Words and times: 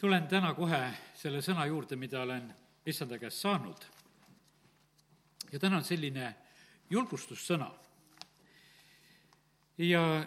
tulen 0.00 0.24
täna 0.32 0.54
kohe 0.56 0.78
selle 1.12 1.42
sõna 1.44 1.66
juurde, 1.68 1.96
mida 2.00 2.22
olen 2.22 2.46
issanda 2.88 3.18
käest 3.20 3.42
saanud. 3.42 3.82
ja 5.52 5.58
täna 5.58 5.76
on 5.76 5.84
selline 5.84 6.34
julgustussõna. 6.90 7.70
ja 9.78 10.24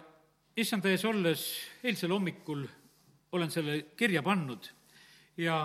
issanda 0.57 0.89
ees 0.89 1.05
olles 1.05 1.47
eilsel 1.83 2.13
hommikul 2.13 2.67
olen 3.31 3.51
selle 3.51 3.81
kirja 3.97 4.21
pannud 4.21 4.69
ja, 5.37 5.57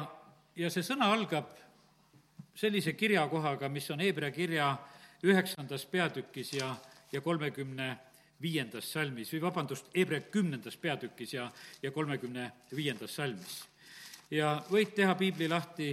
ja 0.57 0.71
see 0.71 0.83
sõna 0.83 1.13
algab 1.13 1.53
sellise 2.55 2.93
kirjakohaga, 2.93 3.69
mis 3.69 3.91
on 3.91 4.01
Hebra 4.01 4.31
kirja 4.31 4.77
üheksandas 5.23 5.85
peatükis 5.85 6.53
ja, 6.53 6.77
ja 7.13 7.21
kolmekümne 7.21 7.99
viiendas 8.41 8.93
salmis 8.93 9.33
või 9.35 9.43
vabandust, 9.43 9.93
Hebra 9.95 10.21
kümnendas 10.21 10.77
peatükis 10.77 11.35
ja, 11.35 11.53
ja 11.83 11.93
kolmekümne 11.93 12.53
viiendas 12.73 13.15
salmis. 13.15 13.67
Ja 14.31 14.59
võid 14.71 14.93
teha 14.97 15.15
piibli 15.19 15.49
lahti, 15.49 15.91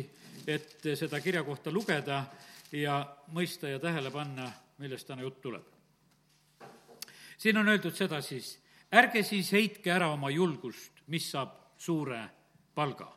et 0.47 0.83
seda 0.97 1.19
kirja 1.23 1.43
kohta 1.43 1.71
lugeda 1.71 2.25
ja 2.71 2.99
mõista 3.33 3.69
ja 3.69 3.79
tähele 3.79 4.11
panna, 4.11 4.49
millest 4.77 5.07
täna 5.07 5.23
jutt 5.23 5.41
tuleb. 5.41 5.63
siin 7.37 7.57
on 7.57 7.67
öeldud 7.67 7.95
seda 7.95 8.21
siis, 8.21 8.57
ärge 8.91 9.23
siis 9.23 9.51
heitke 9.51 9.91
ära 9.91 10.11
oma 10.11 10.29
julgust, 10.29 10.91
mis 11.07 11.31
saab 11.31 11.55
suure 11.77 12.21
palga. 12.75 13.11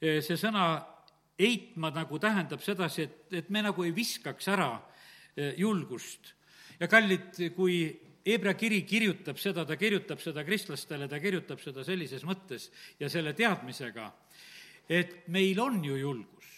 see 0.00 0.36
sõna 0.36 0.82
heitma 1.38 1.90
nagu 1.90 2.18
tähendab 2.18 2.60
sedasi, 2.62 3.02
et, 3.02 3.32
et 3.32 3.50
me 3.50 3.62
nagu 3.62 3.84
ei 3.84 3.94
viskaks 3.94 4.48
ära 4.48 4.70
eh, 5.36 5.54
julgust. 5.58 6.34
ja 6.80 6.88
kallid, 6.88 7.34
kui 7.56 8.00
Hebra 8.24 8.54
kiri 8.54 8.82
kirjutab 8.86 9.38
seda, 9.38 9.64
ta 9.66 9.76
kirjutab 9.76 10.20
seda 10.22 10.44
kristlastele, 10.46 11.08
ta 11.10 11.18
kirjutab 11.18 11.60
seda 11.62 11.84
sellises 11.84 12.22
mõttes 12.26 12.68
ja 13.00 13.10
selle 13.10 13.34
teadmisega, 13.34 14.06
et 14.88 15.26
meil 15.34 15.58
on 15.60 15.82
ju 15.84 15.96
julgus. 15.96 16.52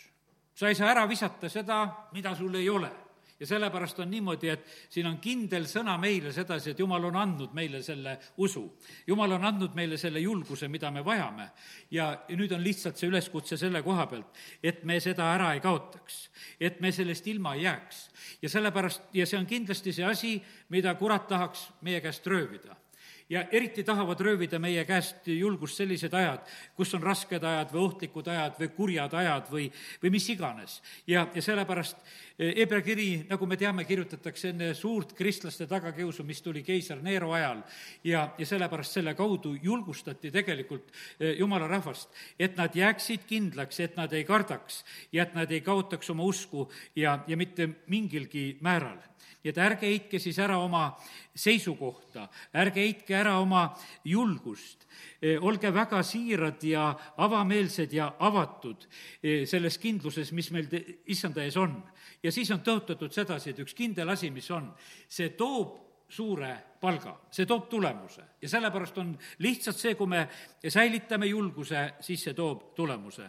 sa 0.55 0.69
ei 0.69 0.75
saa 0.75 0.91
ära 0.93 1.07
visata 1.09 1.49
seda, 1.49 2.09
mida 2.13 2.35
sul 2.37 2.55
ei 2.55 2.69
ole 2.69 3.04
ja 3.41 3.47
sellepärast 3.47 3.99
on 3.99 4.11
niimoodi, 4.11 4.49
et 4.49 4.67
siin 4.89 5.07
on 5.07 5.19
kindel 5.23 5.67
sõna 5.71 5.97
meile 6.01 6.33
sedasi, 6.33 6.71
et 6.71 6.79
jumal 6.79 7.05
on 7.11 7.17
andnud 7.19 7.55
meile 7.57 7.83
selle 7.83 8.19
usu. 8.37 8.65
jumal 9.07 9.33
on 9.33 9.45
andnud 9.45 9.75
meile 9.75 9.99
selle 9.99 10.21
julguse, 10.21 10.69
mida 10.69 10.91
me 10.91 11.05
vajame. 11.05 11.51
ja 11.91 12.25
nüüd 12.29 12.53
on 12.53 12.65
lihtsalt 12.65 12.97
see 12.97 13.09
üleskutse 13.09 13.57
selle 13.57 13.83
koha 13.83 14.07
pealt, 14.07 14.39
et 14.63 14.85
me 14.85 15.01
seda 15.01 15.33
ära 15.35 15.53
ei 15.55 15.61
kaotaks, 15.61 16.31
et 16.61 16.81
me 16.81 16.93
sellest 16.93 17.27
ilma 17.27 17.55
ei 17.55 17.63
jääks. 17.63 18.09
ja 18.43 18.49
sellepärast, 18.49 19.03
ja 19.13 19.27
see 19.27 19.39
on 19.39 19.47
kindlasti 19.47 19.93
see 19.93 20.05
asi, 20.05 20.43
mida 20.69 20.95
kurat 20.95 21.29
tahaks 21.29 21.69
meie 21.83 22.01
käest 22.01 22.27
röövida 22.27 22.84
ja 23.29 23.45
eriti 23.53 23.85
tahavad 23.85 24.21
röövida 24.21 24.59
meie 24.61 24.85
käest 24.85 25.29
julgust 25.29 25.81
sellised 25.81 26.13
ajad, 26.15 26.45
kus 26.77 26.93
on 26.95 27.03
rasked 27.03 27.45
ajad 27.45 27.73
või 27.73 27.85
ohtlikud 27.87 28.29
ajad 28.29 28.59
või 28.61 28.69
kurjad 28.77 29.17
ajad 29.17 29.49
või, 29.53 29.71
või 30.03 30.13
mis 30.15 30.29
iganes. 30.29 30.83
ja, 31.07 31.27
ja 31.35 31.43
sellepärast 31.43 31.97
Hebra 32.39 32.81
eh, 32.81 32.85
kiri, 32.85 33.09
nagu 33.29 33.47
me 33.47 33.57
teame, 33.57 33.85
kirjutatakse 33.87 34.49
enne 34.51 34.73
suurt 34.75 35.13
kristlaste 35.15 35.69
tagakiusu, 35.71 36.25
mis 36.27 36.43
tuli 36.43 36.65
keiser 36.67 36.99
Neero 37.03 37.33
ajal 37.33 37.63
ja, 38.05 38.27
ja 38.39 38.47
sellepärast 38.47 38.99
selle 38.99 39.15
kaudu 39.15 39.55
julgustati 39.63 40.33
tegelikult 40.35 40.91
eh, 41.21 41.37
jumala 41.39 41.69
rahvast, 41.71 42.11
et 42.39 42.59
nad 42.59 42.75
jääksid 42.75 43.29
kindlaks, 43.31 43.81
et 43.81 43.97
nad 43.97 44.13
ei 44.13 44.25
kardaks 44.27 44.83
ja 45.13 45.23
et 45.23 45.35
nad 45.35 45.51
ei 45.51 45.63
kaotaks 45.63 46.11
oma 46.11 46.27
usku 46.27 46.69
ja, 46.97 47.21
ja 47.27 47.37
mitte 47.37 47.69
mingilgi 47.87 48.59
määral 48.61 48.99
nii 49.45 49.53
et 49.53 49.59
ärge 49.61 49.89
heitke 49.91 50.19
siis 50.19 50.39
ära 50.41 50.57
oma 50.57 50.87
seisukohta, 51.37 52.31
ärge 52.57 52.81
heitke 52.81 53.17
ära 53.19 53.35
oma 53.43 53.67
julgust, 54.09 54.87
e, 55.21 55.37
olge 55.37 55.69
väga 55.75 56.01
siirad 56.03 56.65
ja 56.65 56.87
avameelsed 57.21 57.93
ja 57.93 58.09
avatud 58.25 58.87
e, 59.21 59.45
selles 59.47 59.77
kindluses, 59.79 60.33
mis 60.33 60.49
meil 60.55 60.71
issanda 61.13 61.45
ees 61.45 61.61
on. 61.61 61.77
ja 62.23 62.33
siis 62.33 62.51
on 62.57 62.65
tõotatud 62.65 63.13
sedasi, 63.13 63.53
et 63.53 63.61
üks 63.61 63.77
kindel 63.77 64.09
asi, 64.09 64.31
mis 64.33 64.49
on, 64.51 64.73
see 65.09 65.35
toob 65.37 65.77
suure 66.09 66.55
palga, 66.81 67.15
see 67.31 67.45
toob 67.45 67.69
tulemuse. 67.69 68.23
Ja 68.41 68.49
sellepärast 68.49 68.99
on 68.99 69.13
lihtsalt 69.45 69.77
see, 69.77 69.95
kui 69.95 70.09
me 70.09 70.25
säilitame 70.69 71.27
julguse, 71.27 71.95
siis 72.01 72.25
see 72.25 72.37
toob 72.37 72.71
tulemuse 72.77 73.29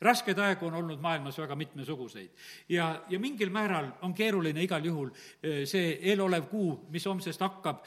raskeid 0.00 0.38
aegu 0.38 0.66
on 0.66 0.80
olnud 0.82 1.00
maailmas 1.00 1.38
väga 1.38 1.56
mitmesuguseid 1.56 2.30
ja, 2.68 2.90
ja 3.08 3.18
mingil 3.20 3.50
määral 3.50 3.92
on 4.02 4.14
keeruline 4.14 4.62
igal 4.62 4.84
juhul 4.84 5.10
eh, 5.42 5.64
see 5.68 5.96
eelolev 6.10 6.50
kuu, 6.50 6.72
mis 6.92 7.06
homsest 7.08 7.40
hakkab, 7.40 7.82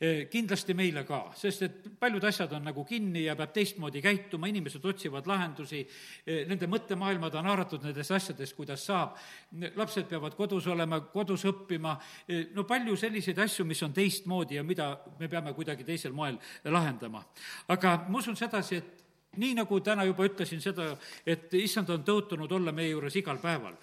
eh, 0.00 0.24
kindlasti 0.30 0.74
meile 0.76 1.04
ka, 1.08 1.20
sest 1.38 1.64
et 1.66 1.86
paljud 2.00 2.24
asjad 2.24 2.52
on 2.56 2.66
nagu 2.68 2.84
kinni 2.88 3.24
ja 3.26 3.36
peab 3.38 3.54
teistmoodi 3.56 4.02
käituma, 4.04 4.50
inimesed 4.50 4.84
otsivad 4.84 5.28
lahendusi, 5.30 5.84
eh, 6.26 6.42
nende 6.50 6.68
mõttemaailmad 6.70 7.38
on 7.40 7.50
haaratud 7.52 7.86
nendest 7.86 8.16
asjadest, 8.16 8.56
kuidas 8.56 8.84
saab, 8.90 9.16
lapsed 9.76 10.08
peavad 10.10 10.36
kodus 10.36 10.66
olema, 10.72 11.00
kodus 11.12 11.46
õppima, 11.48 11.96
no 12.54 12.64
palju 12.68 12.96
selliseid 12.98 13.38
asju, 13.46 13.64
mis 13.68 13.82
on 13.86 13.94
teistmoodi 13.94 14.58
ja 14.58 14.64
mida 14.66 14.90
me 15.18 15.28
peame 15.28 15.54
kuidagi 15.56 15.84
teisel 15.84 16.12
moel 16.12 16.38
lahendama. 16.64 17.24
aga 17.68 17.96
ma 18.08 18.18
usun 18.18 18.36
sedasi, 18.36 18.76
et 18.76 19.03
nii 19.40 19.54
nagu 19.58 19.80
täna 19.80 20.04
juba 20.04 20.26
ütlesin 20.28 20.60
seda, 20.62 20.92
et 21.26 21.52
issand 21.58 21.90
on 21.90 22.04
tõotunud 22.06 22.52
olla 22.52 22.72
meie 22.72 22.92
juures 22.92 23.16
igal 23.16 23.38
päeval. 23.42 23.76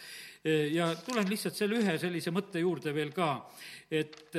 ja 0.71 0.95
tulen 1.05 1.29
lihtsalt 1.29 1.55
selle 1.55 1.77
ühe 1.77 1.97
sellise 2.01 2.31
mõtte 2.31 2.59
juurde 2.59 2.93
veel 2.93 3.11
ka, 3.13 3.49
et 3.91 4.37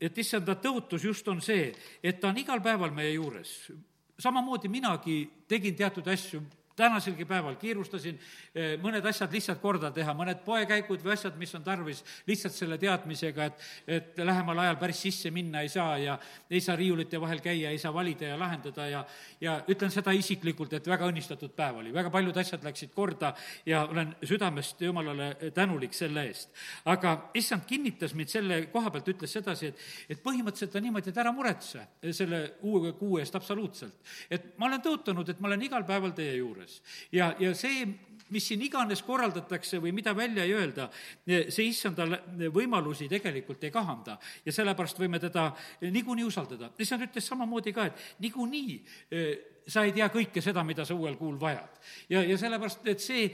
et 0.00 0.18
issanda 0.18 0.56
tõotus 0.58 1.04
just 1.04 1.28
on 1.28 1.40
see, 1.40 1.72
et 2.02 2.20
ta 2.20 2.28
on 2.28 2.38
igal 2.38 2.60
päeval 2.60 2.90
meie 2.90 3.12
juures. 3.12 3.72
samamoodi 4.18 4.68
minagi 4.68 5.30
tegin 5.48 5.76
teatud 5.76 6.06
asju 6.06 6.42
tänaselgi 6.78 7.26
päeval 7.28 7.56
kiirustasin 7.60 8.18
eh, 8.54 8.76
mõned 8.82 9.04
asjad 9.10 9.32
lihtsalt 9.34 9.60
korda 9.62 9.90
teha, 9.94 10.14
mõned 10.16 10.42
poekäigud 10.46 11.02
või 11.04 11.14
asjad, 11.14 11.36
mis 11.40 11.54
on 11.58 11.64
tarvis, 11.66 12.04
lihtsalt 12.28 12.54
selle 12.54 12.78
teadmisega, 12.80 13.48
et, 13.50 13.66
et 13.98 14.20
lähemal 14.22 14.62
ajal 14.64 14.78
päris 14.80 15.02
sisse 15.08 15.32
minna 15.34 15.62
ei 15.64 15.72
saa 15.72 15.98
ja 15.98 16.18
ei 16.50 16.60
saa 16.64 16.76
riiulite 16.78 17.20
vahel 17.20 17.42
käia, 17.44 17.72
ei 17.74 17.80
saa 17.82 17.92
valida 17.94 18.30
ja 18.30 18.38
lahendada 18.38 18.86
ja, 18.88 19.04
ja 19.40 19.58
ütlen 19.68 19.92
seda 19.94 20.14
isiklikult, 20.16 20.76
et 20.78 20.90
väga 20.90 21.08
õnnistatud 21.10 21.54
päev 21.56 21.82
oli, 21.82 21.92
väga 21.94 22.12
paljud 22.14 22.36
asjad 22.40 22.64
läksid 22.66 22.94
korda 22.94 23.34
ja 23.66 23.84
olen 23.88 24.14
südamest 24.22 24.82
Jumalale 24.82 25.34
tänulik 25.54 25.94
selle 25.96 26.28
eest. 26.28 26.54
aga 26.84 27.16
issand 27.38 27.66
kinnitas 27.66 28.14
mind 28.14 28.30
selle 28.32 28.60
koha 28.72 28.92
pealt, 28.94 29.08
ütles 29.14 29.32
sedasi, 29.32 29.72
et, 29.72 29.86
et 30.14 30.22
põhimõtteliselt 30.22 30.76
on 30.78 30.86
niimoodi, 30.88 31.10
et 31.10 31.20
ära 31.24 31.32
muretse 31.34 31.84
selle 32.12 32.42
uue 32.62 32.92
kuu 32.98 33.18
eest 33.18 33.34
absoluutselt. 33.34 33.98
et 34.30 34.52
ma 34.58 34.66
olen 34.70 34.82
tõotanud, 34.84 35.28
et 35.28 35.40
ma 35.40 35.50
olen 35.50 35.66
igal 35.68 35.86
päeval 35.88 36.14
teie 36.16 36.36
juures 36.38 36.67
juures. 36.68 36.82
ja, 37.12 37.34
ja 37.38 37.54
see, 37.54 37.86
mis 38.30 38.48
siin 38.48 38.62
iganes 38.62 39.02
korraldatakse 39.02 39.80
või 39.80 39.92
mida 39.96 40.14
välja 40.16 40.44
ei 40.44 40.52
öelda, 40.52 40.88
see 41.26 41.68
issanda 41.68 42.06
võimalusi 42.52 43.08
tegelikult 43.08 43.64
ei 43.64 43.72
kahanda 43.72 44.18
ja 44.44 44.52
sellepärast 44.52 44.98
võime 45.00 45.20
teda 45.20 45.50
niikuinii 45.80 46.24
usaldada. 46.24 46.70
issand 46.78 47.06
ütles 47.08 47.26
samamoodi 47.26 47.72
ka, 47.72 47.86
et 47.86 48.20
niikuinii 48.20 48.82
eh, 49.10 49.38
sa 49.68 49.84
ei 49.84 49.92
tea 49.92 50.08
kõike 50.12 50.42
seda, 50.44 50.64
mida 50.64 50.84
sa 50.84 50.94
uuel 50.94 51.16
kuul 51.16 51.38
vajad. 51.40 51.80
ja, 52.08 52.22
ja 52.22 52.38
sellepärast, 52.38 52.86
et 52.86 53.00
see 53.00 53.30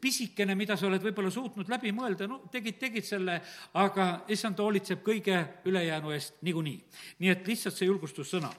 pisikene, 0.00 0.54
mida 0.56 0.76
sa 0.80 0.86
oled 0.88 1.02
võib-olla 1.04 1.30
suutnud 1.30 1.68
läbi 1.68 1.92
mõelda, 1.94 2.26
no 2.28 2.40
tegid, 2.52 2.78
tegid 2.80 3.04
selle, 3.06 3.36
aga 3.78 4.06
issand 4.32 4.58
hoolitseb 4.58 5.04
kõige 5.04 5.36
ülejäänu 5.68 6.14
eest 6.14 6.40
niikuinii. 6.42 6.78
nii 7.18 7.30
et 7.30 7.46
lihtsalt 7.46 7.76
see 7.76 7.86
julgustussõna 7.86 8.50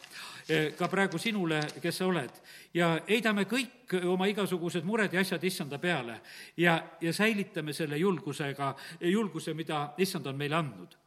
eh, 0.49 0.73
ka 0.77 0.87
praegu 0.87 1.17
sinule, 1.17 1.59
kes 1.81 1.97
sa 1.97 2.05
oled. 2.05 2.31
ja 2.73 2.99
heidame 3.09 3.45
kõik 3.49 3.97
oma 4.05 4.27
igasugused 4.27 4.85
mured 4.85 5.13
ja 5.13 5.21
asjad 5.21 5.43
issanda 5.43 5.79
peale 5.79 6.21
ja, 6.57 6.77
ja 7.01 7.13
säilitame 7.13 7.73
selle 7.73 7.97
julgusega, 7.97 8.75
julguse, 9.01 9.53
mida 9.53 9.93
issand 9.97 10.27
on 10.27 10.37
meile 10.37 10.55
andnud. 10.55 10.97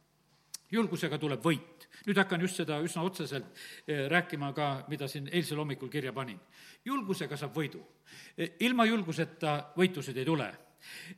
julgusega 0.71 1.17
tuleb 1.17 1.43
võit 1.43 1.78
nüüd 2.07 2.19
hakkan 2.19 2.41
just 2.43 2.59
seda 2.61 2.79
üsna 2.83 3.03
otseselt 3.07 3.47
eh, 3.87 4.05
rääkima 4.11 4.51
ka, 4.55 4.69
mida 4.91 5.07
siin 5.07 5.29
eilsel 5.31 5.59
hommikul 5.59 5.91
kirja 5.91 6.13
panin. 6.13 6.39
julgusega 6.85 7.37
saab 7.37 7.55
võidu. 7.55 7.81
Eh, 8.37 8.55
ilma 8.65 8.85
julguseta 8.85 9.73
võitused 9.77 10.17
ei 10.17 10.25
tule. 10.25 10.49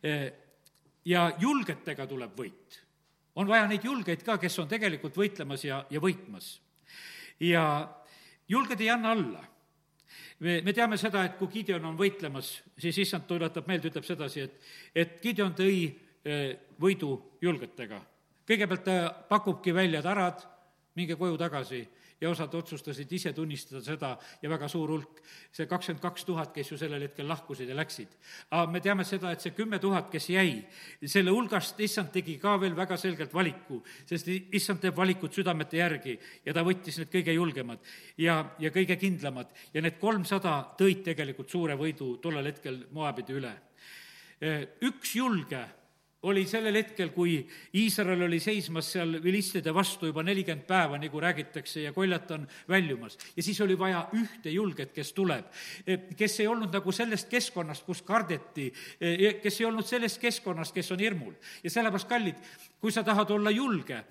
Eh, 0.04 0.32
ja 1.06 1.32
julgetega 1.40 2.08
tuleb 2.08 2.36
võit. 2.38 2.82
on 3.36 3.48
vaja 3.48 3.68
neid 3.68 3.84
julgeid 3.84 4.24
ka, 4.24 4.38
kes 4.38 4.60
on 4.60 4.68
tegelikult 4.68 5.16
võitlemas 5.16 5.64
ja, 5.66 5.86
ja 5.90 6.00
võitmas. 6.00 6.60
ja 7.40 7.88
julged 8.48 8.82
ei 8.82 8.90
anna 8.90 9.12
alla 9.12 9.48
me, 10.40 10.62
me 10.62 10.74
teame 10.74 10.98
seda, 10.98 11.24
et 11.26 11.38
kui 11.38 11.48
Gideon 11.48 11.86
on 11.86 11.98
võitlemas, 11.98 12.62
siis 12.78 12.98
issand 12.98 13.24
tuletab 13.28 13.68
meelde, 13.68 13.88
ütleb 13.88 14.04
sedasi, 14.04 14.42
et, 14.42 14.58
et 14.96 15.22
Gideon 15.22 15.54
tõi 15.54 15.94
võidu 16.78 17.38
julgetega. 17.42 18.02
kõigepealt 18.46 18.84
ta 18.84 18.96
pakubki 19.30 19.74
välja 19.74 20.02
tarad, 20.02 20.44
minge 20.96 21.16
koju 21.16 21.38
tagasi 21.40 21.82
ja 22.22 22.30
osad 22.30 22.54
otsustasid 22.54 23.12
ise 23.18 23.32
tunnistada 23.34 23.82
seda 23.82 24.12
ja 24.42 24.50
väga 24.52 24.68
suur 24.70 24.92
hulk, 24.94 25.22
see 25.54 25.66
kakskümmend 25.70 26.04
kaks 26.04 26.26
tuhat, 26.28 26.52
kes 26.54 26.70
ju 26.72 26.78
sellel 26.78 27.02
hetkel 27.08 27.28
lahkusid 27.28 27.70
ja 27.70 27.76
läksid. 27.76 28.14
aga 28.52 28.72
me 28.72 28.82
teame 28.82 29.06
seda, 29.08 29.32
et 29.32 29.42
see 29.42 29.56
kümme 29.58 29.80
tuhat, 29.82 30.12
kes 30.12 30.30
jäi, 30.30 30.62
selle 31.06 31.34
hulgast 31.34 31.80
issand 31.82 32.12
tegi 32.14 32.38
ka 32.42 32.58
veel 32.62 32.78
väga 32.78 32.98
selgelt 32.98 33.34
valiku, 33.34 33.82
sest 34.06 34.30
issand 34.30 34.84
teeb 34.84 34.98
valikut 34.98 35.34
südamete 35.34 35.82
järgi 35.82 36.18
ja 36.46 36.54
ta 36.54 36.66
võttis 36.68 37.02
need 37.02 37.12
kõige 37.14 37.34
julgemad 37.34 37.92
ja, 38.22 38.38
ja 38.60 38.70
kõige 38.70 39.00
kindlamad 39.02 39.50
ja 39.74 39.82
need 39.82 39.98
kolmsada 40.00 40.60
tõid 40.78 41.02
tegelikult 41.10 41.50
suure 41.50 41.76
võidu 41.80 42.16
tollel 42.22 42.54
hetkel 42.54 42.84
Moabide 42.92 43.34
üle. 43.34 43.56
üks 44.82 45.16
julge 45.16 45.66
oli 46.24 46.44
sellel 46.46 46.76
hetkel, 46.78 47.10
kui 47.16 47.40
Iisrael 47.78 48.22
oli 48.28 48.40
seismas 48.40 48.92
seal 48.94 49.18
vilistide 49.24 49.74
vastu 49.74 50.10
juba 50.12 50.24
nelikümmend 50.24 50.68
päeva, 50.68 51.00
nagu 51.02 51.22
räägitakse, 51.22 51.82
ja 51.88 51.94
koljat 51.94 52.32
on 52.32 52.48
väljumas. 52.70 53.18
ja 53.36 53.44
siis 53.44 53.62
oli 53.62 53.78
vaja 53.80 54.08
ühte 54.14 54.50
julget, 54.50 54.92
kes 54.94 55.14
tuleb, 55.14 55.46
kes 56.18 56.40
ei 56.40 56.48
olnud 56.48 56.74
nagu 56.74 56.92
sellest 56.92 57.30
keskkonnast, 57.30 57.86
kus 57.86 58.02
kardeti, 58.02 58.70
kes 59.42 59.62
ei 59.62 59.66
olnud 59.66 59.86
sellest 59.86 60.22
keskkonnast, 60.22 60.74
kes 60.74 60.92
on 60.92 61.00
hirmul. 61.00 61.34
ja 61.64 61.70
sellepärast, 61.70 62.10
kallid, 62.10 62.38
kui 62.82 62.92
sa 62.92 63.04
tahad 63.04 63.30
olla 63.30 63.52
julge, 63.52 64.04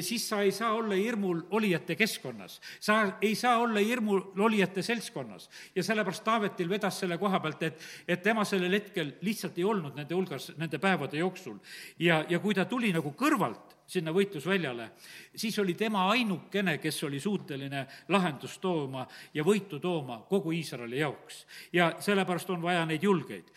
siis 0.00 0.28
sa 0.28 0.42
ei 0.44 0.52
saa 0.52 0.72
olla 0.76 0.94
hirmul 0.94 1.40
olijate 1.50 1.96
keskkonnas. 1.96 2.60
sa 2.80 3.18
ei 3.20 3.34
saa 3.34 3.58
olla 3.58 3.80
hirmul 3.80 4.20
olijate 4.38 4.82
seltskonnas. 4.82 5.50
ja 5.74 5.82
sellepärast 5.82 6.24
Taavetil 6.24 6.68
vedas 6.68 7.00
selle 7.00 7.18
koha 7.18 7.40
pealt, 7.40 7.62
et, 7.62 7.80
et 8.08 8.22
tema 8.22 8.44
sellel 8.44 8.72
hetkel 8.72 9.12
lihtsalt 9.20 9.58
ei 9.58 9.64
olnud 9.64 9.96
nende 9.96 10.14
hulgas 10.14 10.52
nende 10.56 10.78
päevade 10.78 11.16
jooksul 11.16 11.28
jooksul. 11.28 11.58
ja, 11.98 12.24
ja 12.28 12.38
kui 12.38 12.54
ta 12.54 12.64
tuli 12.64 12.92
nagu 12.92 13.12
kõrvalt 13.16 13.76
sinna 13.88 14.12
võitlusväljale, 14.12 14.90
siis 15.36 15.56
oli 15.58 15.74
tema 15.74 16.10
ainukene, 16.12 16.76
kes 16.78 17.02
oli 17.08 17.20
suuteline 17.20 17.86
lahendust 18.08 18.60
tooma 18.60 19.06
ja 19.34 19.44
võitu 19.44 19.80
tooma 19.80 20.20
kogu 20.28 20.52
Iisraeli 20.52 20.98
jaoks. 20.98 21.46
ja 21.72 21.94
sellepärast 22.00 22.50
on 22.50 22.62
vaja 22.62 22.84
neid 22.86 23.02
julgeid. 23.02 23.50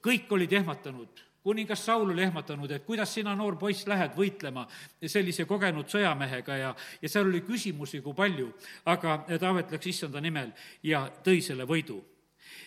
kõik 0.00 0.30
olid 0.30 0.52
ehmatanud 0.52 1.24
kuningas 1.44 1.86
Saul 1.86 2.10
oli 2.10 2.22
ehmatanud, 2.22 2.70
et 2.72 2.86
kuidas 2.86 3.12
sina, 3.14 3.34
noor 3.36 3.58
poiss, 3.60 3.84
lähed 3.86 4.16
võitlema 4.16 4.64
sellise 5.04 5.44
kogenud 5.44 5.90
sõjamehega 5.92 6.56
ja, 6.56 6.70
ja 7.02 7.10
seal 7.10 7.28
oli 7.28 7.42
küsimusi 7.44 8.00
kui 8.04 8.16
palju, 8.16 8.48
aga 8.88 9.18
Taavet 9.28 9.74
läks 9.76 9.90
issanda 9.92 10.22
nimel 10.24 10.54
ja 10.88 11.04
tõi 11.24 11.42
selle 11.44 11.68
võidu. 11.68 12.00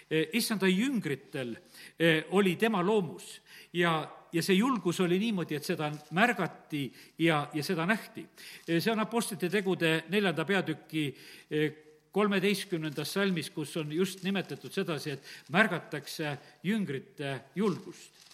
issanda 0.09 0.67
jüngritel 0.67 1.55
eh, 1.99 2.25
oli 2.31 2.55
tema 2.55 2.83
loomus 2.83 3.41
ja 3.73 3.97
ja 4.31 4.43
see 4.43 4.57
julgus 4.57 4.99
oli 4.99 5.17
niimoodi, 5.19 5.55
et 5.55 5.63
seda 5.65 5.87
märgati 6.11 6.91
ja, 7.17 7.47
ja 7.53 7.63
seda 7.63 7.85
nähti. 7.85 8.27
see 8.67 8.91
on 8.91 8.99
Apostlite 8.99 9.49
tegude 9.49 10.03
neljanda 10.09 10.45
peatüki 10.45 11.07
eh, 11.49 11.71
kolmeteistkümnendas 12.11 13.13
salmis, 13.13 13.49
kus 13.49 13.75
on 13.77 13.91
just 13.91 14.23
nimetatud 14.23 14.73
sedasi, 14.73 15.11
et 15.11 15.23
märgatakse 15.49 16.37
jüngrite 16.63 17.39
julgust 17.55 18.17
Eh, 18.17 18.26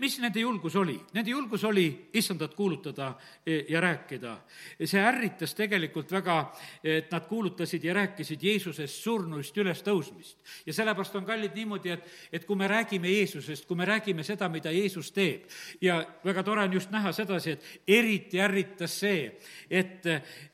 mis 0.00 0.16
nende 0.20 0.40
julgus 0.40 0.76
oli? 0.76 0.96
Nende 1.12 1.30
julgus 1.30 1.64
oli 1.64 1.86
issandat 2.16 2.54
kuulutada 2.54 3.10
eh, 3.46 3.64
ja 3.68 3.80
rääkida. 3.80 4.36
see 4.84 5.00
ärritas 5.00 5.54
tegelikult 5.54 6.12
väga, 6.12 6.52
et 6.84 7.10
nad 7.12 7.26
kuulutasid 7.28 7.84
ja 7.84 7.94
rääkisid 7.94 8.42
Jeesusest 8.42 9.02
surnuist 9.02 9.56
ülestõusmist. 9.56 10.38
ja 10.66 10.72
sellepärast 10.72 11.16
on 11.16 11.24
kallid 11.24 11.54
niimoodi, 11.54 11.90
et, 11.90 12.08
et 12.32 12.44
kui 12.44 12.56
me 12.56 12.68
räägime 12.68 13.08
Jeesusest, 13.08 13.66
kui 13.66 13.76
me 13.76 13.84
räägime 13.84 14.24
seda, 14.24 14.48
mida 14.48 14.70
Jeesus 14.70 15.12
teeb, 15.12 15.44
ja 15.80 16.04
väga 16.24 16.42
tore 16.42 16.62
on 16.62 16.72
just 16.72 16.90
näha 16.90 17.12
sedasi, 17.12 17.50
et 17.50 17.82
eriti 17.88 18.40
ärritas 18.40 19.00
see, 19.00 19.28
et, 19.70 20.06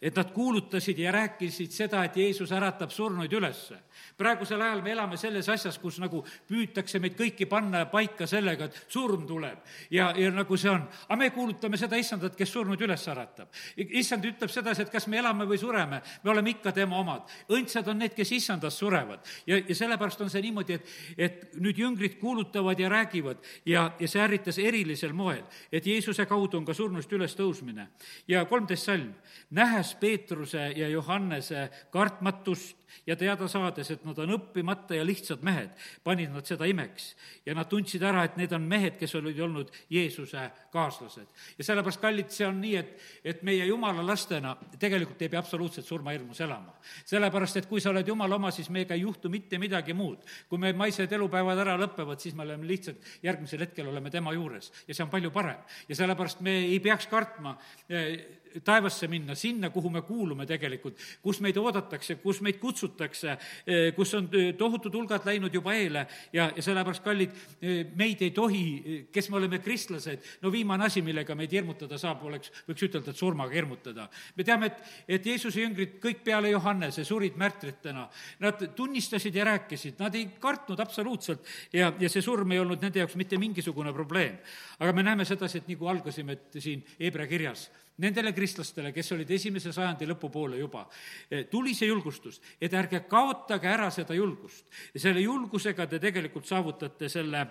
et 0.03 0.17
nad 0.17 0.33
kuulutasid 0.33 0.99
ja 0.99 1.13
rääkisid 1.13 1.71
seda, 1.71 2.05
et 2.05 2.17
Jeesus 2.17 2.53
äratab 2.53 2.91
surnuid 2.91 3.33
ülesse 3.33 3.79
praegusel 4.17 4.61
ajal 4.63 4.83
me 4.83 4.93
elame 4.93 5.17
selles 5.21 5.49
asjas, 5.53 5.79
kus 5.83 5.99
nagu 6.03 6.23
püütakse 6.49 7.01
meid 7.03 7.17
kõiki 7.19 7.47
panna 7.51 7.85
paika 7.91 8.27
sellega, 8.31 8.69
et 8.69 8.93
surm 8.93 9.27
tuleb 9.29 9.63
ja, 9.91 10.11
ja 10.17 10.31
nagu 10.33 10.57
see 10.57 10.71
on. 10.71 10.85
aga 11.09 11.19
me 11.19 11.31
kuulutame 11.35 11.79
seda 11.81 11.99
issandat, 12.01 12.37
kes 12.39 12.53
surnud 12.53 12.81
üles 12.81 13.07
äratab. 13.09 13.49
issand 13.77 14.25
ütleb 14.29 14.51
sedasi, 14.53 14.87
et 14.87 14.93
kas 14.93 15.07
me 15.09 15.19
elame 15.21 15.47
või 15.49 15.61
sureme, 15.61 16.03
me 16.23 16.31
oleme 16.31 16.55
ikka 16.55 16.73
tema 16.73 16.99
omad. 17.01 17.31
õndsad 17.49 17.89
on 17.89 18.03
need, 18.03 18.15
kes 18.17 18.33
issandas 18.33 18.79
surevad. 18.79 19.25
ja, 19.47 19.59
ja 19.59 19.75
sellepärast 19.75 20.21
on 20.21 20.31
see 20.31 20.43
niimoodi, 20.43 20.79
et, 20.79 20.93
et 21.17 21.57
nüüd 21.61 21.79
jüngrid 21.79 22.19
kuulutavad 22.21 22.79
ja 22.79 22.89
räägivad 22.93 23.43
ja, 23.67 23.91
ja 23.99 24.09
see 24.09 24.23
ärritas 24.23 24.59
erilisel 24.59 25.13
moel, 25.13 25.43
et 25.73 25.87
Jeesuse 25.87 26.27
kaudu 26.27 26.61
on 26.61 26.69
ka 26.69 26.75
surnust 26.75 27.13
üles 27.13 27.37
tõusmine. 27.39 27.89
ja 28.29 28.45
kolmteist 28.45 28.91
salm, 28.91 29.13
nähes 29.51 29.95
Peetruse 30.01 30.73
ja 30.77 30.89
Johannese 30.89 31.69
kartmatust, 31.93 32.83
ja 33.07 33.17
teada 33.17 33.49
saades, 33.49 33.91
et 33.95 34.05
nad 34.07 34.19
on 34.23 34.35
õppimata 34.37 34.97
ja 34.97 35.05
lihtsad 35.07 35.43
mehed, 35.47 35.73
panid 36.05 36.33
nad 36.33 36.47
seda 36.49 36.67
imeks. 36.69 37.13
ja 37.47 37.55
nad 37.55 37.69
tundsid 37.69 38.03
ära, 38.03 38.25
et 38.25 38.37
need 38.41 38.53
on 38.53 38.67
mehed, 38.69 38.97
kes 39.01 39.15
olid 39.19 39.39
olnud 39.41 39.71
Jeesuse 39.91 40.49
kaaslased. 40.73 41.29
ja 41.59 41.65
sellepärast, 41.65 42.01
kallid, 42.01 42.31
see 42.31 42.47
on 42.47 42.61
nii, 42.61 42.75
et, 42.77 42.93
et 43.25 43.43
meie 43.43 43.67
jumala 43.67 44.05
lastena 44.07 44.55
tegelikult 44.79 45.23
ei 45.23 45.31
pea 45.33 45.41
absoluutselt 45.43 45.87
surmahirmus 45.87 46.41
elama. 46.41 46.75
sellepärast, 47.05 47.63
et 47.63 47.71
kui 47.71 47.81
sa 47.81 47.91
oled 47.91 48.09
jumala 48.09 48.37
oma, 48.37 48.51
siis 48.51 48.71
meiega 48.71 48.95
ei 48.95 49.07
juhtu 49.07 49.31
mitte 49.33 49.59
midagi 49.59 49.95
muud. 49.95 50.23
kui 50.49 50.59
meie 50.59 50.77
maised 50.77 51.13
elupäevad 51.13 51.59
ära 51.59 51.79
lõpevad, 51.81 52.21
siis 52.21 52.35
me 52.35 52.47
oleme 52.47 52.67
lihtsalt 52.67 53.23
järgmisel 53.23 53.67
hetkel 53.67 53.89
oleme 53.89 54.11
tema 54.11 54.33
juures 54.33 54.73
ja 54.87 54.95
see 54.95 55.05
on 55.05 55.11
palju 55.11 55.31
parem. 55.31 55.59
ja 55.89 55.97
sellepärast 55.97 56.41
me 56.41 56.59
ei 56.67 56.81
peaks 56.81 57.07
kartma 57.07 57.57
eh, 57.89 58.42
taevasse 58.65 59.09
minna, 59.09 59.35
sinna, 59.35 59.71
kuhu 59.71 59.91
me 59.91 60.03
kuulume 60.07 60.47
tegelikult, 60.47 60.99
kus 61.23 61.41
meid 61.45 61.57
oodatakse, 61.61 62.19
kus 62.23 62.41
meid 62.45 62.59
kutsutakse, 62.61 63.37
eh, 63.67 63.93
kus 63.97 64.15
on 64.19 64.29
eh, 64.33 64.53
tohutud 64.59 64.95
hulgad 64.95 65.27
läinud 65.27 65.55
juba 65.55 65.75
eele 65.75 66.07
ja, 66.33 66.51
ja 66.55 66.63
sellepärast, 66.63 67.05
kallid, 67.05 67.35
eh, 67.63 67.83
meid 67.97 68.23
ei 68.23 68.31
tohi, 68.35 68.65
kes 69.13 69.31
me 69.31 69.39
oleme 69.41 69.63
kristlased, 69.65 70.25
no 70.43 70.53
viimane 70.53 70.87
asi, 70.89 71.03
millega 71.03 71.37
meid 71.39 71.53
hirmutada 71.53 71.99
saab, 72.01 72.25
oleks, 72.29 72.53
võiks 72.69 72.87
ütelda, 72.89 73.13
et 73.13 73.21
surmaga 73.21 73.57
hirmutada. 73.57 74.09
me 74.37 74.45
teame, 74.45 74.73
et, 74.73 74.95
et 75.19 75.27
Jeesuse 75.33 75.63
jüngrid 75.63 75.99
kõik 76.03 76.25
peale 76.25 76.53
Johannese 76.53 77.05
surid 77.09 77.39
märtritena, 77.41 78.09
nad 78.43 78.67
tunnistasid 78.77 79.35
ja 79.35 79.47
rääkisid, 79.49 79.99
nad 80.01 80.15
ei 80.19 80.29
kartnud 80.41 80.81
absoluutselt 80.81 81.47
ja, 81.73 81.93
ja 81.99 82.11
see 82.13 82.23
surm 82.25 82.53
ei 82.53 82.61
olnud 82.63 82.83
nende 82.83 83.03
jaoks 83.03 83.17
mitte 83.21 83.39
mingisugune 83.41 83.93
probleem. 83.93 84.39
aga 84.79 84.93
me 84.93 85.03
näeme 85.03 85.25
sedasi, 85.25 85.63
et 85.63 85.69
nagu 85.69 85.89
algasime, 85.89 86.33
et 86.33 86.61
siin 86.63 86.83
Hebra 86.99 87.27
kirjas 87.27 87.71
nendele 87.99 88.33
kristlastele, 88.33 88.93
kes 88.93 89.13
olid 89.13 89.31
esimese 89.31 89.73
sajandi 89.73 90.07
lõpupoole 90.09 90.59
juba, 90.59 90.87
eh, 91.31 91.45
tuli 91.51 91.75
see 91.75 91.89
julgustus, 91.89 92.41
et 92.61 92.73
ärge 92.73 93.05
kaotage 93.09 93.69
ära 93.69 93.91
seda 93.91 94.15
julgust. 94.15 94.67
selle 94.97 95.21
julgusega 95.21 95.87
te 95.87 95.99
tegelikult 95.99 96.47
saavutate 96.47 97.09
selle 97.09 97.47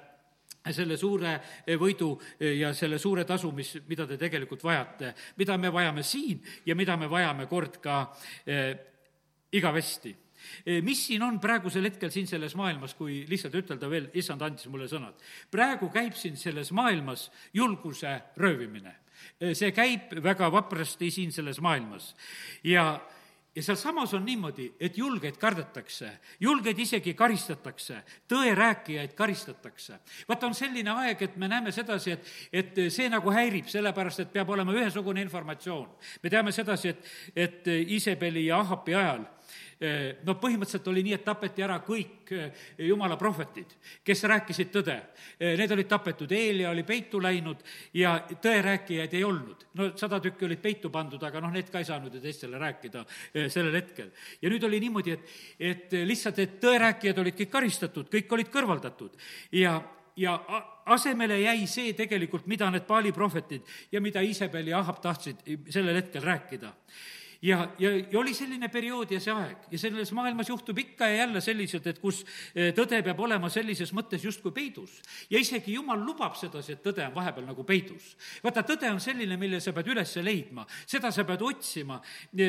selle 0.69 0.97
suure 0.99 1.33
eh, 1.65 1.77
võidu 1.79 2.13
eh, 2.37 2.59
ja 2.61 2.71
selle 2.77 2.99
suure 3.01 3.25
tasu, 3.25 3.49
mis, 3.55 3.73
mida 3.89 4.05
te 4.09 4.17
tegelikult 4.21 4.63
vajate, 4.63 5.13
mida 5.41 5.57
me 5.57 5.71
vajame 5.73 6.03
siin 6.05 6.41
ja 6.65 6.77
mida 6.77 6.97
me 7.01 7.09
vajame 7.09 7.47
kord 7.49 7.79
ka 7.81 8.03
eh, 8.45 8.75
igavesti 9.57 10.17
mis 10.81 10.97
siin 11.05 11.21
on 11.21 11.35
praegusel 11.37 11.85
hetkel 11.85 12.09
siin 12.09 12.25
selles 12.25 12.55
maailmas, 12.57 12.95
kui 12.97 13.19
lihtsalt 13.29 13.53
ütelda 13.59 13.85
veel, 13.91 14.07
issand 14.17 14.41
andis 14.41 14.65
mulle 14.73 14.87
sõnad. 14.89 15.13
praegu 15.53 15.91
käib 15.93 16.15
siin 16.17 16.33
selles 16.33 16.71
maailmas 16.73 17.27
julguse 17.53 18.15
röövimine 18.41 18.95
see 19.53 19.71
käib 19.75 20.13
väga 20.23 20.51
vaprasti 20.51 21.11
siin 21.11 21.31
selles 21.31 21.61
maailmas. 21.61 22.15
ja, 22.63 22.99
ja 23.55 23.63
sealsamas 23.63 24.13
on 24.13 24.25
niimoodi, 24.25 24.73
et 24.79 24.97
julgeid 24.97 25.37
kardetakse, 25.37 26.11
julgeid 26.39 26.79
isegi 26.79 27.13
karistatakse, 27.13 28.01
tõerääkijaid 28.27 29.13
karistatakse. 29.15 29.99
vaata, 30.29 30.47
on 30.47 30.55
selline 30.55 30.91
aeg, 30.91 31.21
et 31.21 31.35
me 31.35 31.47
näeme 31.47 31.71
sedasi, 31.71 32.11
et, 32.11 32.31
et 32.53 32.81
see 32.89 33.09
nagu 33.09 33.31
häirib, 33.31 33.67
sellepärast 33.67 34.25
et 34.25 34.33
peab 34.33 34.49
olema 34.49 34.73
ühesugune 34.73 35.21
informatsioon. 35.21 35.89
me 36.23 36.29
teame 36.29 36.51
sedasi, 36.51 36.89
et, 36.89 37.13
et 37.35 37.67
Iisabeli 37.87 38.45
ja 38.45 38.59
Ahapi 38.59 38.95
ajal 38.95 39.27
no 40.25 40.35
põhimõtteliselt 40.37 40.87
oli 40.91 41.01
nii, 41.05 41.13
et 41.17 41.23
tapeti 41.25 41.63
ära 41.65 41.79
kõik 41.85 42.31
jumala 42.85 43.17
prohvetid, 43.17 43.73
kes 44.05 44.23
rääkisid 44.29 44.69
tõde. 44.73 44.97
Need 45.39 45.73
olid 45.73 45.89
tapetud, 45.89 46.31
Eelia 46.31 46.69
oli 46.69 46.83
peitu 46.87 47.21
läinud 47.21 47.63
ja 47.97 48.13
tõerääkijaid 48.29 49.15
ei 49.17 49.23
olnud. 49.25 49.65
no 49.73 49.91
sada 49.97 50.19
tükki 50.19 50.45
olid 50.45 50.61
peitu 50.61 50.89
pandud, 50.89 51.23
aga 51.23 51.41
noh, 51.41 51.51
need 51.51 51.71
ka 51.71 51.79
ei 51.79 51.87
saanud 51.87 52.13
ju 52.13 52.21
teistele 52.21 52.59
rääkida 52.59 53.05
sellel 53.49 53.75
hetkel. 53.75 54.11
ja 54.41 54.49
nüüd 54.49 54.63
oli 54.63 54.79
niimoodi, 54.79 55.11
et, 55.11 55.33
et 55.59 55.97
lihtsalt, 56.05 56.39
et 56.39 56.59
tõerääkijad 56.61 57.19
olid 57.19 57.39
kõik 57.39 57.49
karistatud, 57.49 58.11
kõik 58.11 58.37
olid 58.37 58.53
kõrvaldatud 58.53 59.17
ja 59.51 59.79
ja 60.15 60.35
asemele 60.85 61.39
jäi 61.39 61.67
see 61.67 61.93
tegelikult, 61.97 62.45
mida 62.51 62.69
need 62.71 62.83
Paali 62.87 63.13
prohvetid 63.15 63.63
ja 63.91 64.01
mida 64.01 64.21
Iisabel 64.21 64.67
ja 64.67 64.79
Ahab 64.79 64.99
tahtsid 65.01 65.41
sellel 65.69 65.95
hetkel 66.01 66.21
rääkida 66.21 66.73
ja, 67.41 67.69
ja, 67.79 67.91
ja 68.11 68.19
oli 68.19 68.33
selline 68.37 68.69
periood 68.69 69.11
ja 69.11 69.19
see 69.21 69.33
aeg 69.33 69.65
ja 69.73 69.79
selles 69.81 70.11
maailmas 70.13 70.49
juhtub 70.49 70.77
ikka 70.77 71.07
ja 71.09 71.23
jälle 71.23 71.41
selliselt, 71.41 71.87
et 71.89 71.99
kus 72.01 72.21
eh, 72.53 72.69
tõde 72.77 73.01
peab 73.05 73.19
olema 73.25 73.49
sellises 73.49 73.93
mõttes 73.97 74.23
justkui 74.25 74.53
peidus. 74.53 74.99
ja 75.29 75.39
isegi 75.39 75.73
Jumal 75.73 76.03
lubab 76.05 76.35
sedasi, 76.37 76.75
et 76.75 76.83
tõde 76.85 77.05
on 77.07 77.15
vahepeal 77.15 77.47
nagu 77.47 77.63
peidus. 77.65 78.15
vaata, 78.43 78.63
tõde 78.67 78.91
on 78.91 78.99
selline, 79.01 79.37
mille 79.41 79.59
sa 79.59 79.73
pead 79.73 79.89
üles 79.93 80.15
leidma, 80.21 80.65
seda 80.85 81.11
sa 81.11 81.25
pead 81.25 81.41
otsima, 81.41 81.99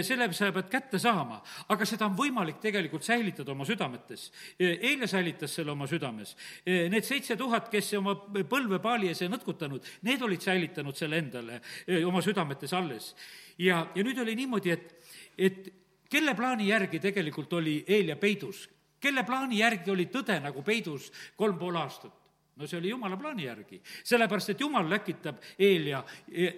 selle 0.02 0.28
sa 0.36 0.52
pead 0.52 0.68
kätte 0.72 1.00
saama, 1.00 1.40
aga 1.72 1.88
seda 1.88 2.06
on 2.10 2.16
võimalik 2.18 2.60
tegelikult 2.60 3.04
säilitada 3.04 3.52
oma 3.52 3.64
südametes. 3.68 4.30
eile 4.58 5.06
säilitas 5.06 5.54
selle 5.54 5.72
oma 5.72 5.86
südames. 5.86 6.36
Need 6.66 7.04
seitse 7.04 7.36
tuhat, 7.36 7.70
kes 7.72 7.92
oma 7.98 8.14
põlve 8.48 8.78
paali 8.82 9.08
ees 9.08 9.22
ei 9.22 9.32
nõtkutanud, 9.32 9.86
need 10.02 10.22
olid 10.22 10.42
säilitanud 10.42 10.96
selle 10.96 11.18
endale 11.22 11.60
oma 12.04 12.22
südametes 12.22 12.72
alles. 12.76 13.14
Ja, 13.58 13.86
ja 13.94 14.04
nüüd 14.04 14.18
oli 14.18 14.36
niimoodi, 14.36 14.70
et, 14.70 14.94
et 15.38 15.72
kelle 16.10 16.34
plaani 16.34 16.68
järgi 16.68 17.00
tegelikult 17.00 17.52
oli 17.60 17.82
Eelia 17.88 18.16
peidus? 18.16 18.68
kelle 19.02 19.24
plaani 19.26 19.58
järgi 19.58 19.90
oli 19.90 20.06
tõde 20.06 20.36
nagu 20.40 20.62
peidus 20.62 21.10
kolm 21.36 21.58
pool 21.58 21.76
aastat? 21.80 22.12
no 22.56 22.68
see 22.68 22.78
oli 22.78 22.90
jumala 22.92 23.16
plaani 23.16 23.46
järgi. 23.46 23.80
sellepärast, 24.04 24.52
et 24.52 24.60
jumal 24.60 24.88
läkitab 24.90 25.40
Eelia 25.58 26.02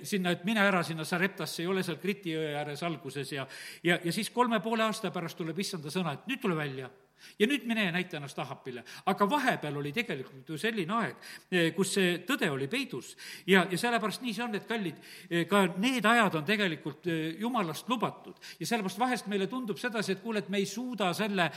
sinna, 0.03 0.35
et 0.35 0.45
mine 0.45 0.61
ära 0.61 0.83
sinna 0.83 1.05
Sareptasse, 1.05 1.63
ei 1.63 1.71
ole 1.71 1.83
seal 1.87 2.01
Kriti 2.03 2.35
jõe 2.35 2.53
ääres 2.59 2.83
alguses 2.83 3.33
ja 3.33 3.47
ja, 3.83 3.99
ja 4.03 4.13
siis 4.13 4.31
kolme 4.31 4.61
poole 4.61 4.85
aasta 4.85 5.11
pärast 5.15 5.39
tuleb 5.39 5.59
issanda 5.59 5.91
sõna, 5.91 6.15
et 6.15 6.27
nüüd 6.31 6.43
tule 6.43 6.57
välja 6.59 6.91
ja 7.39 7.47
nüüd 7.47 7.67
mine 7.69 7.89
ja 7.89 7.93
näita 7.93 8.17
ennast 8.17 8.39
Ahapile. 8.39 8.85
aga 9.07 9.31
vahepeal 9.31 9.77
oli 9.77 9.93
tegelikult 9.93 10.49
ju 10.49 10.59
selline 10.59 10.95
aeg, 10.95 11.17
eh, 11.51 11.71
kus 11.75 11.95
see 11.95 12.19
tõde 12.27 12.51
oli 12.51 12.69
peidus 12.69 13.15
ja, 13.47 13.67
ja 13.71 13.79
sellepärast 13.79 14.23
nii 14.23 14.35
see 14.35 14.45
on, 14.45 14.55
et 14.55 14.67
kallid, 14.69 15.01
eh, 15.31 15.47
ka 15.51 15.67
need 15.77 16.05
ajad 16.07 16.41
on 16.41 16.45
tegelikult 16.45 17.07
eh, 17.07 17.37
jumalast 17.41 17.89
lubatud. 17.89 18.35
ja 18.61 18.67
sellepärast 18.67 18.99
vahest 18.99 19.31
meile 19.33 19.47
tundub 19.47 19.79
sedasi, 19.79 20.13
et 20.13 20.23
kuule, 20.23 20.45
et 20.45 20.49
me 20.49 20.59
ei 20.59 20.67
suuda 20.67 21.13
selle, 21.15 21.51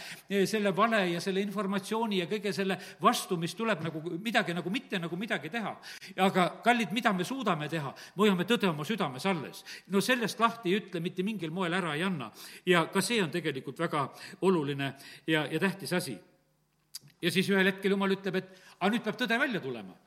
selle 0.46 0.76
vale 0.76 1.04
ja 1.12 1.22
selle 1.22 1.42
informatsiooni 1.42 2.22
ja 2.22 2.28
kõige 2.30 2.54
selle 2.54 2.78
vastu, 3.02 3.38
mis 3.38 3.56
tuleb 3.56 3.84
nagu 3.86 4.02
midagi 4.24 4.54
nagu 4.54 4.70
mitte 4.74 5.00
nagu 5.00 5.18
midagi 5.18 5.50
teha. 5.50 5.76
aga 6.26 6.48
kallid, 6.64 6.92
mida 6.92 7.14
me 7.14 7.24
suudame 7.24 7.70
teha? 7.70 7.94
me 8.16 8.26
hoiame 8.26 8.46
tõde 8.48 8.70
oma 8.70 8.86
südames 8.86 9.26
alles. 9.26 9.64
no 9.88 10.02
sellest 10.02 10.40
lahti 10.40 10.72
ei 10.72 10.82
ütle, 10.82 11.02
mitte 11.04 11.24
mingil 11.24 11.52
moel 11.52 11.74
ära 11.74 11.96
ei 11.96 12.04
anna. 12.04 12.32
ja 12.66 12.86
ka 12.94 13.02
see 13.02 13.22
on 13.24 13.32
tegelikult 13.32 13.80
väga 13.80 14.08
oluline 14.42 14.94
ja, 15.28 15.46
ja 15.46 15.57
ja 15.58 15.66
tähtis 15.66 15.94
asi. 15.94 16.18
ja 17.22 17.32
siis 17.34 17.50
ühel 17.50 17.72
hetkel 17.72 17.96
jumal 17.96 18.14
ütleb, 18.14 18.36
et 18.36 18.60
aga 18.80 18.92
nüüd 18.94 19.06
peab 19.06 19.18
tõde 19.18 19.40
välja 19.42 19.62
tulema 19.64 19.98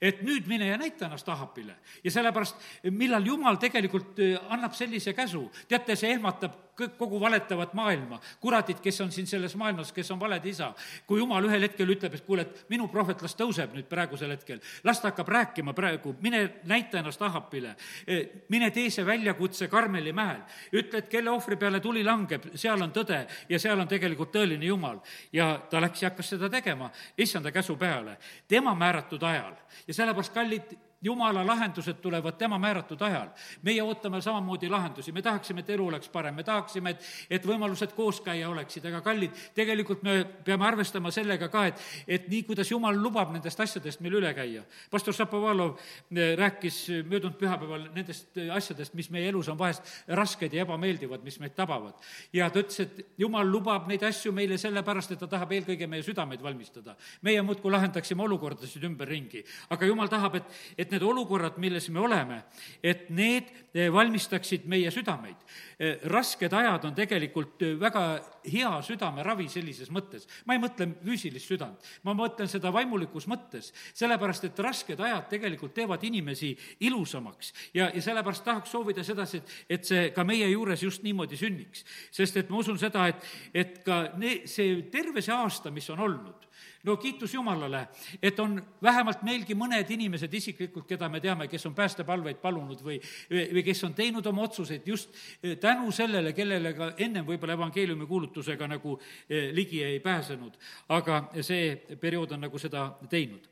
et 0.00 0.22
nüüd 0.24 0.48
mine 0.48 0.66
ja 0.66 0.78
näita 0.80 1.06
ennast 1.06 1.28
Ahapile. 1.28 1.76
ja 2.04 2.10
sellepärast, 2.10 2.56
millal 2.90 3.26
Jumal 3.26 3.58
tegelikult 3.60 4.18
äh, 4.18 4.36
annab 4.50 4.74
sellise 4.74 5.14
käsu, 5.14 5.44
teate, 5.68 5.96
see 5.96 6.14
ehmatab 6.14 6.69
kogu 6.98 7.20
valetavat 7.20 7.74
maailma, 7.74 8.20
kuradid, 8.40 8.80
kes 8.82 9.00
on 9.00 9.12
siin 9.12 9.26
selles 9.26 9.56
maailmas, 9.56 9.92
kes 9.92 10.10
on 10.10 10.20
valede 10.20 10.48
isa. 10.48 10.72
kui 11.06 11.18
Jumal 11.20 11.44
ühel 11.44 11.62
hetkel 11.62 11.88
ütleb, 11.88 12.14
et 12.14 12.24
kuule, 12.26 12.42
et 12.42 12.64
minu 12.70 12.88
prohvet 12.88 13.22
las 13.22 13.36
tõuseb 13.36 13.74
nüüd 13.74 13.88
praegusel 13.88 14.30
hetkel, 14.30 14.60
las 14.84 15.00
ta 15.00 15.10
hakkab 15.10 15.28
rääkima 15.28 15.74
praegu, 15.76 16.14
mine 16.20 16.42
näita 16.64 16.98
ennast 16.98 17.22
Ahapile, 17.22 17.74
e, 18.06 18.20
mine 18.48 18.70
tee 18.70 18.90
see 18.90 19.06
väljakutse 19.06 19.68
Karmeli 19.68 20.12
mäel, 20.12 20.42
ütle, 20.72 20.98
et 20.98 21.08
kelle 21.08 21.30
ohvri 21.30 21.56
peale 21.56 21.80
tuli 21.80 22.04
langeb, 22.04 22.50
seal 22.54 22.82
on 22.82 22.92
tõde 22.92 23.24
ja 23.48 23.58
seal 23.58 23.80
on 23.80 23.88
tegelikult 23.88 24.32
tõeline 24.34 24.64
Jumal. 24.64 25.00
ja 25.32 25.60
ta 25.70 25.80
läks 25.80 26.02
ja 26.02 26.10
hakkas 26.10 26.34
seda 26.34 26.48
tegema, 26.48 26.90
issanda 27.16 27.52
käsu 27.52 27.76
peale, 27.76 28.16
tema 28.48 28.74
määratud 28.74 29.22
ajal. 29.22 29.54
Ja 29.86 29.94
sellepärast, 29.94 30.34
kallid 30.34 30.72
jumala 31.02 31.46
lahendused 31.46 32.00
tulevad 32.02 32.36
tema 32.38 32.58
määratud 32.58 33.00
ajal. 33.02 33.28
meie 33.62 33.82
ootame 33.82 34.20
samamoodi 34.20 34.68
lahendusi, 34.68 35.12
me 35.12 35.22
tahaksime, 35.22 35.60
et 35.60 35.70
elu 35.70 35.86
oleks 35.86 36.08
parem, 36.08 36.34
me 36.34 36.42
tahaksime, 36.44 36.90
et, 36.90 37.06
et 37.30 37.46
võimalused 37.46 37.94
koos 37.96 38.20
käia 38.20 38.48
oleksid, 38.50 38.84
aga 38.86 39.00
kallid, 39.00 39.36
tegelikult 39.54 40.02
me 40.02 40.24
peame 40.44 40.66
arvestama 40.66 41.10
sellega 41.10 41.48
ka, 41.48 41.66
et, 41.70 41.80
et 42.06 42.28
nii, 42.28 42.42
kuidas 42.48 42.70
jumal 42.70 42.96
lubab 42.96 43.32
nendest 43.32 43.60
asjadest 43.60 44.00
meil 44.00 44.18
üle 44.20 44.32
käia. 44.36 44.64
pastor 44.90 45.14
Šapovalov 45.16 45.78
eh, 45.78 46.36
rääkis 46.38 46.82
möödunud 47.08 47.38
pühapäeval 47.40 47.88
nendest 47.94 48.36
eh, 48.36 48.52
asjadest, 48.54 48.94
mis 48.94 49.10
meie 49.10 49.28
elus 49.28 49.48
on 49.48 49.58
vahest 49.58 49.82
rasked 50.08 50.52
ja 50.52 50.66
ebameeldivad, 50.66 51.24
mis 51.24 51.40
meid 51.40 51.56
tabavad. 51.56 51.94
ja 52.32 52.50
ta 52.50 52.60
ütles, 52.60 52.80
et 52.80 53.16
jumal 53.18 53.48
lubab 53.48 53.88
neid 53.88 54.04
asju 54.04 54.32
meile 54.36 54.58
sellepärast, 54.60 55.16
et 55.16 55.24
ta 55.24 55.30
tahab 55.30 55.52
eelkõige 55.56 55.88
meie 55.88 56.04
südameid 56.04 56.42
valmistada. 56.42 56.96
meie 57.22 57.42
muudkui 57.42 57.72
lahendaksime 57.72 58.22
olukordasid 58.22 58.84
ümberringi, 58.84 59.44
aga 59.70 59.86
jumal 59.86 60.08
tahab, 60.12 60.36
et, 60.40 60.60
et 60.76 60.89
et 60.90 60.96
need 60.96 61.06
olukorrad, 61.06 61.58
milles 61.62 61.86
me 61.94 62.00
oleme, 62.02 62.40
et 62.82 63.06
need 63.14 63.50
eh, 63.74 63.86
valmistaksid 63.92 64.66
meie 64.70 64.90
südameid. 64.90 65.38
Eh, 65.78 66.00
rasked 66.10 66.52
ajad 66.52 66.88
on 66.88 66.96
tegelikult 66.96 67.62
eh, 67.62 67.76
väga 67.78 68.02
hea 68.50 68.72
südameravi 68.82 69.46
sellises 69.52 69.90
mõttes. 69.94 70.26
ma 70.46 70.56
ei 70.56 70.62
mõtle 70.62 70.88
füüsilist 71.04 71.46
südant, 71.46 71.78
ma 72.02 72.14
mõtlen 72.16 72.48
seda 72.50 72.72
vaimulikus 72.74 73.28
mõttes, 73.30 73.70
sellepärast 73.94 74.48
et 74.48 74.58
rasked 74.58 75.00
ajad 75.00 75.28
tegelikult 75.30 75.74
teevad 75.74 76.02
inimesi 76.04 76.56
ilusamaks 76.80 77.52
ja, 77.74 77.90
ja 77.94 78.02
sellepärast 78.02 78.44
tahaks 78.44 78.74
soovida 78.74 79.04
sedasi, 79.06 79.38
et, 79.38 79.56
et 79.68 79.86
see 79.86 80.10
ka 80.16 80.24
meie 80.24 80.48
juures 80.50 80.82
just 80.82 81.04
niimoodi 81.06 81.38
sünniks. 81.38 81.84
sest 82.10 82.36
et 82.36 82.50
ma 82.50 82.58
usun 82.64 82.78
seda, 82.78 83.06
et, 83.08 83.30
et 83.54 83.82
ka 83.84 84.02
ne-, 84.18 84.40
see 84.50 84.82
terve 84.90 85.22
see 85.22 85.34
aasta, 85.34 85.70
mis 85.70 85.90
on 85.90 86.00
olnud, 86.08 86.50
no 86.84 86.96
kiitus 86.96 87.34
Jumalale, 87.34 87.88
et 88.22 88.38
on 88.40 88.56
vähemalt 88.82 89.22
meilgi 89.22 89.54
mõned 89.54 89.90
inimesed 89.90 90.32
isiklikult, 90.34 90.79
keda 90.88 91.08
me 91.08 91.20
teame, 91.20 91.48
kes 91.48 91.66
on 91.68 91.74
päästepalveid 91.74 92.40
palunud 92.42 92.82
või, 92.84 92.98
või 93.30 93.64
kes 93.66 93.84
on 93.88 93.94
teinud 93.96 94.26
oma 94.26 94.46
otsuseid 94.48 94.86
just 94.86 95.14
eh, 95.42 95.56
tänu 95.60 95.92
sellele, 95.92 96.32
kellele 96.36 96.72
ka 96.76 96.92
ennem 96.98 97.26
võib-olla 97.26 97.56
evangeeliumi 97.58 98.06
kuulutusega 98.06 98.68
nagu 98.70 98.96
eh, 99.28 99.50
ligi 99.56 99.82
ei 99.84 100.00
pääsenud. 100.00 100.58
aga 100.88 101.22
see 101.40 101.96
periood 102.00 102.32
on 102.32 102.46
nagu 102.46 102.58
seda 102.58 102.86
teinud 103.10 103.48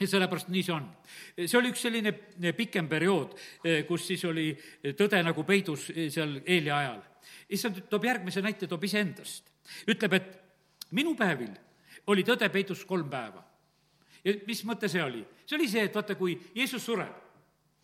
ja 0.00 0.06
sellepärast 0.08 0.48
nii 0.48 0.62
see 0.62 0.74
on. 0.74 0.90
see 1.36 1.58
oli 1.58 1.72
üks 1.74 1.86
selline 1.86 2.12
eh, 2.12 2.54
pikem 2.56 2.88
periood, 2.88 3.36
kus 3.88 4.06
siis 4.06 4.24
oli 4.24 4.52
tõde 4.96 5.22
nagu 5.24 5.44
peidus 5.44 5.90
seal 6.08 6.40
Eeli 6.46 6.70
ajal. 6.70 7.02
issand 7.48 7.82
toob 7.90 8.04
järgmise 8.04 8.42
näite, 8.42 8.66
toob 8.66 8.84
iseendast. 8.84 9.44
ütleb, 9.88 10.12
et 10.12 10.38
minu 10.90 11.14
päevil 11.16 11.52
oli 12.10 12.24
tõde 12.26 12.48
peidus 12.50 12.84
kolm 12.84 13.10
päeva. 13.10 13.44
Ja 14.24 14.36
mis 14.46 14.62
mõte 14.68 14.88
see 14.88 15.02
oli? 15.04 15.24
see 15.46 15.58
oli 15.58 15.68
see, 15.68 15.88
et 15.88 15.96
vaata, 15.96 16.16
kui 16.18 16.36
Jeesus 16.54 16.84
sureb, 16.84 17.12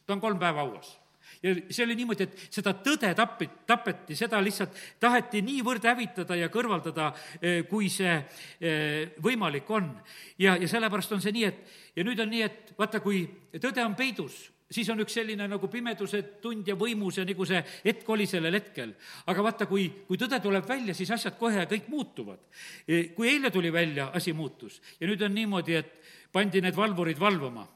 ta 0.06 0.16
on 0.16 0.22
kolm 0.22 0.38
päeva 0.38 0.64
hauas 0.64 0.96
ja 1.42 1.54
see 1.68 1.84
oli 1.84 1.96
niimoodi, 1.98 2.26
et 2.26 2.44
seda 2.54 2.72
tõde 2.84 3.10
tapi, 3.16 3.48
tapeti, 3.68 4.16
seda 4.18 4.40
lihtsalt 4.42 4.76
taheti 5.02 5.42
niivõrd 5.44 5.84
hävitada 5.86 6.38
ja 6.38 6.48
kõrvaldada, 6.52 7.10
eh, 7.40 7.62
kui 7.68 7.90
see 7.92 8.14
eh, 8.60 9.16
võimalik 9.22 9.70
on. 9.70 9.90
ja, 10.38 10.56
ja 10.56 10.68
sellepärast 10.68 11.12
on 11.12 11.24
see 11.24 11.34
nii, 11.36 11.44
et 11.44 11.96
ja 11.96 12.04
nüüd 12.06 12.20
on 12.22 12.30
nii, 12.32 12.42
et 12.42 12.74
vaata, 12.78 13.00
kui 13.04 13.24
tõde 13.60 13.84
on 13.84 13.96
peidus 13.98 14.46
siis 14.70 14.88
on 14.90 15.00
üks 15.04 15.14
selline 15.18 15.46
nagu 15.48 15.68
pimeduse 15.70 16.22
tund 16.42 16.66
ja 16.68 16.74
võimus 16.78 17.20
ja 17.20 17.26
nagu 17.26 17.46
see 17.46 17.60
hetk 17.84 18.08
oli 18.10 18.26
sellel 18.26 18.58
hetkel. 18.58 18.94
aga 19.26 19.42
vaata, 19.42 19.66
kui, 19.70 19.88
kui 20.08 20.18
tõde 20.18 20.40
tuleb 20.42 20.66
välja, 20.68 20.94
siis 20.94 21.10
asjad 21.14 21.38
kohe 21.38 21.66
kõik 21.70 21.88
muutuvad. 21.92 22.42
E, 22.86 23.08
kui 23.14 23.28
eile 23.30 23.50
tuli 23.50 23.72
välja, 23.72 24.10
asi 24.14 24.32
muutus 24.32 24.80
ja 25.00 25.06
nüüd 25.06 25.22
on 25.22 25.34
niimoodi, 25.34 25.78
et 25.78 25.92
pandi 26.32 26.60
need 26.60 26.76
valvurid 26.76 27.18
valvama 27.20 27.66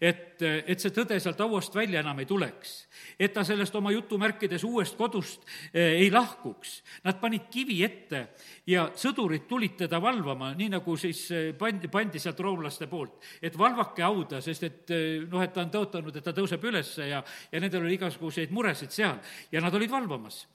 et, 0.00 0.42
et 0.42 0.80
see 0.80 0.92
tõde 0.94 1.18
sealt 1.20 1.40
hauast 1.40 1.74
välja 1.74 2.00
enam 2.00 2.18
ei 2.20 2.28
tuleks. 2.28 2.74
et 3.18 3.32
ta 3.32 3.44
sellest 3.44 3.74
oma 3.76 3.92
jutumärkides 3.92 4.64
uuest 4.64 4.96
kodust 4.96 5.44
eh, 5.72 6.02
ei 6.02 6.10
lahkuks. 6.10 6.82
Nad 7.04 7.20
panid 7.20 7.48
kivi 7.50 7.82
ette 7.84 8.22
ja 8.66 8.88
sõdurid 8.94 9.46
tulid 9.48 9.76
teda 9.76 10.00
valvama, 10.02 10.52
nii 10.54 10.70
nagu 10.76 10.96
siis 10.96 11.24
eh, 11.30 11.50
pandi, 11.58 11.88
pandi 11.88 12.22
sealt 12.22 12.40
roomlaste 12.40 12.86
poolt. 12.86 13.20
et 13.42 13.58
valvake 13.58 14.02
hauda, 14.02 14.40
sest 14.40 14.62
et 14.68 14.94
eh, 14.94 15.26
noh, 15.28 15.42
et 15.42 15.52
ta 15.52 15.64
on 15.64 15.72
tõotanud, 15.72 16.16
et 16.16 16.24
ta 16.24 16.34
tõuseb 16.36 16.64
ülesse 16.64 17.08
ja, 17.08 17.22
ja 17.52 17.60
nendel 17.60 17.84
oli 17.84 17.98
igasuguseid 17.98 18.54
muresid 18.54 18.92
seal 18.92 19.20
ja 19.52 19.60
nad 19.60 19.74
olid 19.74 19.90
valvamas. 19.90 20.46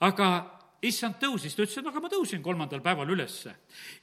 aga 0.00 0.28
issand 0.86 1.16
tõusis, 1.18 1.54
ta 1.56 1.64
ütles, 1.64 1.76
et 1.80 1.86
aga 1.90 2.00
ma 2.02 2.10
tõusin 2.12 2.42
kolmandal 2.42 2.80
päeval 2.82 3.10
ülesse. 3.10 3.54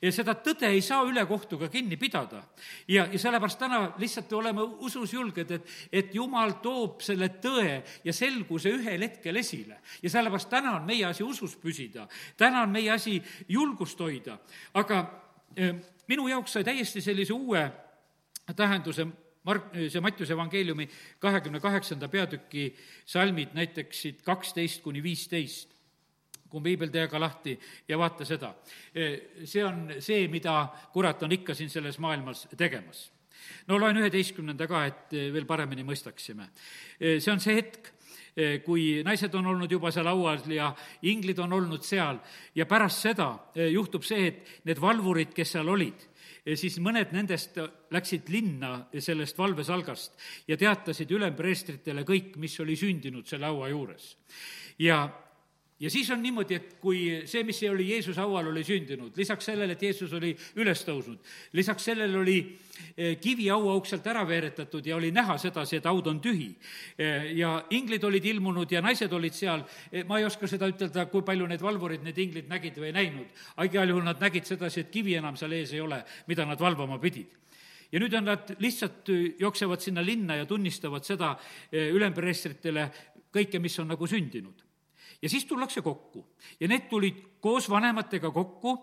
ja 0.01 0.11
seda 0.11 0.35
tõde 0.35 0.67
ei 0.67 0.81
saa 0.81 1.05
ülekohtuga 1.07 1.69
kinni 1.71 1.95
pidada. 1.97 2.43
ja, 2.87 3.07
ja 3.11 3.19
sellepärast 3.19 3.59
täna 3.59 3.93
lihtsalt 3.97 4.33
oleme 4.33 4.61
usus 4.83 5.13
julged, 5.13 5.51
et, 5.51 5.69
et 5.91 6.15
jumal 6.15 6.57
toob 6.61 7.01
selle 7.01 7.29
tõe 7.41 7.81
ja 8.03 8.13
selguse 8.13 8.69
ühel 8.69 9.07
hetkel 9.07 9.35
esile. 9.35 9.79
ja 10.03 10.09
sellepärast 10.09 10.49
täna 10.49 10.75
on 10.75 10.85
meie 10.85 11.05
asi 11.05 11.23
usus 11.23 11.55
püsida, 11.55 12.07
täna 12.37 12.63
on 12.63 12.71
meie 12.71 12.91
asi 12.91 13.21
julgust 13.47 13.99
hoida, 13.99 14.37
aga 14.73 15.05
eh, 15.55 15.75
minu 16.07 16.27
jaoks 16.27 16.57
sai 16.57 16.63
täiesti 16.63 17.01
sellise 17.01 17.33
uue 17.33 17.69
tähenduse 18.55 19.07
Mark, 19.45 19.69
see 19.77 20.01
Mattiuse 20.01 20.33
evangeeliumi 20.33 20.87
kahekümne 21.21 21.59
kaheksanda 21.61 22.07
peatüki 22.09 22.71
salmid 23.05 23.53
näiteks 23.53 24.01
siit 24.01 24.23
kaksteist 24.25 24.81
kuni 24.81 25.03
viisteist 25.05 25.74
kui 26.49 26.63
piibel 26.65 26.91
tee 26.93 27.05
aga 27.07 27.19
lahti 27.19 27.55
ja 27.87 27.97
vaata 27.97 28.25
seda. 28.25 28.53
see 28.93 29.63
on 29.65 29.97
see, 29.99 30.27
mida 30.31 30.55
kurat 30.93 31.23
on 31.23 31.31
ikka 31.31 31.53
siin 31.53 31.69
selles 31.69 31.99
maailmas 31.99 32.47
tegemas. 32.57 33.11
no 33.67 33.79
loen 33.79 33.97
üheteistkümnenda 33.97 34.67
ka, 34.67 34.85
et 34.85 35.17
veel 35.33 35.45
paremini 35.45 35.83
mõistaksime. 35.83 36.49
see 36.99 37.31
on 37.31 37.39
see 37.39 37.55
hetk, 37.55 37.91
kui 38.65 39.03
naised 39.07 39.35
on 39.39 39.45
olnud 39.47 39.71
juba 39.71 39.91
seal 39.95 40.09
laual 40.09 40.41
ja 40.51 40.73
inglid 41.07 41.39
on 41.39 41.53
olnud 41.55 41.83
seal 41.87 42.19
ja 42.55 42.65
pärast 42.67 43.05
seda 43.07 43.29
juhtub 43.71 44.03
see, 44.03 44.27
et 44.27 44.65
need 44.67 44.81
valvurid, 44.81 45.31
kes 45.35 45.55
seal 45.55 45.71
olid, 45.71 46.03
siis 46.59 46.77
mõned 46.83 47.13
nendest 47.15 47.57
läksid 47.95 48.29
linna 48.29 48.73
sellest 48.99 49.37
valvesalgast 49.39 50.19
ja 50.51 50.57
teatasid 50.59 51.11
ülempreestritele 51.15 52.03
kõik, 52.05 52.35
mis 52.41 52.59
oli 52.59 52.75
sündinud 52.77 53.27
selle 53.27 53.47
haua 53.47 53.71
juures. 53.71 54.17
ja 54.79 55.07
ja 55.79 55.89
siis 55.89 56.09
on 56.11 56.21
niimoodi, 56.23 56.55
et 56.55 56.75
kui 56.79 56.99
see, 57.27 57.43
mis 57.43 57.57
oli 57.67 57.89
Jeesuse 57.89 58.21
haual, 58.21 58.47
oli 58.47 58.63
sündinud, 58.63 59.15
lisaks 59.17 59.49
sellele, 59.49 59.75
et 59.75 59.81
Jeesus 59.83 60.13
oli 60.15 60.31
üles 60.61 60.83
tõusnud, 60.87 61.19
lisaks 61.57 61.89
sellele 61.89 62.17
oli 62.17 62.37
eh, 62.95 63.17
kivi 63.21 63.49
hauauk 63.51 63.87
sealt 63.89 64.07
ära 64.07 64.23
veeretatud 64.27 64.85
ja 64.87 64.95
oli 64.95 65.11
näha 65.15 65.37
sedasi, 65.41 65.79
et 65.79 65.89
haud 65.89 66.07
on 66.07 66.21
tühi. 66.23 66.47
Eh, 66.97 67.31
ja 67.41 67.57
inglid 67.75 68.03
olid 68.07 68.25
ilmunud 68.31 68.71
ja 68.71 68.81
naised 68.85 69.11
olid 69.13 69.35
seal, 69.35 69.65
eh, 69.91 70.05
ma 70.07 70.19
ei 70.21 70.27
oska 70.27 70.47
seda 70.47 70.69
ütelda, 70.71 71.09
kui 71.11 71.25
palju 71.27 71.47
need 71.51 71.63
valvurid, 71.63 72.05
need 72.07 72.23
inglid 72.23 72.51
nägid 72.51 72.79
või 72.79 72.93
ei 72.93 72.99
näinud, 73.01 73.41
aga 73.57 73.67
igal 73.67 73.91
juhul 73.91 74.07
nad 74.07 74.23
nägid 74.23 74.47
sedasi, 74.47 74.85
et 74.85 74.93
kivi 74.93 75.17
enam 75.19 75.35
seal 75.39 75.57
ees 75.59 75.75
ei 75.75 75.83
ole, 75.83 75.99
mida 76.31 76.47
nad 76.47 76.61
valvama 76.61 77.01
pidid. 77.03 77.35
Ja 77.91 77.99
nüüd 78.01 78.15
on 78.17 78.25
nad 78.31 78.55
lihtsalt 78.63 79.11
jooksevad 79.39 79.83
sinna 79.83 80.01
linna 80.03 80.39
ja 80.39 80.47
tunnistavad 80.49 81.05
seda 81.05 81.35
ülempreestritele 81.71 82.87
kõike, 83.31 83.61
mis 83.61 83.77
on 83.79 83.91
nagu 83.93 84.07
sündinud 84.09 84.64
ja 85.25 85.29
siis 85.29 85.45
tullakse 85.49 85.81
kokku 85.81 86.21
ja 86.59 86.67
need 86.69 86.85
tulid 86.89 87.21
koos 87.41 87.65
vanematega 87.69 88.29
kokku 88.31 88.75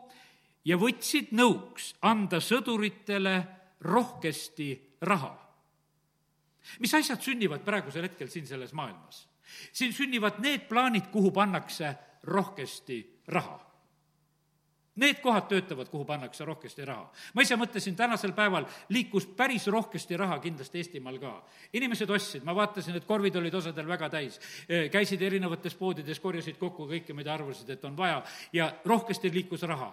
ja 0.67 0.75
võtsid 0.79 1.31
nõuks 1.39 1.93
anda 2.03 2.41
sõduritele 2.43 3.37
rohkesti 3.87 4.69
raha. 5.07 5.31
mis 6.83 6.95
asjad 6.95 7.23
sünnivad 7.23 7.63
praegusel 7.63 8.09
hetkel 8.09 8.29
siin 8.29 8.47
selles 8.47 8.73
maailmas? 8.73 9.29
siin 9.73 9.93
sünnivad 9.95 10.43
need 10.43 10.67
plaanid, 10.69 11.13
kuhu 11.15 11.31
pannakse 11.31 11.95
rohkesti 12.25 12.99
raha 13.29 13.72
Need 14.97 15.23
kohad 15.25 15.47
töötavad, 15.49 15.89
kuhu 15.89 16.05
pannakse 16.05 16.45
rohkesti 16.45 16.85
raha. 16.85 17.07
ma 17.35 17.43
ise 17.43 17.57
mõtlesin, 17.57 17.95
tänasel 17.97 18.35
päeval 18.37 18.67
liikus 18.93 19.25
päris 19.27 19.67
rohkesti 19.67 20.17
raha 20.17 20.37
kindlasti 20.39 20.79
Eestimaal 20.79 21.17
ka. 21.19 21.31
inimesed 21.73 22.11
ostsid, 22.11 22.45
ma 22.45 22.53
vaatasin, 22.55 22.97
et 22.97 23.07
korvid 23.09 23.37
olid 23.37 23.55
osadel 23.55 23.89
väga 23.89 24.11
täis. 24.11 24.37
Käisid 24.93 25.23
erinevates 25.23 25.75
poodides, 25.75 26.21
korjasid 26.21 26.59
kokku 26.61 26.85
kõike, 26.91 27.15
mida 27.17 27.33
arvasid, 27.33 27.71
et 27.71 27.85
on 27.85 27.97
vaja 27.97 28.23
ja 28.53 28.69
rohkesti 28.85 29.33
liikus 29.33 29.63
raha. 29.63 29.89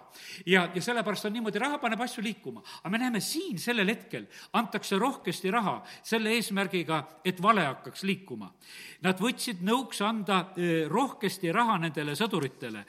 ja, 0.46 0.68
ja 0.74 0.82
sellepärast 0.82 1.24
on 1.24 1.32
niimoodi, 1.32 1.58
raha 1.58 1.78
paneb 1.78 2.00
asju 2.00 2.22
liikuma. 2.22 2.60
aga 2.82 2.90
me 2.90 2.98
näeme 2.98 3.20
siin 3.20 3.58
sellel 3.58 3.88
hetkel 3.88 4.26
antakse 4.52 4.98
rohkesti 4.98 5.50
raha 5.50 5.82
selle 6.02 6.30
eesmärgiga, 6.36 7.04
et 7.24 7.42
vale 7.42 7.64
hakkaks 7.64 8.02
liikuma. 8.02 8.52
Nad 9.00 9.16
võtsid 9.16 9.64
nõuks 9.64 10.04
anda 10.04 10.44
rohkesti 10.88 11.52
raha 11.52 11.78
nendele 11.78 12.12
sõduritele. 12.12 12.84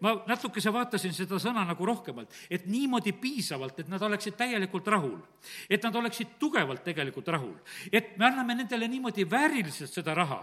Ma 0.00 0.14
natukese 0.28 0.70
vaatasin 0.72 1.12
seda 1.12 1.23
seda 1.24 1.40
sõna 1.42 1.64
nagu 1.66 1.86
rohkemalt, 1.88 2.32
et 2.50 2.66
niimoodi 2.70 3.14
piisavalt, 3.18 3.80
et 3.80 3.90
nad 3.92 4.02
oleksid 4.02 4.36
täielikult 4.38 4.88
rahul. 4.92 5.18
et 5.68 5.82
nad 5.82 5.96
oleksid 5.96 6.38
tugevalt 6.38 6.84
tegelikult 6.84 7.28
rahul. 7.28 7.56
et 7.92 8.16
me 8.18 8.26
anname 8.26 8.54
nendele 8.54 8.88
niimoodi 8.88 9.24
vääriliselt 9.30 9.92
seda 9.92 10.14
raha 10.14 10.40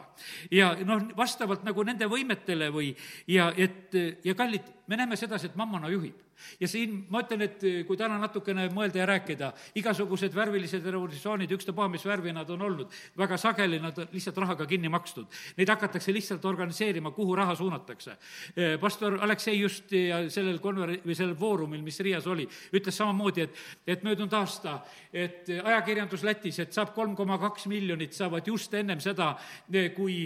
ja 0.51 0.75
noh, 0.85 1.07
vastavalt 1.17 1.63
nagu 1.63 1.83
nende 1.83 2.05
võimetele 2.05 2.69
või 2.73 2.95
ja 3.27 3.51
et, 3.57 3.93
ja 4.23 4.35
kallid, 4.35 4.67
me 4.87 4.97
näeme 4.97 5.15
sedasi, 5.15 5.47
et 5.47 5.55
mammona 5.55 5.89
juhib 5.89 6.30
ja 6.59 6.67
siin 6.67 7.05
ma 7.09 7.21
ütlen, 7.23 7.45
et 7.45 7.63
eh, 7.63 7.81
kui 7.87 7.97
täna 7.99 8.17
natukene 8.21 8.67
mõelda 8.73 9.01
ja 9.01 9.07
rääkida, 9.09 9.51
igasugused 9.79 10.33
värvilised 10.35 10.85
revolutsioonid, 10.85 11.51
ükstapuha, 11.57 11.87
mis 11.91 12.05
värvi 12.05 12.33
nad 12.35 12.49
on 12.53 12.61
olnud, 12.67 12.91
väga 13.17 13.37
sageli 13.41 13.79
nad 13.81 13.97
on 13.99 14.09
lihtsalt 14.13 14.37
rahaga 14.43 14.67
kinni 14.69 14.91
makstud. 14.91 15.29
Neid 15.57 15.71
hakatakse 15.73 16.13
lihtsalt 16.13 16.45
organiseerima, 16.45 17.11
kuhu 17.15 17.35
raha 17.35 17.55
suunatakse. 17.55 18.17
Eh, 18.55 18.77
pastor 18.81 19.19
Aleksei 19.21 19.59
just 19.59 19.91
ja 19.95 20.23
sellel 20.29 20.61
konver-, 20.63 20.99
või 21.05 21.17
sellel 21.17 21.35
foorumil, 21.39 21.83
mis 21.85 21.99
Riias 21.99 22.27
oli, 22.27 22.47
ütles 22.73 22.97
samamoodi, 22.97 23.47
et, 23.47 23.61
et 23.95 24.05
möödunud 24.07 24.33
aasta, 24.37 24.79
et 25.13 25.49
ajakirjandus 25.51 26.23
Lätis, 26.27 26.59
et 26.63 26.73
saab 26.73 26.93
kolm 26.95 27.15
koma 27.15 27.37
kaks 27.41 27.67
miljonit, 27.71 28.15
saavad 28.15 28.47
just 28.47 28.73
ennem 28.77 29.01
seda, 29.03 29.33
eh, 29.73 29.91
kui, 29.95 30.23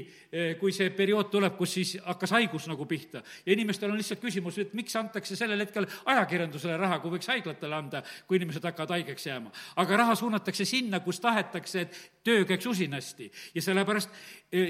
kui 0.60 0.74
see 0.76 0.90
periood 0.92 1.30
tuleb, 1.32 1.54
kus 1.58 1.78
siis 1.78 1.96
hakkas 2.04 2.34
haigus 2.36 2.68
nagu 2.68 2.86
pihta. 2.86 3.22
ja 3.46 3.54
inimestel 3.54 3.92
on 3.92 3.98
lihtsalt 3.98 4.22
küsimus, 4.22 4.58
et 4.60 4.74
miks 4.74 4.96
antakse 5.00 5.36
sellel 5.36 5.62
hetkel 5.64 5.88
ajakirjandusele 6.06 6.78
raha, 6.78 7.00
kui 7.00 7.16
võiks 7.16 7.30
haiglatele 7.30 7.76
anda, 7.76 8.02
kui 8.28 8.40
inimesed 8.40 8.64
hakkavad 8.66 8.96
haigeks 8.96 9.26
jääma. 9.28 9.52
aga 9.76 9.98
raha 9.98 10.16
suunatakse 10.16 10.66
sinna, 10.66 11.00
kus 11.00 11.20
tahetakse, 11.20 11.82
et 11.82 12.00
töö 12.24 12.46
käiks 12.46 12.66
usinasti 12.66 13.32
ja 13.56 13.62
sellepärast 13.62 14.10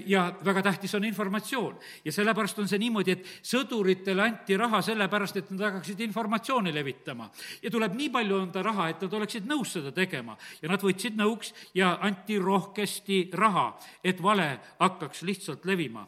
ja 0.06 0.26
väga 0.46 0.64
tähtis 0.64 0.96
on 0.96 1.04
informatsioon. 1.04 1.80
ja 2.06 2.12
sellepärast 2.12 2.60
on 2.60 2.68
see 2.68 2.80
niimoodi, 2.80 3.12
et 3.12 3.28
sõduritele 3.44 4.22
anti 4.22 4.58
raha 4.58 4.82
sellepärast, 4.82 5.38
et 5.38 5.52
nad 5.52 5.68
hakkaksid 5.70 6.00
informatsiooni 6.00 6.74
levitama. 6.74 7.30
ja 7.62 7.72
tuleb 7.72 7.94
nii 7.94 8.10
palju 8.10 8.42
anda 8.42 8.64
raha, 8.64 8.90
et 8.90 9.02
nad 9.02 9.14
oleksid 9.14 9.46
nõus 9.46 9.74
seda 9.74 9.92
tegema. 9.92 10.38
ja 10.62 10.70
nad 10.70 10.82
võtsid 10.82 11.20
nõuks 11.20 11.54
ja 11.74 11.98
anti 12.02 12.40
rohkesti 12.40 13.30
raha, 13.34 13.80
et 14.04 14.22
vale 14.24 14.60
hakkaks 14.80 15.22
lihtsalt 15.22 15.66
levima 15.66 16.08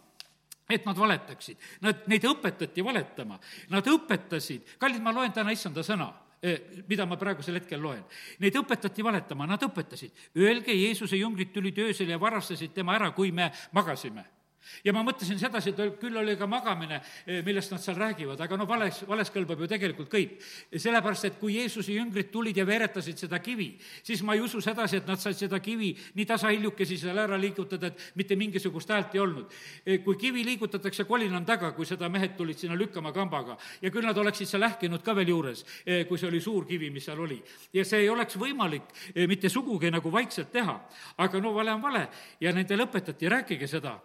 et 0.70 0.86
nad 0.86 0.98
valetaksid. 0.98 1.60
Nad, 1.82 2.06
neid 2.12 2.26
õpetati 2.28 2.86
valetama. 2.86 3.40
Nad 3.74 3.88
õpetasid, 3.88 4.78
kallid, 4.80 5.04
ma 5.04 5.14
loen 5.16 5.36
täna 5.36 5.54
issanda 5.56 5.84
sõna 5.86 6.10
eh, 6.42 6.84
mida 6.88 7.06
ma 7.10 7.18
praegusel 7.20 7.60
hetkel 7.62 7.82
loen. 7.82 8.04
Neid 8.44 8.58
õpetati 8.60 9.06
valetama, 9.06 9.48
nad 9.50 9.64
õpetasid. 9.68 10.28
Öelge, 10.38 10.76
Jeesuse 10.76 11.20
jüngrid 11.20 11.54
tulid 11.56 11.80
öösel 11.88 12.12
ja 12.12 12.20
varastasid 12.22 12.76
tema 12.76 12.98
ära, 13.00 13.12
kui 13.16 13.32
me 13.32 13.52
magasime 13.76 14.37
ja 14.84 14.94
ma 14.96 15.04
mõtlesin 15.06 15.40
sedasi, 15.40 15.74
et 15.74 16.00
küll 16.02 16.18
oli 16.18 16.36
ka 16.38 16.48
magamine, 16.50 17.02
eh, 17.26 17.42
millest 17.46 17.72
nad 17.72 17.82
seal 17.82 17.98
räägivad, 17.98 18.42
aga 18.42 18.58
no 18.58 18.68
vales, 18.68 19.04
vales 19.08 19.32
kõlbab 19.34 19.62
ju 19.62 19.68
tegelikult 19.68 20.10
kõik. 20.10 20.38
sellepärast, 20.78 21.26
et 21.26 21.40
kui 21.40 21.56
Jeesuse 21.56 21.92
jüngrid 21.92 22.32
tulid 22.32 22.58
ja 22.58 22.66
veeretasid 22.66 23.18
seda 23.18 23.40
kivi, 23.40 23.78
siis 24.04 24.22
ma 24.24 24.34
ei 24.34 24.42
usu 24.42 24.62
sedasi, 24.62 24.98
et 24.98 25.08
nad 25.08 25.20
said 25.20 25.36
seda 25.36 25.60
kivi 25.60 25.96
nii 26.16 26.26
tasahiljukesi 26.26 26.98
seal 26.98 27.18
ära 27.18 27.38
liigutada, 27.38 27.88
et 27.88 28.12
mitte 28.16 28.36
mingisugust 28.36 28.90
häält 28.90 29.16
ei 29.16 29.20
olnud. 29.20 29.52
Eh, 29.86 30.04
kui 30.04 30.16
kivi 30.16 30.44
liigutatakse, 30.46 31.04
kolin 31.04 31.34
on 31.36 31.46
taga, 31.46 31.72
kui 31.72 31.86
seda 31.86 32.10
mehed 32.10 32.36
tulid 32.38 32.58
sinna 32.58 32.76
lükkama 32.76 33.12
kambaga 33.14 33.58
ja 33.82 33.92
küll 33.92 34.06
nad 34.06 34.18
oleksid 34.18 34.48
seal 34.48 34.64
ähkinud 34.64 35.04
ka 35.04 35.16
veel 35.16 35.28
juures, 35.28 35.66
kui 36.08 36.18
see 36.18 36.28
oli 36.28 36.42
suur 36.42 36.66
kivi, 36.66 36.90
mis 36.90 37.06
seal 37.06 37.20
oli. 37.20 37.42
ja 37.74 37.86
see 37.86 38.00
ei 38.00 38.10
oleks 38.10 38.36
võimalik 38.38 38.84
mitte 39.28 39.50
sugugi 39.50 39.92
nagu 39.92 40.12
vaikselt 40.12 40.52
teha, 40.52 40.80
aga 41.18 41.42
no 41.42 41.54
vale 41.54 41.74
on 41.74 41.82
vale 41.82 42.08
ja 42.42 42.54
nendele 42.54 42.88
õpetati, 42.88 43.30
rääkige 43.30 43.68
seda 43.68 43.98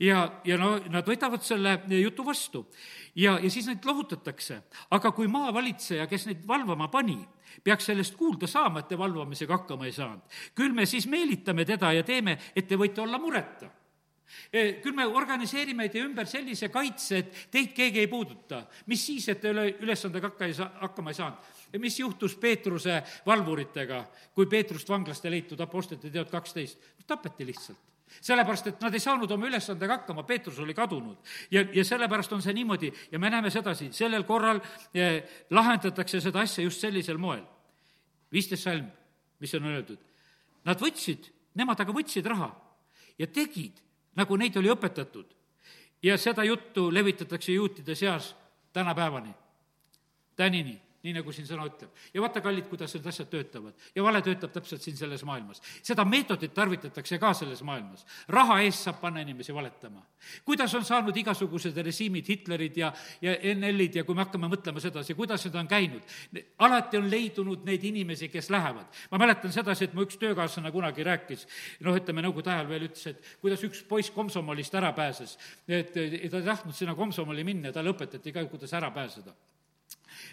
ja, 0.00 0.20
ja 0.44 0.58
no 0.58 0.74
nad 0.90 1.06
võtavad 1.06 1.44
selle 1.44 1.76
jutu 2.00 2.24
vastu 2.26 2.64
ja, 3.14 3.36
ja 3.38 3.50
siis 3.50 3.68
neid 3.68 3.84
lohutatakse. 3.84 4.62
aga 4.90 5.12
kui 5.12 5.28
maavalitseja, 5.28 6.06
kes 6.10 6.26
neid 6.30 6.46
valvama 6.48 6.88
pani, 6.88 7.18
peaks 7.64 7.90
sellest 7.90 8.16
kuulda 8.16 8.46
saama, 8.46 8.80
et 8.80 8.88
te 8.88 8.98
valvamisega 8.98 9.60
hakkama 9.60 9.88
ei 9.88 9.92
saanud, 9.92 10.40
küll 10.54 10.74
me 10.74 10.86
siis 10.86 11.06
meelitame 11.10 11.64
teda 11.64 11.92
ja 11.92 12.06
teeme, 12.06 12.38
et 12.56 12.66
te 12.68 12.78
võite 12.80 13.02
olla 13.04 13.18
mureta 13.18 13.68
e, 14.52 14.80
küll 14.82 14.96
me 14.96 15.06
organiseerime 15.06 15.88
teie 15.90 16.06
ümber 16.06 16.28
sellise 16.30 16.70
kaitse, 16.72 17.18
et 17.18 17.46
teid 17.50 17.74
keegi 17.76 18.04
ei 18.04 18.08
puuduta. 18.08 18.64
mis 18.86 19.04
siis, 19.06 19.28
et 19.28 19.40
te 19.40 19.52
üle, 19.52 19.68
ülesandega 19.82 20.32
hakka 20.32 20.46
ei 20.48 20.56
saa, 20.56 20.72
hakkama 20.86 21.12
ei 21.12 21.20
saanud? 21.20 21.52
mis 21.78 22.00
juhtus 22.00 22.34
Peetruse 22.36 23.02
valvuritega, 23.26 24.04
kui 24.34 24.46
Peetrust 24.46 24.88
vanglast 24.88 25.24
ei 25.24 25.38
leitud, 25.38 25.60
Apostlite 25.60 26.10
teod 26.10 26.30
kaksteist? 26.30 26.78
tapeti 27.06 27.46
lihtsalt 27.46 27.90
sellepärast, 28.20 28.66
et 28.66 28.82
nad 28.82 28.94
ei 28.94 29.02
saanud 29.02 29.30
oma 29.30 29.48
ülesandega 29.48 30.00
hakkama, 30.00 30.24
Peetrus 30.28 30.58
oli 30.58 30.74
kadunud. 30.74 31.16
ja, 31.50 31.64
ja 31.72 31.84
sellepärast 31.84 32.32
on 32.32 32.42
see 32.42 32.54
niimoodi 32.54 32.92
ja 33.12 33.18
me 33.18 33.30
näeme 33.30 33.50
sedasi, 33.50 33.90
sellel 33.92 34.24
korral 34.24 34.60
eh, 34.94 35.22
lahendatakse 35.50 36.20
seda 36.20 36.40
asja 36.40 36.64
just 36.64 36.80
sellisel 36.80 37.18
moel. 37.18 37.44
viisteist 38.32 38.62
salm, 38.62 38.86
mis 39.40 39.54
on 39.54 39.66
öeldud. 39.66 39.98
Nad 40.64 40.80
võtsid, 40.80 41.30
nemad 41.54 41.80
aga 41.80 41.92
võtsid 41.92 42.26
raha 42.26 42.50
ja 43.18 43.26
tegid, 43.26 43.80
nagu 44.16 44.36
neid 44.36 44.56
oli 44.56 44.70
õpetatud. 44.70 45.26
ja 46.02 46.18
seda 46.18 46.44
juttu 46.44 46.90
levitatakse 46.92 47.52
juutide 47.52 47.94
seas 47.94 48.34
tänapäevani, 48.72 49.34
tänini 50.36 50.80
nii 51.00 51.14
nagu 51.16 51.32
siin 51.32 51.46
sõna 51.48 51.64
ütleb. 51.68 51.92
ja 52.14 52.20
vaata, 52.20 52.42
kallid, 52.44 52.66
kuidas 52.68 52.92
need 52.94 53.06
asjad 53.08 53.28
töötavad. 53.32 53.74
ja 53.94 54.02
vale 54.04 54.20
töötab 54.22 54.52
täpselt 54.52 54.82
siin 54.84 54.96
selles 54.96 55.24
maailmas. 55.24 55.62
seda 55.82 56.04
meetodit 56.04 56.52
tarvitatakse 56.54 57.18
ka 57.18 57.32
selles 57.34 57.62
maailmas. 57.64 58.04
raha 58.28 58.60
eest 58.66 58.84
saab 58.84 59.00
panna 59.00 59.22
inimesi 59.24 59.54
valetama. 59.54 60.02
kuidas 60.44 60.74
on 60.74 60.84
saanud 60.84 61.16
igasugused 61.16 61.76
režiimid, 61.76 62.28
Hitlerid 62.28 62.76
ja, 62.76 62.92
ja 63.20 63.36
NL-id 63.54 63.96
ja 63.96 64.04
kui 64.04 64.14
me 64.14 64.24
hakkame 64.26 64.50
mõtlema 64.52 64.80
sedasi, 64.80 65.16
kuidas 65.16 65.44
need 65.46 65.56
on 65.56 65.70
käinud, 65.70 66.16
alati 66.58 67.00
on 67.00 67.08
leidunud 67.10 67.64
neid 67.64 67.84
inimesi, 67.84 68.28
kes 68.28 68.50
lähevad. 68.50 68.86
ma 69.10 69.18
mäletan 69.24 69.52
sedasi, 69.52 69.88
et 69.88 69.94
mu 69.96 70.04
üks 70.04 70.20
töökaaslane 70.20 70.72
kunagi 70.72 71.06
rääkis, 71.06 71.46
noh, 71.80 71.96
ütleme 71.96 72.20
Nõukogude 72.20 72.52
ajal 72.52 72.68
veel 72.68 72.84
ütles, 72.90 73.06
et 73.08 73.38
kuidas 73.40 73.62
üks 73.64 73.80
poiss 73.88 74.12
komsomolist 74.12 74.74
ära 74.76 74.92
pääses. 74.92 75.38
et 75.68 75.94
ta 75.94 76.00
ei 76.00 76.28
tahtnud 76.28 76.76
sinna 76.76 76.94
komsomoli 76.94 77.44
minna 77.44 77.70
ja 77.70 77.78
talle 77.78 77.94
õpetati 77.94 78.32
ka, 78.36 78.44
kuidas 78.52 78.76
ära 78.76 78.90
pääseda 78.92 79.32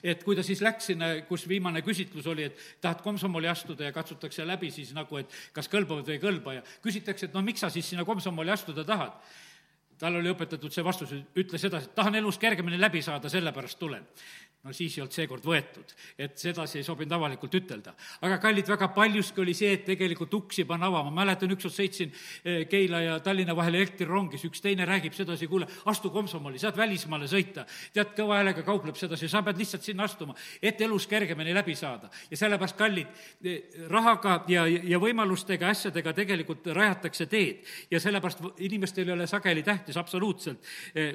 et 0.03 0.23
kui 0.23 0.35
ta 0.35 0.45
siis 0.45 0.61
läks 0.65 0.91
sinna, 0.91 1.09
kus 1.27 1.47
viimane 1.49 1.81
küsitlus 1.85 2.27
oli, 2.27 2.47
et 2.49 2.63
tahad 2.81 3.01
komsomoli 3.05 3.49
astuda 3.51 3.89
ja 3.89 3.95
katsutakse 3.95 4.47
läbi 4.47 4.71
siis 4.71 4.93
nagu, 4.97 5.19
et 5.21 5.33
kas 5.53 5.69
kõlbavad 5.71 6.07
või 6.07 6.17
ei 6.17 6.23
kõlba 6.23 6.57
ja 6.59 6.65
küsitakse, 6.83 7.27
et 7.27 7.37
no 7.37 7.43
miks 7.45 7.63
sa 7.65 7.71
siis 7.73 7.89
sinna 7.89 8.05
komsomoli 8.05 8.53
astuda 8.53 8.85
tahad? 8.87 9.17
Tal 9.97 10.13
oli 10.13 10.29
õpetatud 10.29 10.69
see 10.69 10.83
vastus, 10.85 11.09
ütles 11.33 11.63
edasi, 11.65 11.89
et 11.89 11.95
tahan 11.97 12.19
elus 12.19 12.37
kergemini 12.37 12.77
läbi 12.77 13.01
saada, 13.01 13.31
sellepärast 13.33 13.79
tulen 13.81 14.05
no 14.63 14.73
siis 14.73 14.97
ei 14.97 15.03
olnud 15.03 15.15
seekord 15.15 15.45
võetud, 15.45 15.91
et 16.19 16.37
sedasi 16.39 16.79
ei 16.79 16.85
sobinud 16.85 17.13
avalikult 17.15 17.53
ütelda. 17.59 17.93
aga 18.25 18.37
kallid, 18.41 18.67
väga 18.67 18.89
paljuski 18.95 19.41
oli 19.41 19.53
see, 19.57 19.73
et 19.77 19.85
tegelikult 19.85 20.33
uksi 20.33 20.65
panna 20.67 20.89
avama, 20.89 21.11
mäletan, 21.13 21.51
ükskord 21.53 21.75
sõitsin 21.75 22.11
eh, 22.43 22.65
Keila 22.69 23.01
ja 23.03 23.19
Tallinna 23.23 23.55
vahel 23.55 23.77
elektrirongis, 23.79 24.43
üks 24.49 24.63
teine 24.63 24.87
räägib 24.89 25.15
sedasi, 25.15 25.47
kuule, 25.47 25.67
astu 25.85 26.11
komsomoli, 26.11 26.59
saad 26.59 26.77
välismaale 26.77 27.29
sõita. 27.31 27.67
tead, 27.93 28.15
kõva 28.17 28.41
häälega 28.41 28.65
kaupleb 28.67 28.97
sedasi, 28.97 29.29
sa 29.29 29.43
pead 29.45 29.61
lihtsalt 29.61 29.85
sinna 29.85 30.07
astuma, 30.09 30.35
et 30.61 30.81
elus 30.81 31.07
kergemini 31.07 31.53
läbi 31.53 31.75
saada. 31.75 32.09
ja 32.31 32.37
sellepärast, 32.37 32.77
kallid, 32.77 33.07
eh, 33.43 33.85
rahaga 33.87 34.43
ja, 34.47 34.65
ja 34.67 34.99
võimalustega, 34.99 35.69
asjadega 35.69 36.13
tegelikult 36.13 36.65
rajatakse 36.73 37.29
teed 37.29 37.63
ja 37.91 37.99
sellepärast 37.99 38.43
inimestel 38.57 39.07
ei 39.07 39.13
ole 39.13 39.27
sageli 39.27 39.63
tähtis 39.63 39.97
absoluutselt, 39.97 40.65
eh, 40.95 41.13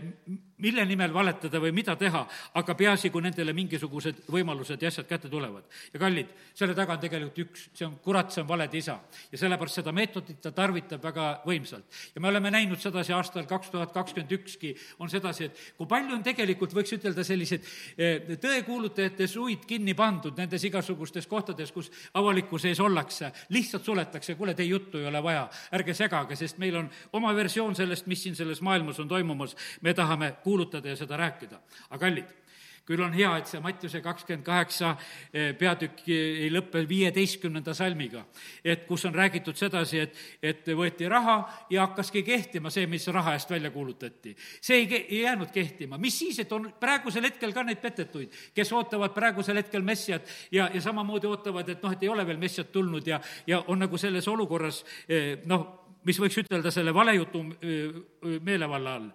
mille 0.63 0.87
nimel 0.89 1.13
valetada 1.15 1.61
või 1.61 1.73
mida 1.77 1.97
teha, 2.01 2.25
aga 2.55 2.75
peaasi, 2.79 3.11
kui 3.11 3.23
nende 3.23 3.43
nendele 3.43 3.55
mingisugused 3.57 4.23
võimalused 4.31 4.83
ja 4.83 4.91
asjad 4.93 5.09
kätte 5.09 5.29
tulevad. 5.31 5.65
ja 5.93 6.01
kallid, 6.01 6.29
selle 6.55 6.75
taga 6.75 6.95
on 6.95 7.01
tegelikult 7.03 7.39
üks, 7.43 7.69
see 7.75 7.87
on 7.87 7.97
kurat, 8.03 8.31
see 8.33 8.43
on 8.43 8.49
valede 8.49 8.79
isa. 8.79 8.99
ja 9.33 9.39
sellepärast 9.39 9.81
seda 9.81 9.93
meetodit 9.93 10.41
ta 10.43 10.53
tarvitab 10.53 11.03
väga 11.03 11.43
võimsalt. 11.47 11.85
ja 12.15 12.21
me 12.21 12.29
oleme 12.29 12.51
näinud 12.51 12.81
sedasi 12.81 13.13
aastal 13.13 13.47
kaks 13.47 13.71
tuhat 13.71 13.93
kakskümmend 13.93 14.33
ükski, 14.33 14.75
on 14.99 15.11
sedasi, 15.11 15.45
et 15.45 15.59
kui 15.77 15.87
palju 15.87 16.15
on 16.15 16.23
tegelikult, 16.23 16.75
võiks 16.75 16.93
ütelda, 16.95 17.25
selliseid 17.25 17.67
eh, 17.97 18.37
tõekuulutajate 18.37 19.27
suid 19.27 19.67
kinni 19.67 19.95
pandud 19.95 20.37
nendes 20.39 20.65
igasugustes 20.65 21.27
kohtades, 21.27 21.73
kus 21.73 21.91
avalikkuse 22.15 22.69
ees 22.69 22.81
ollakse, 22.81 23.33
lihtsalt 23.51 23.85
suletakse, 23.85 24.37
kuule, 24.39 24.55
teie 24.55 24.71
juttu 24.71 24.99
ei 24.99 25.09
ole 25.11 25.23
vaja, 25.23 25.49
ärge 25.75 25.95
segage, 25.95 26.37
sest 26.37 26.59
meil 26.63 26.77
on 26.83 26.91
oma 27.19 27.35
versioon 27.35 27.75
sellest, 27.77 28.07
mis 28.07 28.23
siin 28.23 28.37
selles 28.37 28.61
maailmas 28.63 29.01
on 29.03 29.09
toimumas, 29.09 29.57
me 29.83 29.95
tahame 29.95 30.35
kuulutada 30.53 30.93
ja 30.93 31.01
seda 31.01 31.17
rääkida. 31.17 31.61
aga 31.91 32.05
kallid 32.07 32.39
küll 32.87 33.03
on 33.05 33.13
hea, 33.15 33.31
et 33.39 33.47
see 33.47 33.61
Mattiuse 33.63 34.01
kakskümmend 34.03 34.45
kaheksa 34.47 34.97
eh, 35.31 35.53
peatükk 35.59 36.03
ei 36.11 36.49
lõppe 36.51 36.83
viieteistkümnenda 36.89 37.75
salmiga. 37.79 38.25
et 38.65 38.87
kus 38.87 39.05
on 39.07 39.15
räägitud 39.15 39.57
sedasi, 39.57 40.01
et, 40.03 40.17
et 40.43 40.67
võeti 40.77 41.09
raha 41.09 41.37
ja 41.71 41.87
hakkaski 41.87 42.25
kehtima 42.27 42.71
see, 42.75 42.87
mis 42.91 43.07
raha 43.07 43.37
eest 43.37 43.51
välja 43.51 43.71
kuulutati. 43.71 44.35
see 44.61 44.81
ei, 44.83 44.89
ei 45.09 45.21
jäänud 45.21 45.53
kehtima, 45.55 45.99
mis 45.99 46.19
siis, 46.19 46.39
et 46.43 46.53
on 46.53 46.73
praegusel 46.81 47.23
hetkel 47.31 47.53
ka 47.53 47.63
neid 47.63 47.79
petetuid, 47.83 48.35
kes 48.55 48.73
ootavad 48.73 49.15
praegusel 49.15 49.63
hetkel 49.63 49.87
messiat 49.87 50.27
ja, 50.51 50.69
ja 50.75 50.83
samamoodi 50.83 51.31
ootavad, 51.31 51.69
et 51.69 51.83
noh, 51.83 51.95
et 51.95 52.03
ei 52.03 52.11
ole 52.11 52.27
veel 52.27 52.43
messiat 52.43 52.73
tulnud 52.73 53.07
ja, 53.07 53.21
ja 53.47 53.63
on 53.69 53.79
nagu 53.87 53.99
selles 53.99 54.27
olukorras 54.29 54.83
eh, 55.07 55.39
noh, 55.47 55.69
mis 56.03 56.19
võiks 56.19 56.43
ütelda 56.43 56.75
selle 56.75 56.95
valejutu 56.95 57.47
eh, 57.63 58.39
meelevalla 58.43 58.99
all. 58.99 59.11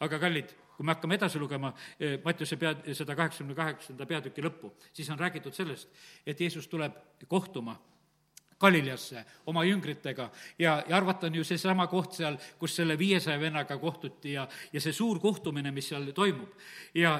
aga 0.00 0.18
kallid 0.18 0.61
kui 0.76 0.86
me 0.86 0.94
hakkame 0.94 1.18
edasi 1.18 1.38
lugema 1.38 1.72
eh, 1.98 2.18
Mattiuse 2.24 2.56
pea, 2.56 2.74
seda 2.96 3.16
kaheksakümne 3.18 3.56
kaheksanda 3.56 4.06
peatüki 4.08 4.44
lõppu, 4.44 4.72
siis 4.92 5.10
on 5.12 5.20
räägitud 5.20 5.54
sellest, 5.54 5.90
et 6.26 6.40
Jeesus 6.40 6.68
tuleb 6.68 6.96
kohtuma 7.28 7.76
Galileasse 8.62 9.24
oma 9.50 9.64
jüngritega. 9.66 10.28
Ja, 10.58 10.76
ja 10.88 10.96
arvata 10.96 11.26
on 11.26 11.34
ju 11.34 11.44
seesama 11.44 11.88
koht 11.90 12.14
seal, 12.20 12.36
kus 12.60 12.76
selle 12.78 12.94
viiesaja 12.98 13.40
vennaga 13.40 13.74
kohtuti 13.78 14.36
ja, 14.36 14.46
ja 14.72 14.80
see 14.80 14.94
suur 14.94 15.18
kohtumine, 15.20 15.72
mis 15.74 15.88
seal 15.90 16.12
toimub. 16.14 16.54
ja 16.94 17.16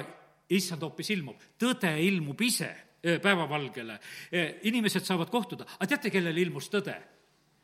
issand 0.53 0.83
hoopis 0.85 1.09
ilmub, 1.15 1.41
tõde 1.59 1.91
ilmub 2.03 2.41
ise 2.45 2.69
eh, 3.03 3.19
päevavalgele, 3.21 3.99
eh, 4.31 4.55
inimesed 4.69 5.03
saavad 5.03 5.31
kohtuda, 5.31 5.67
aga 5.75 5.89
teate, 5.95 6.11
kellele 6.13 6.41
ilmus 6.41 6.69
tõde? 6.71 6.95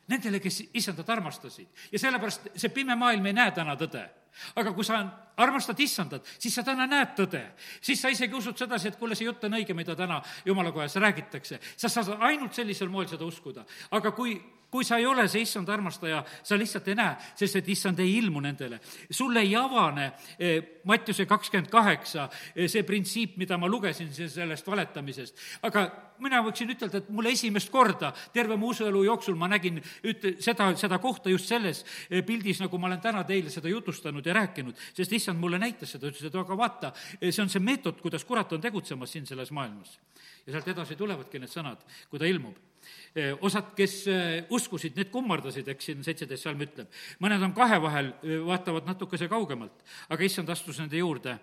Nendele, 0.10 0.40
kes 0.42 0.64
issandat 0.74 1.10
armastasid. 1.14 1.70
Ja 1.92 2.00
sellepärast 2.02 2.50
see 2.58 2.72
pime 2.74 2.96
maailm 2.98 3.28
ei 3.30 3.36
näe 3.38 3.52
täna 3.54 3.76
tõde 3.78 4.08
aga 4.56 4.74
kui 4.74 4.86
sa 4.86 5.00
armastad 5.40 5.80
issandat, 5.80 6.28
siis 6.40 6.56
sa 6.56 6.64
täna 6.64 6.88
näed 6.88 7.16
tõde. 7.18 7.44
siis 7.82 8.02
sa 8.02 8.10
isegi 8.10 8.36
usud 8.36 8.58
sedasi, 8.58 8.88
et 8.88 9.00
kuule, 9.00 9.16
see 9.16 9.26
jutt 9.26 9.44
on 9.44 9.58
õige, 9.60 9.74
mida 9.74 9.96
täna 9.96 10.22
jumala 10.46 10.72
kojas 10.72 10.96
räägitakse. 10.96 11.60
sa 11.78 11.90
saad 11.90 12.18
ainult 12.20 12.54
sellisel 12.54 12.90
moel 12.90 13.08
seda 13.08 13.26
uskuda. 13.26 13.66
aga 13.92 14.12
kui 14.12 14.40
kui 14.72 14.86
sa 14.86 14.98
ei 14.98 15.06
ole 15.06 15.28
see 15.28 15.44
issand 15.46 15.70
armastaja, 15.70 16.22
sa 16.44 16.58
lihtsalt 16.58 16.88
ei 16.92 16.98
näe, 16.98 17.16
sest 17.40 17.60
et 17.60 17.70
issand 17.74 18.00
ei 18.00 18.18
ilmu 18.20 18.42
nendele. 18.42 18.80
sulle 19.10 19.42
ei 19.42 19.56
avane 19.56 20.12
eh, 20.38 20.80
Mattiuse 20.84 21.26
kakskümmend 21.26 21.70
kaheksa 21.70 22.30
eh, 22.56 22.70
see 22.70 22.84
printsiip, 22.84 23.38
mida 23.38 23.58
ma 23.58 23.68
lugesin 23.68 24.14
sellest 24.14 24.68
valetamisest. 24.68 25.36
aga 25.62 25.88
mina 26.20 26.42
võiksin 26.44 26.70
ütelda, 26.74 27.02
et 27.02 27.10
mulle 27.10 27.34
esimest 27.34 27.72
korda 27.72 28.12
terve 28.34 28.58
mu 28.60 28.70
usuelu 28.74 29.04
jooksul 29.04 29.38
ma 29.40 29.48
nägin 29.48 29.80
üt-, 29.80 30.36
seda, 30.44 30.72
seda 30.78 31.00
kohta 31.00 31.30
just 31.34 31.50
selles 31.50 31.84
eh, 32.10 32.22
pildis, 32.26 32.62
nagu 32.62 32.78
ma 32.78 32.92
olen 32.92 33.02
täna 33.02 33.24
teile 33.24 33.50
seda 33.50 33.72
jutustanud 33.72 34.26
ja 34.26 34.38
rääkinud, 34.38 34.78
sest 34.94 35.14
issand 35.18 35.42
mulle 35.42 35.60
näitas 35.60 35.96
seda, 35.96 36.12
ütles, 36.12 36.30
et 36.30 36.36
aga 36.36 36.58
vaata, 36.58 36.94
see 37.20 37.42
on 37.42 37.50
see 37.50 37.64
meetod, 37.64 38.02
kuidas 38.04 38.26
kurat 38.26 38.54
on 38.54 38.62
tegutsemas 38.62 39.18
siin 39.18 39.26
selles 39.26 39.52
maailmas. 39.56 39.98
Ja 40.50 40.58
sealt 40.58 40.74
edasi 40.74 40.98
tulevadki 40.98 41.42
need 41.42 41.54
sõnad, 41.54 41.86
kui 42.10 42.20
ta 42.22 42.28
ilmub 42.30 42.58
osad, 43.46 43.74
kes 43.78 43.94
uskusid, 44.56 44.96
need 44.98 45.10
kummardasid, 45.14 45.68
eks 45.74 45.90
siin 45.90 46.04
seitseteist 46.06 46.48
salm 46.48 46.62
ütleb. 46.64 46.88
mõned 47.22 47.44
on 47.44 47.54
kahe 47.54 47.78
vahel, 47.82 48.14
vaatavad 48.48 48.88
natukese 48.88 49.28
kaugemalt, 49.30 49.84
aga 50.10 50.26
issand 50.26 50.50
astus 50.50 50.80
nende 50.80 50.98
juurde 50.98 51.36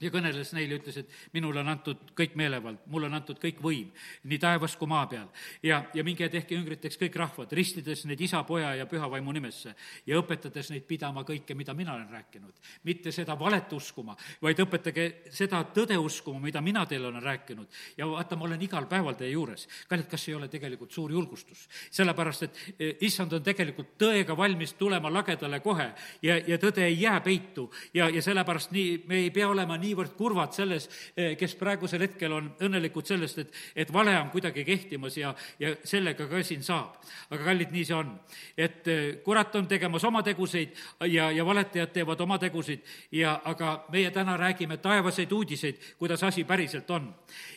ja 0.00 0.10
kõneles 0.14 0.52
neile, 0.54 0.78
ütles, 0.78 0.96
et 1.00 1.14
minule 1.34 1.60
on 1.60 1.68
antud 1.72 2.12
kõik 2.18 2.36
meelevald, 2.38 2.84
mulle 2.92 3.08
on 3.08 3.18
antud 3.18 3.38
kõik 3.42 3.60
võim, 3.62 3.90
nii 4.30 4.38
taevas 4.42 4.76
kui 4.78 4.88
maa 4.90 5.06
peal. 5.10 5.26
ja, 5.62 5.82
ja 5.94 6.04
minge 6.04 6.24
ja 6.24 6.30
tehke 6.30 6.54
jüngriteks 6.54 6.98
kõik 7.00 7.16
rahvad, 7.18 7.52
ristides 7.52 8.04
neid 8.06 8.20
isa, 8.20 8.42
poja 8.44 8.74
ja 8.78 8.86
püha 8.86 9.10
vaimu 9.10 9.32
nimesse 9.32 9.74
ja 10.06 10.18
õpetades 10.20 10.70
neid 10.70 10.86
pidama 10.86 11.24
kõike, 11.26 11.54
mida 11.54 11.74
mina 11.74 11.94
olen 11.94 12.08
rääkinud. 12.10 12.54
mitte 12.84 13.12
seda 13.12 13.38
valet 13.38 13.72
uskuma, 13.72 14.16
vaid 14.42 14.60
õpetage 14.62 15.08
seda 15.30 15.64
tõde 15.74 15.98
uskuma, 15.98 16.40
mida 16.40 16.60
mina 16.60 16.86
teile 16.86 17.08
olen 17.08 17.22
rääkinud. 17.22 17.66
ja 17.96 18.06
vaata, 18.06 18.36
ma 18.36 18.44
olen 18.44 18.62
igal 18.62 18.86
päeval 18.86 19.14
teie 19.14 19.30
juures. 19.30 19.68
kallid, 19.88 20.06
kas 20.08 20.28
ei 20.28 20.34
ole 20.34 20.48
tegelikult 20.48 20.92
suur 20.92 21.12
julgustus? 21.12 21.68
sellepärast, 21.90 22.42
et 22.42 22.74
e, 22.78 22.96
issand 23.00 23.32
on 23.32 23.42
tegelikult 23.42 23.96
tõega 23.98 24.36
valmis 24.36 24.72
tulema 24.72 25.10
lagedale 25.12 25.60
kohe 25.60 25.92
ja, 26.22 26.38
ja 26.38 26.58
tõde 26.58 26.84
ei 26.84 27.00
jää 27.00 27.20
peitu 27.20 27.70
ja, 27.94 28.08
ja 28.08 28.22
sellepärast 28.22 28.70
nii, 28.70 29.04
me 29.06 29.22
ei 29.26 29.30
pea 29.30 29.48
olema 29.48 29.76
nii 29.76 29.87
niivõrd 29.88 30.14
kurvad 30.18 30.54
selles, 30.56 30.88
eh, 31.16 31.34
kes 31.38 31.54
praegusel 31.58 32.04
hetkel 32.04 32.32
on 32.36 32.50
õnnelikud 32.64 33.08
sellest, 33.08 33.42
et, 33.42 33.58
et 33.84 33.92
vale 33.92 34.14
on 34.18 34.30
kuidagi 34.32 34.64
kehtimas 34.66 35.16
ja, 35.18 35.32
ja 35.60 35.74
sellega 35.84 36.28
ka 36.28 36.42
siin 36.44 36.62
saab. 36.64 36.98
aga 37.30 37.44
kallid, 37.44 37.72
nii 37.72 37.84
see 37.84 37.96
on. 37.96 38.12
et 38.56 38.88
eh, 38.88 39.20
kurat 39.24 39.54
on 39.56 39.68
tegemas 39.68 40.04
oma 40.04 40.22
teguseid 40.22 40.74
ja, 41.08 41.30
ja 41.30 41.44
valetajad 41.46 41.92
teevad 41.92 42.20
oma 42.20 42.38
tegusid 42.38 42.84
ja, 43.12 43.40
aga 43.44 43.84
meie 43.92 44.10
täna 44.10 44.36
räägime 44.36 44.78
taevaseid 44.82 45.32
uudiseid, 45.32 45.80
kuidas 45.98 46.22
asi 46.24 46.44
päriselt 46.44 46.90
on. 46.90 47.12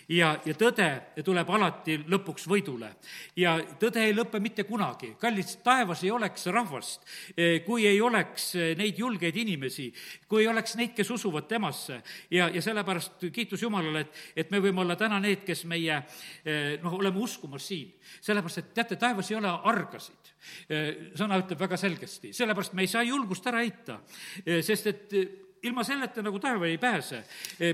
ja, 0.10 0.36
ja 0.46 0.54
tõde 0.54 0.89
tuleb 1.26 1.50
alati 1.50 2.00
lõpuks 2.08 2.48
võidule. 2.48 2.94
ja 3.36 3.58
tõde 3.80 4.06
ei 4.06 4.15
lõpe 4.15 4.39
mitte 4.39 4.63
kunagi. 4.63 5.15
kallid, 5.20 5.58
taevas 5.63 6.04
ei 6.04 6.12
oleks 6.12 6.46
rahvast, 6.48 7.02
eh, 7.38 7.62
kui 7.65 7.88
ei 7.88 8.02
oleks 8.02 8.54
neid 8.78 9.00
julgeid 9.00 9.36
inimesi, 9.36 9.91
kui 10.28 10.44
ei 10.44 10.48
oleks 10.48 10.76
neid, 10.76 10.94
kes 10.96 11.10
usuvad 11.12 11.48
temasse 11.48 12.02
ja, 12.30 12.50
ja 12.50 12.62
sellepärast 12.62 13.26
kiitus 13.34 13.62
Jumalale, 13.62 14.06
et, 14.06 14.20
et 14.36 14.52
me 14.52 14.62
võime 14.64 14.84
olla 14.84 14.96
täna 15.00 15.20
need, 15.24 15.44
kes 15.48 15.64
meie 15.70 15.98
eh, 15.98 16.80
noh, 16.84 16.98
oleme 17.00 17.22
uskumas 17.22 17.68
siin. 17.68 17.94
sellepärast, 18.22 18.62
et 18.62 18.74
teate, 18.74 18.98
taevas 19.00 19.32
ei 19.32 19.38
ole 19.40 19.52
argasid. 19.52 20.34
Eh, 20.70 20.90
sõna 21.18 21.40
ütleb 21.42 21.60
väga 21.60 21.78
selgesti, 21.78 22.34
sellepärast 22.34 22.76
me 22.78 22.86
ei 22.86 22.92
saa 22.92 23.04
julgust 23.08 23.48
ära 23.52 23.64
heita, 23.64 24.02
eh, 24.46 24.62
sest 24.66 24.92
et 24.92 25.18
ilma 25.62 25.84
selleta 25.86 26.24
nagu 26.26 26.40
taeva 26.42 26.66
ei 26.66 26.78
pääse. 26.82 27.24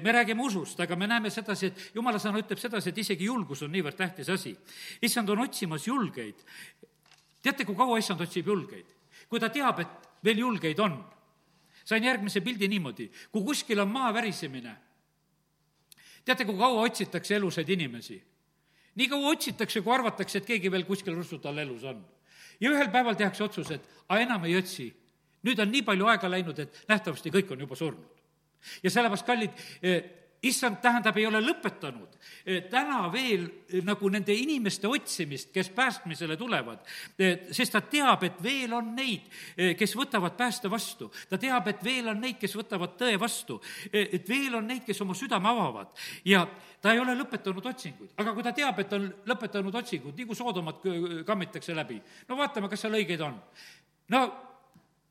me 0.04 0.12
räägime 0.12 0.44
usust, 0.44 0.80
aga 0.80 0.96
me 0.96 1.08
näeme 1.08 1.30
sedasi, 1.30 1.66
et 1.68 1.92
jumala 1.96 2.20
sõna 2.20 2.42
ütleb 2.42 2.60
sedasi, 2.60 2.90
et 2.90 2.98
isegi 2.98 3.30
julgus 3.30 3.64
on 3.64 3.72
niivõrd 3.72 3.96
tähtis 3.96 4.30
asi. 4.30 4.58
issand 5.02 5.30
on 5.30 5.40
otsimas 5.40 5.88
julgeid. 5.88 6.44
teate, 7.42 7.66
kui 7.66 7.76
kaua 7.76 7.98
issand 7.98 8.22
otsib 8.22 8.48
julgeid? 8.48 8.96
kui 9.30 9.40
ta 9.40 9.50
teab, 9.50 9.80
et 9.80 10.10
veel 10.24 10.40
julgeid 10.40 10.80
on 10.80 11.00
sain 11.88 12.04
järgmise 12.04 12.42
pildi 12.44 12.68
niimoodi, 12.68 13.08
kui 13.32 13.46
kuskil 13.48 13.80
on 13.80 13.92
maa 13.92 14.12
värisemine, 14.14 14.74
teate, 16.28 16.46
kui 16.46 16.58
kaua 16.60 16.84
otsitakse 16.84 17.38
elusaid 17.40 17.70
inimesi? 17.70 18.20
nii 18.98 19.08
kaua 19.12 19.32
otsitakse, 19.36 19.82
kui 19.86 19.94
arvatakse, 19.94 20.40
et 20.42 20.48
keegi 20.48 20.72
veel 20.74 20.84
kuskil 20.88 21.14
russut 21.16 21.46
all 21.46 21.62
elus 21.62 21.84
on. 21.86 22.02
ja 22.60 22.72
ühel 22.74 22.90
päeval 22.92 23.16
tehakse 23.16 23.44
otsus, 23.46 23.72
et 23.72 23.84
a 24.10 24.20
enam 24.20 24.46
ei 24.46 24.58
otsi. 24.58 24.90
nüüd 25.46 25.60
on 25.62 25.72
nii 25.72 25.84
palju 25.86 26.08
aega 26.12 26.30
läinud, 26.30 26.60
et 26.60 26.84
nähtavasti 26.90 27.32
kõik 27.32 27.52
on 27.54 27.60
juba 27.64 27.76
surnud. 27.76 28.24
ja 28.84 28.90
sellepärast, 28.90 29.26
kallid, 29.26 29.52
eh, 29.82 30.04
issand, 30.46 30.78
tähendab, 30.82 31.18
ei 31.18 31.26
ole 31.28 31.40
lõpetanud. 31.42 32.18
Täna 32.72 33.00
veel 33.12 33.46
eh, 33.48 33.82
nagu 33.86 34.10
nende 34.12 34.36
inimeste 34.38 34.88
otsimist, 34.90 35.50
kes 35.54 35.70
päästmisele 35.76 36.38
tulevad, 36.38 36.84
eh, 37.18 37.48
sest 37.56 37.74
ta 37.74 37.82
teab, 37.82 38.24
et 38.28 38.38
veel 38.44 38.74
on 38.78 38.94
neid, 38.96 39.26
kes 39.78 39.96
võtavad 39.98 40.38
pääste 40.38 40.70
vastu. 40.70 41.12
ta 41.30 41.38
teab, 41.38 41.68
et 41.68 41.84
veel 41.84 42.08
on 42.08 42.22
neid, 42.22 42.38
kes 42.40 42.56
võtavad 42.56 42.96
tõe 43.00 43.18
vastu, 43.20 43.60
et 43.92 44.30
veel 44.30 44.56
on 44.56 44.68
neid, 44.68 44.86
kes 44.86 45.02
oma 45.02 45.14
südame 45.18 45.50
avavad. 45.50 45.94
Ja 46.26 46.46
ta 46.82 46.94
ei 46.94 47.00
ole 47.00 47.16
lõpetanud 47.18 47.66
otsinguid, 47.66 48.14
aga 48.18 48.34
kui 48.34 48.44
ta 48.44 48.54
teab, 48.54 48.80
et 48.80 48.94
on 48.94 49.10
lõpetanud 49.26 49.76
otsingud, 49.76 50.16
nii 50.16 50.26
kui 50.26 50.36
Soodomat 50.36 50.86
kammitakse 51.26 51.76
läbi, 51.76 52.02
no 52.28 52.38
vaatame, 52.38 52.70
kas 52.70 52.86
seal 52.86 52.94
õigeid 52.94 53.22
on. 53.26 53.42
no 54.14 54.22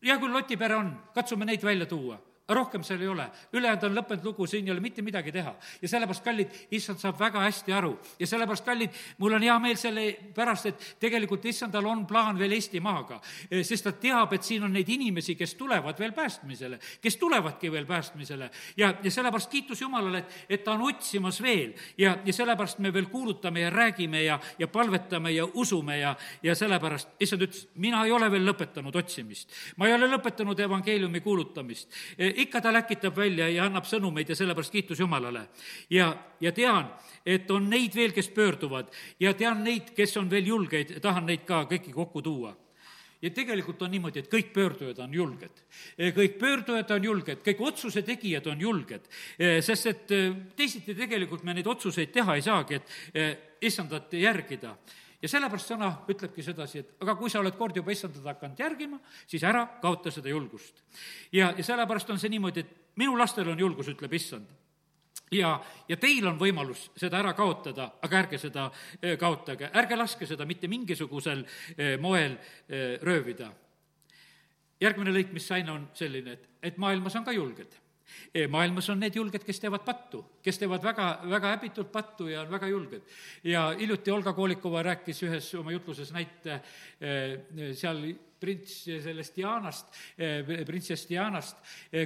hea 0.02 0.18
küll, 0.18 0.32
Loti 0.32 0.56
pere 0.56 0.78
on, 0.78 0.94
katsume 1.14 1.44
neid 1.48 1.64
välja 1.64 1.86
tuua 1.90 2.18
rohkem 2.48 2.82
seal 2.86 3.00
ei 3.02 3.08
ole, 3.08 3.26
ülejäänud 3.52 3.84
on 3.88 3.96
lõppenud 3.96 4.24
lugu, 4.24 4.46
siin 4.46 4.68
ei 4.68 4.70
ole 4.70 4.80
mitte 4.80 5.02
midagi 5.02 5.32
teha. 5.32 5.54
ja 5.82 5.88
sellepärast, 5.88 6.24
kallid, 6.24 6.52
issand 6.70 7.00
saab 7.02 7.18
väga 7.18 7.40
hästi 7.42 7.72
aru. 7.72 7.96
Ja 8.18 8.26
sellepärast, 8.26 8.64
kallid, 8.64 8.90
mul 9.18 9.34
on 9.34 9.42
hea 9.42 9.56
meel 9.58 9.76
selle 9.76 10.04
pärast, 10.34 10.66
et 10.70 10.84
tegelikult 11.02 11.44
issandal 11.44 11.86
on 11.90 12.04
plaan 12.06 12.38
veel 12.38 12.54
Eestimaaga, 12.54 13.20
eh, 13.50 13.64
sest 13.66 13.84
ta 13.84 13.92
teab, 13.92 14.32
et 14.32 14.46
siin 14.46 14.62
on 14.62 14.72
neid 14.72 14.88
inimesi, 14.88 15.34
kes 15.34 15.54
tulevad 15.54 15.98
veel 15.98 16.12
päästmisele, 16.12 16.78
kes 17.02 17.16
tulevadki 17.16 17.72
veel 17.72 17.86
päästmisele. 17.86 18.50
Ja, 18.76 18.94
ja 19.02 19.10
sellepärast 19.10 19.50
kiitus 19.50 19.80
Jumalale, 19.80 20.18
et, 20.18 20.38
et 20.48 20.64
ta 20.64 20.72
on 20.72 20.86
otsimas 20.86 21.42
veel. 21.42 21.74
Ja, 21.98 22.16
ja 22.24 22.32
sellepärast 22.32 22.78
me 22.78 22.92
veel 22.94 23.10
kuulutame 23.10 23.60
ja 23.60 23.70
räägime 23.70 24.22
ja, 24.22 24.38
ja 24.58 24.68
palvetame 24.68 25.30
ja 25.34 25.48
usume 25.54 25.98
ja, 25.98 26.14
ja 26.42 26.54
sellepärast 26.54 27.18
issand 27.20 27.42
ütles, 27.42 27.66
mina 27.74 28.04
ei 28.06 28.14
ole 28.14 28.30
veel 28.30 28.46
lõpetanud 28.46 28.96
otsimist. 28.96 29.50
ma 29.76 29.88
ei 29.88 29.94
ole 29.94 30.06
lõpetanud 30.14 30.60
evangeeliumi 30.60 31.20
kuulutamist. 31.20 31.90
Eh, 32.18 32.35
ikka 32.36 32.60
ta 32.60 32.72
läkitab 32.72 33.16
välja 33.16 33.48
ja 33.48 33.64
annab 33.66 33.86
sõnumeid 33.88 34.28
ja 34.28 34.36
sellepärast 34.36 34.72
kiitus 34.72 35.00
Jumalale. 35.00 35.46
ja, 35.90 36.12
ja 36.40 36.52
tean, 36.52 36.90
et 37.26 37.50
on 37.50 37.70
neid 37.70 37.94
veel, 37.94 38.12
kes 38.12 38.28
pöörduvad 38.28 38.92
ja 39.20 39.34
tean 39.34 39.64
neid, 39.64 39.94
kes 39.96 40.16
on 40.16 40.30
veel 40.30 40.46
julgeid, 40.46 40.98
tahan 41.02 41.26
neid 41.26 41.44
ka 41.46 41.64
kõiki 41.70 41.92
kokku 41.92 42.22
tuua 42.22 42.56
ja 43.22 43.30
tegelikult 43.30 43.80
on 43.82 43.90
niimoodi, 43.90 44.20
et 44.22 44.28
kõik 44.32 44.52
pöördujad 44.54 44.98
on 45.04 45.14
julged. 45.14 45.62
kõik 45.98 46.36
pöördujad 46.38 46.90
on 46.90 47.04
julged, 47.04 47.40
kõik 47.46 47.60
otsuse 47.60 48.02
tegijad 48.02 48.46
on 48.46 48.60
julged, 48.60 49.08
sest 49.60 49.86
et 49.86 50.14
teisiti 50.56 50.94
tegelikult 50.94 51.42
me 51.44 51.54
neid 51.54 51.66
otsuseid 51.66 52.12
teha 52.12 52.36
ei 52.36 52.42
saagi, 52.42 52.74
et 52.74 53.60
issandat 53.60 54.12
järgida 54.12 54.76
ja 55.22 55.28
sellepärast 55.28 55.72
sõna 55.72 55.90
ütlebki 56.12 56.44
sedasi, 56.44 56.82
et 56.82 57.02
aga 57.04 57.16
kui 57.16 57.30
sa 57.32 57.40
oled 57.40 57.56
kord 57.56 57.76
juba 57.76 57.92
issandat 57.94 58.24
hakanud 58.26 58.60
järgima, 58.60 59.00
siis 59.26 59.44
ära 59.46 59.64
kaota 59.82 60.10
seda 60.10 60.28
julgust. 60.32 60.82
ja, 61.32 61.52
ja 61.56 61.64
sellepärast 61.64 62.10
on 62.10 62.20
see 62.22 62.32
niimoodi, 62.32 62.60
et 62.64 62.96
minu 63.00 63.16
lastel 63.18 63.48
on 63.48 63.58
julgus, 63.58 63.88
ütleb 63.92 64.12
issand 64.16 64.48
ja, 65.32 65.56
ja 65.88 65.96
teil 66.00 66.26
on 66.28 66.38
võimalus 66.38 66.90
seda 66.96 67.20
ära 67.22 67.32
kaotada, 67.36 67.90
aga 68.02 68.20
ärge 68.24 68.38
seda 68.40 68.68
eh, 69.00 69.16
kaotage, 69.18 69.70
ärge 69.74 69.98
laske 69.98 70.28
seda 70.28 70.46
mitte 70.46 70.68
mingisugusel 70.70 71.44
eh, 71.76 71.96
moel 72.00 72.36
eh, 72.68 72.98
röövida. 73.02 73.50
järgmine 74.80 75.12
lõik, 75.12 75.32
mis 75.32 75.46
sain, 75.46 75.68
on 75.70 75.88
selline, 75.94 76.32
et, 76.32 76.48
et 76.62 76.78
maailmas 76.78 77.16
on 77.16 77.24
ka 77.24 77.32
julged 77.32 77.85
maailmas 78.50 78.90
on 78.92 79.00
need 79.00 79.16
julged, 79.16 79.44
kes 79.46 79.60
teevad 79.62 79.84
pattu, 79.86 80.22
kes 80.42 80.60
teevad 80.60 80.84
väga, 80.84 81.08
väga 81.30 81.54
häbitult 81.56 81.90
pattu 81.92 82.28
ja 82.30 82.42
on 82.44 82.52
väga 82.52 82.68
julged. 82.70 83.02
ja 83.44 83.68
hiljuti 83.78 84.10
Olga 84.10 84.32
Koolikova 84.32 84.82
rääkis 84.82 85.22
ühes 85.26 85.50
oma 85.58 85.72
jutluses 85.72 86.12
näite 86.12 86.60
seal 87.74 88.02
prints 88.40 88.84
sellest 88.84 89.36
Dianast, 89.36 89.92
printsess 90.66 91.08
Dianast, 91.08 91.62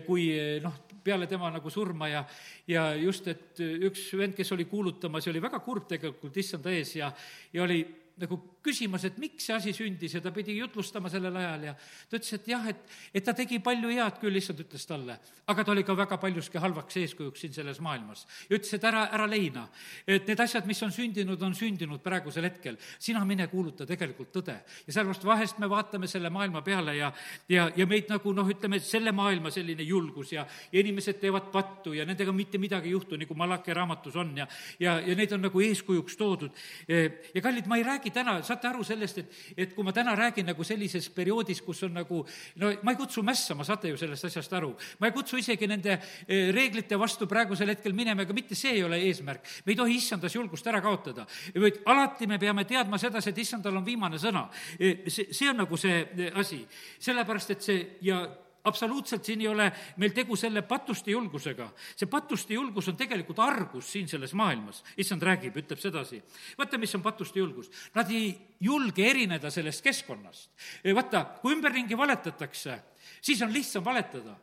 kui 0.07 0.29
noh, 0.63 0.77
peale 1.05 1.27
tema 1.31 1.51
nagu 1.53 1.71
surma 1.71 2.09
ja, 2.11 2.25
ja 2.71 2.91
just, 3.01 3.27
et 3.31 3.61
üks 3.61 4.07
vend, 4.19 4.37
kes 4.39 4.53
oli 4.55 4.69
kuulutamas 4.71 5.27
ja 5.27 5.35
oli 5.35 5.43
väga 5.43 5.63
kurb 5.65 5.89
tegelikult 5.91 6.37
issanda 6.43 6.73
ees 6.75 6.95
ja, 6.97 7.11
ja 7.53 7.65
oli 7.67 7.83
nagu 8.21 8.37
küsimas, 8.64 9.05
et 9.09 9.18
miks 9.20 9.46
see 9.49 9.55
asi 9.57 9.73
sündis 9.77 10.14
ja 10.16 10.20
ta 10.20 10.33
pidi 10.35 10.57
jutlustama 10.59 11.11
sellel 11.12 11.37
ajal 11.40 11.66
ja 11.70 11.75
ta 11.77 12.18
ütles, 12.18 12.33
et 12.37 12.49
jah, 12.53 12.66
et, 12.68 12.83
et 13.14 13.25
ta 13.25 13.35
tegi 13.37 13.61
palju 13.64 13.92
head 13.92 14.18
küll, 14.20 14.37
issand 14.37 14.61
ütles 14.61 14.85
talle, 14.88 15.16
aga 15.51 15.64
ta 15.64 15.73
oli 15.73 15.85
ka 15.87 15.96
väga 15.96 16.18
paljuski 16.20 16.61
halvaks 16.61 16.99
eeskujuks 17.01 17.44
siin 17.44 17.55
selles 17.57 17.81
maailmas. 17.81 18.27
ja 18.51 18.59
ütles, 18.59 18.73
et 18.77 18.85
ära, 18.85 19.07
ära 19.16 19.29
leina, 19.31 19.66
et 20.07 20.29
need 20.29 20.42
asjad, 20.44 20.68
mis 20.68 20.83
on 20.85 20.92
sündinud, 20.92 21.40
on 21.42 21.57
sündinud 21.57 22.03
praegusel 22.05 22.44
hetkel. 22.49 22.77
sina 22.99 23.25
mine 23.25 23.46
kuuluta 23.49 23.87
tegelikult 23.88 24.33
tõde. 24.37 24.59
ja 24.87 24.92
sellepärast 24.92 25.25
vahest 25.25 25.59
me 25.59 25.70
vaatame 25.70 26.07
selle 26.11 26.31
maailma 26.31 26.62
peale 26.62 26.96
ja, 26.96 27.12
ja, 27.49 27.70
ja 27.77 27.87
meid 27.87 28.12
nagu 28.12 28.35
noh, 28.37 28.49
ütleme, 28.49 28.81
selle 28.85 29.12
maailma 29.12 29.51
selline 29.51 29.83
julgus 29.88 30.35
ja, 30.37 30.46
ja 30.73 30.81
inimesed 30.81 31.20
teevad 31.20 31.49
pattu 31.53 31.94
ja 31.96 32.05
nendega 32.05 32.33
mitte 32.33 32.59
midagi 32.59 32.90
ei 32.90 32.96
juhtu, 32.99 33.16
nagu 33.16 33.35
Malaki 33.35 33.75
raamatus 33.75 34.16
on 34.20 34.37
ja, 34.37 34.46
ja, 34.81 34.99
ja 35.01 35.16
neid 35.16 35.33
on 35.33 35.46
nagu 35.49 35.61
eeskujuks 35.64 36.16
toodud. 36.20 36.53
ja 36.88 37.42
kallid, 37.42 37.66
ma 37.66 37.81
ei 37.81 37.87
räägi 37.87 38.12
täna 38.12 38.40
saate 38.51 38.69
aru 38.71 38.85
sellest, 38.87 39.21
et, 39.23 39.39
et 39.65 39.75
kui 39.75 39.87
ma 39.87 39.95
täna 39.97 40.15
räägin 40.19 40.49
nagu 40.51 40.67
sellises 40.67 41.09
perioodis, 41.15 41.63
kus 41.65 41.85
on 41.87 41.97
nagu 42.01 42.23
no 42.61 42.73
ma 42.83 42.95
ei 42.95 42.99
kutsu 42.99 43.25
mässama, 43.27 43.67
saate 43.67 43.93
ju 43.93 44.01
sellest 44.01 44.29
asjast 44.31 44.53
aru. 44.59 44.73
ma 45.01 45.11
ei 45.11 45.17
kutsu 45.17 45.39
isegi 45.41 45.69
nende 45.71 45.97
eh, 45.97 46.51
reeglite 46.55 46.99
vastu 47.01 47.29
praegusel 47.31 47.75
hetkel 47.75 47.97
minema, 47.97 48.27
ega 48.27 48.37
mitte 48.37 48.59
see 48.59 48.77
ei 48.79 48.85
ole 48.87 49.01
eesmärk. 49.07 49.47
me 49.65 49.75
ei 49.75 49.79
tohi 49.79 49.97
issandas 50.01 50.35
julgust 50.35 50.67
ära 50.67 50.83
kaotada, 50.85 51.27
vaid 51.55 51.83
alati 51.87 52.27
me 52.31 52.39
peame 52.39 52.67
teadma 52.69 52.99
sedasi, 52.99 53.31
et 53.31 53.43
issandal 53.45 53.81
on 53.81 53.87
viimane 53.87 54.19
sõna. 54.21 54.49
Eh, 54.79 55.07
see, 55.09 55.31
see 55.33 55.51
on 55.51 55.63
nagu 55.63 55.81
see 55.81 56.05
eh, 56.05 56.31
asi. 56.35 56.63
sellepärast, 57.01 57.57
et 57.57 57.67
see 57.67 57.83
ja 58.07 58.25
absoluutselt 58.64 59.25
siin 59.25 59.40
ei 59.40 59.49
ole 59.49 59.68
meil 59.96 60.12
tegu 60.16 60.37
selle 60.37 60.62
patuste 60.62 61.11
julgusega. 61.11 61.70
see 61.96 62.09
patuste 62.11 62.55
julgus 62.55 62.88
on 62.88 62.96
tegelikult 62.96 63.38
argus 63.38 63.92
siin 63.92 64.09
selles 64.09 64.35
maailmas. 64.35 64.85
issand 64.96 65.23
räägib, 65.23 65.57
ütleb 65.57 65.79
sedasi. 65.79 66.23
vaata, 66.59 66.79
mis 66.79 66.94
on 66.94 67.03
patuste 67.03 67.38
julgus. 67.38 67.70
Nad 67.94 68.11
ei 68.11 68.37
julge 68.61 69.11
erineda 69.11 69.51
sellest 69.51 69.83
keskkonnast. 69.83 70.51
vaata, 70.94 71.25
kui 71.40 71.55
ümberringi 71.55 71.96
valetatakse, 71.96 72.81
siis 73.20 73.42
on 73.42 73.53
lihtsam 73.53 73.85
valetada 73.85 74.37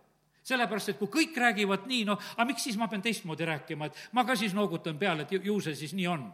sellepärast, 0.47 0.93
et 0.93 0.99
kui 1.01 1.09
kõik 1.11 1.37
räägivad 1.37 1.87
nii, 1.89 2.05
noh, 2.07 2.19
aga 2.37 2.45
miks 2.47 2.63
siis 2.67 2.77
ma 2.79 2.87
pean 2.87 3.03
teistmoodi 3.03 3.43
rääkima, 3.47 3.89
et 3.89 3.97
ma 4.15 4.23
ka 4.27 4.35
siis 4.39 4.55
noogutan 4.55 4.95
peale, 4.99 5.25
et 5.25 5.45
ju 5.45 5.59
see 5.63 5.75
siis 5.75 5.93
nii 5.97 6.07
on. 6.07 6.27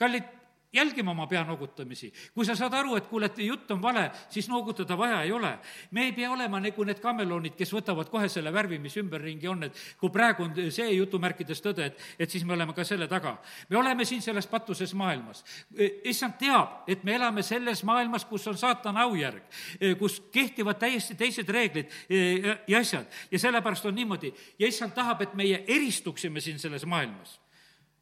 kallid, 0.00 0.24
jälgima 0.72 1.10
oma 1.10 1.26
pea 1.26 1.44
noogutamisi. 1.44 2.12
kui 2.34 2.44
sa 2.44 2.54
saad 2.56 2.72
aru, 2.74 2.96
et 2.96 3.06
kuule, 3.06 3.26
et 3.26 3.38
jutt 3.38 3.70
on 3.70 3.82
vale, 3.82 4.10
siis 4.28 4.48
noogutada 4.48 4.98
vaja 4.98 5.22
ei 5.22 5.32
ole. 5.32 5.58
me 5.90 6.04
ei 6.04 6.12
pea 6.12 6.30
olema 6.30 6.60
nagu 6.60 6.84
need 6.84 7.00
kameloonid, 7.00 7.54
kes 7.56 7.72
võtavad 7.72 8.10
kohe 8.10 8.28
selle 8.28 8.52
värvi, 8.52 8.78
mis 8.78 8.96
ümberringi 8.96 9.48
on, 9.48 9.62
et 9.64 9.76
kui 10.00 10.10
praegu 10.10 10.44
on 10.44 10.54
see 10.70 10.90
jutumärkides 10.92 11.62
tõde, 11.64 11.86
et, 11.86 12.02
et 12.18 12.30
siis 12.30 12.44
me 12.44 12.52
oleme 12.52 12.74
ka 12.74 12.84
selle 12.84 13.08
taga. 13.08 13.38
me 13.68 13.76
oleme 13.76 14.04
siin 14.04 14.22
selles 14.22 14.46
patuses 14.46 14.94
maailmas. 14.94 15.44
E, 15.76 15.88
issand 16.12 16.36
teab, 16.38 16.82
et 16.88 17.04
me 17.04 17.14
elame 17.16 17.42
selles 17.42 17.84
maailmas, 17.84 18.24
kus 18.24 18.46
on 18.46 18.58
saatana 18.58 19.06
aujärg, 19.08 19.42
e, 19.80 19.94
kus 19.94 20.20
kehtivad 20.32 20.78
täiesti 20.78 21.14
teised 21.14 21.48
reeglid 21.48 21.88
e, 22.10 22.58
ja 22.68 22.78
asjad. 22.78 23.06
ja 23.30 23.38
sellepärast 23.38 23.86
on 23.86 23.94
niimoodi. 23.94 24.34
ja 24.58 24.68
issand 24.68 24.92
tahab, 24.92 25.22
et 25.22 25.34
meie 25.34 25.64
eristuksime 25.66 26.40
siin 26.40 26.58
selles 26.58 26.84
maailmas. 26.86 27.40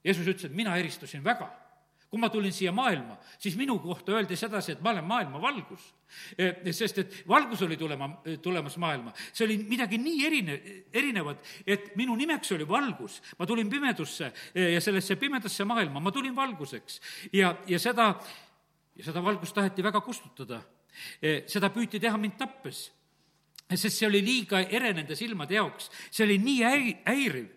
Jeesus 0.05 0.27
ütles, 0.27 0.45
et 0.47 0.55
mina 0.55 0.77
eristusin 0.77 1.25
väga 1.25 1.66
kui 2.17 2.23
ma 2.25 2.31
tulin 2.33 2.53
siia 2.55 2.73
maailma, 2.73 3.19
siis 3.37 3.59
minu 3.61 3.77
kohta 3.85 4.15
öeldi 4.17 4.39
sedasi, 4.41 4.73
et 4.73 4.81
ma 4.81 4.95
olen 4.95 5.05
maailma 5.05 5.41
valgus. 5.43 5.85
Sest 6.73 7.03
et 7.03 7.17
valgus 7.29 7.61
oli 7.67 7.77
tulema, 7.77 8.09
tulemas 8.43 8.79
maailma. 8.81 9.13
see 9.33 9.45
oli 9.45 9.59
midagi 9.69 9.99
nii 10.01 10.25
erine, 10.27 10.57
erinevat, 10.93 11.45
et 11.67 11.91
minu 11.97 12.17
nimeks 12.17 12.53
oli 12.57 12.69
valgus. 12.69 13.21
ma 13.39 13.47
tulin 13.47 13.69
pimedusse 13.71 14.33
ja 14.55 14.81
sellesse 14.81 15.17
pimedasse 15.17 15.65
maailma, 15.65 16.01
ma 16.01 16.13
tulin 16.13 16.37
valguseks. 16.37 17.01
ja, 17.33 17.57
ja 17.67 17.79
seda, 17.79 18.15
ja 18.97 19.05
seda 19.05 19.23
valgust 19.23 19.55
taheti 19.55 19.83
väga 19.83 20.01
kustutada. 20.01 20.63
E, 21.21 21.43
seda 21.47 21.69
püüti 21.69 22.01
teha 22.01 22.17
mind 22.17 22.39
tappes 22.41 22.87
sest 23.75 23.99
see 23.99 24.07
oli 24.07 24.21
liiga 24.23 24.61
ere 24.71 24.93
nende 24.95 25.17
silmade 25.19 25.57
jaoks, 25.57 25.89
see 26.11 26.25
oli 26.27 26.37
nii 26.39 26.59
häi-, 26.63 26.97
häiriv. 27.07 27.49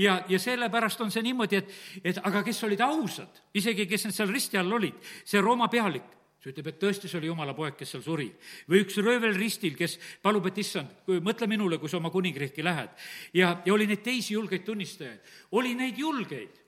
ja, 0.00 0.22
ja 0.28 0.38
sellepärast 0.40 1.00
on 1.04 1.10
see 1.12 1.22
niimoodi, 1.26 1.60
et, 1.60 1.74
et 2.04 2.20
aga 2.24 2.42
kes 2.46 2.62
olid 2.64 2.80
ausad, 2.86 3.42
isegi 3.54 3.86
kes 3.88 4.08
need 4.08 4.16
seal 4.16 4.32
risti 4.32 4.60
all 4.60 4.72
olid, 4.78 4.96
see 5.28 5.42
Rooma 5.44 5.68
pealik, 5.68 6.06
see 6.40 6.54
ütleb, 6.54 6.70
et 6.72 6.78
tõesti, 6.80 7.10
see 7.10 7.20
oli 7.20 7.28
jumala 7.28 7.52
poeg, 7.56 7.76
kes 7.76 7.92
seal 7.92 8.04
suri. 8.06 8.30
või 8.70 8.80
üks 8.86 8.96
röövel 9.02 9.36
ristil, 9.36 9.76
kes 9.76 9.98
palub, 10.24 10.48
et 10.48 10.62
issand, 10.64 10.94
mõtle 11.20 11.50
minule, 11.50 11.76
kui 11.78 11.90
sa 11.92 12.00
oma 12.00 12.10
kuningriiki 12.14 12.64
lähed. 12.64 12.96
ja, 13.36 13.58
ja 13.64 13.74
oli 13.74 13.86
neid 13.90 14.02
teisi 14.06 14.34
julgeid 14.38 14.64
tunnistajaid, 14.64 15.20
oli 15.52 15.74
neid 15.76 16.00
julgeid 16.00 16.64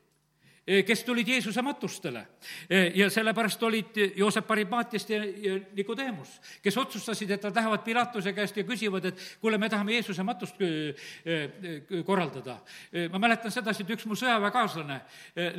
kes 0.86 1.04
tulid 1.04 1.28
Jeesuse 1.28 1.62
matustele. 1.62 2.26
Eh, 2.70 2.92
ja 2.94 3.10
sellepärast 3.10 3.62
olid 3.62 3.96
Joosep 4.16 4.50
Arimaatiast 4.50 5.10
ja, 5.10 5.24
ja 5.24 5.58
Nikodeemus, 5.76 6.36
kes 6.62 6.78
otsustasid, 6.78 7.30
et 7.30 7.42
nad 7.42 7.56
lähevad 7.56 7.84
Pilatuse 7.84 8.32
käest 8.32 8.56
ja 8.56 8.64
küsivad, 8.64 9.10
et 9.10 9.22
kuule, 9.40 9.58
me 9.58 9.68
tahame 9.68 9.96
Jeesuse 9.98 10.22
matust 10.22 10.60
eh, 10.62 12.02
korraldada. 12.06 12.60
ma 13.12 13.18
mäletan 13.18 13.52
sedasi, 13.52 13.82
et 13.82 13.94
üks 13.96 14.06
mu 14.06 14.16
sõjaväekaaslane 14.18 15.00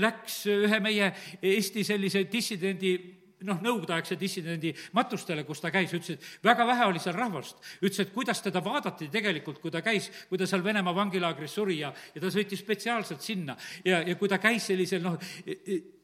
läks 0.02 0.46
ühe 0.52 0.80
meie 0.84 1.12
Eesti 1.42 1.84
sellise 1.84 2.24
dissidendi 2.32 3.21
noh, 3.48 3.62
nõukogudeaegse 3.64 4.18
dissidendi 4.20 4.74
matustele, 4.98 5.46
kus 5.48 5.62
ta 5.64 5.72
käis, 5.74 5.94
ütles, 5.96 6.18
et 6.18 6.46
väga 6.46 6.66
vähe 6.68 6.88
oli 6.90 7.02
seal 7.04 7.18
rahvast. 7.18 7.58
ütles, 7.82 8.00
et 8.04 8.14
kuidas 8.14 8.42
teda 8.42 8.64
vaadati 8.64 9.10
tegelikult, 9.12 9.62
kui 9.62 9.72
ta 9.72 9.82
käis, 9.86 10.12
kui 10.30 10.38
ta 10.38 10.48
seal 10.50 10.64
Venemaa 10.64 10.96
vangilaagris 10.96 11.56
suri 11.58 11.80
ja, 11.80 11.94
ja 12.16 12.22
ta 12.22 12.32
sõitis 12.34 12.62
spetsiaalselt 12.62 13.22
sinna 13.22 13.58
ja, 13.86 14.02
ja 14.06 14.16
kui 14.16 14.30
ta 14.30 14.38
käis 14.42 14.68
sellisel 14.72 15.04
noh, 15.04 15.18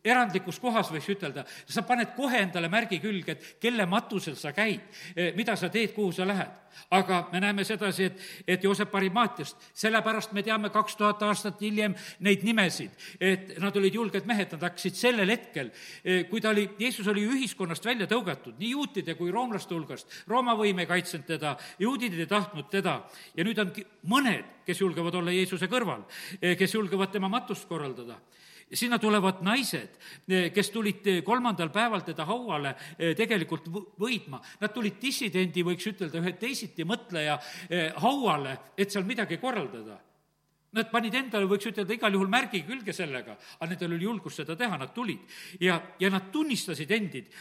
erandlikus 0.07 0.59
kohas, 0.63 0.91
võiks 0.93 1.09
ütelda, 1.13 1.45
sa 1.67 1.83
paned 1.87 2.13
kohe 2.15 2.39
endale 2.45 2.69
märgi 2.71 3.01
külge, 3.03 3.37
et 3.37 3.49
kelle 3.61 3.85
matusel 3.89 4.37
sa 4.39 4.53
käid, 4.55 4.85
mida 5.37 5.55
sa 5.59 5.69
teed, 5.73 5.93
kuhu 5.95 6.11
sa 6.15 6.27
lähed. 6.27 6.63
Aga 6.93 7.23
me 7.31 7.39
näeme 7.41 7.63
sedasi, 7.65 8.05
et, 8.05 8.19
et 8.47 8.63
Joosep 8.63 8.93
Arimaatiast, 8.95 9.63
sellepärast 9.73 10.35
me 10.37 10.43
teame 10.45 10.69
kaks 10.69 10.95
tuhat 10.99 11.23
aastat 11.25 11.61
hiljem 11.65 11.95
neid 12.21 12.43
nimesid, 12.45 12.93
et 13.19 13.55
nad 13.61 13.75
olid 13.79 13.97
julged 13.97 14.27
mehed, 14.29 14.53
nad 14.53 14.67
hakkasid 14.67 14.99
sellel 14.99 15.31
hetkel, 15.33 15.71
kui 16.29 16.43
ta 16.43 16.51
oli, 16.53 16.67
Jeesus 16.79 17.09
oli 17.09 17.25
ühiskonnast 17.25 17.85
välja 17.85 18.05
tõugatud, 18.09 18.59
nii 18.61 18.75
juutide 18.75 19.17
kui 19.17 19.33
roomlaste 19.33 19.73
hulgast, 19.73 20.13
Rooma 20.29 20.53
võim 20.59 20.77
ei 20.83 20.89
kaitsnud 20.89 21.25
teda, 21.27 21.55
juudid 21.81 22.13
ei 22.17 22.29
tahtnud 22.29 22.69
teda. 22.71 22.99
Ja 23.35 23.45
nüüd 23.47 23.57
on 23.63 23.73
mõned, 24.13 24.45
kes 24.67 24.81
julgevad 24.81 25.17
olla 25.17 25.33
Jeesuse 25.33 25.69
kõrval, 25.71 26.05
kes 26.39 26.77
julgevad 26.77 27.13
tema 27.13 27.29
matust 27.31 27.65
korraldada 27.69 28.19
sinna 28.73 28.99
tulevad 28.99 29.41
naised, 29.45 29.97
eh, 30.27 30.49
kes 30.53 30.71
tulid 30.73 31.07
eh, 31.07 31.21
kolmandal 31.23 31.69
päeval 31.73 32.03
teda 32.05 32.25
hauale 32.27 32.73
eh, 32.97 33.13
tegelikult 33.15 33.69
võidma. 33.99 34.41
Nad 34.61 34.73
tulid 34.75 34.99
dissidendi, 35.01 35.63
võiks 35.63 35.87
ütelda, 35.87 36.19
ühe 36.19 36.35
teisitimõtleja 36.39 37.37
hauale, 38.03 38.57
et 38.77 38.91
seal 38.91 39.07
midagi 39.07 39.39
korraldada 39.41 40.01
Nad 40.75 40.89
panid 40.91 41.15
endale, 41.15 41.47
võiks 41.47 41.69
ütelda, 41.69 41.95
igal 41.95 42.13
juhul 42.13 42.27
märgi 42.29 42.59
külge 42.67 42.91
sellega, 42.93 43.37
aga 43.57 43.69
nendel 43.71 43.95
oli 43.95 44.03
julgust 44.03 44.41
seda 44.41 44.57
teha, 44.59 44.75
nad 44.77 44.91
tulid 44.93 45.23
ja, 45.63 45.77
ja 45.99 46.11
nad 46.11 46.27
tunnistasid 46.33 46.91
endid 46.91 47.31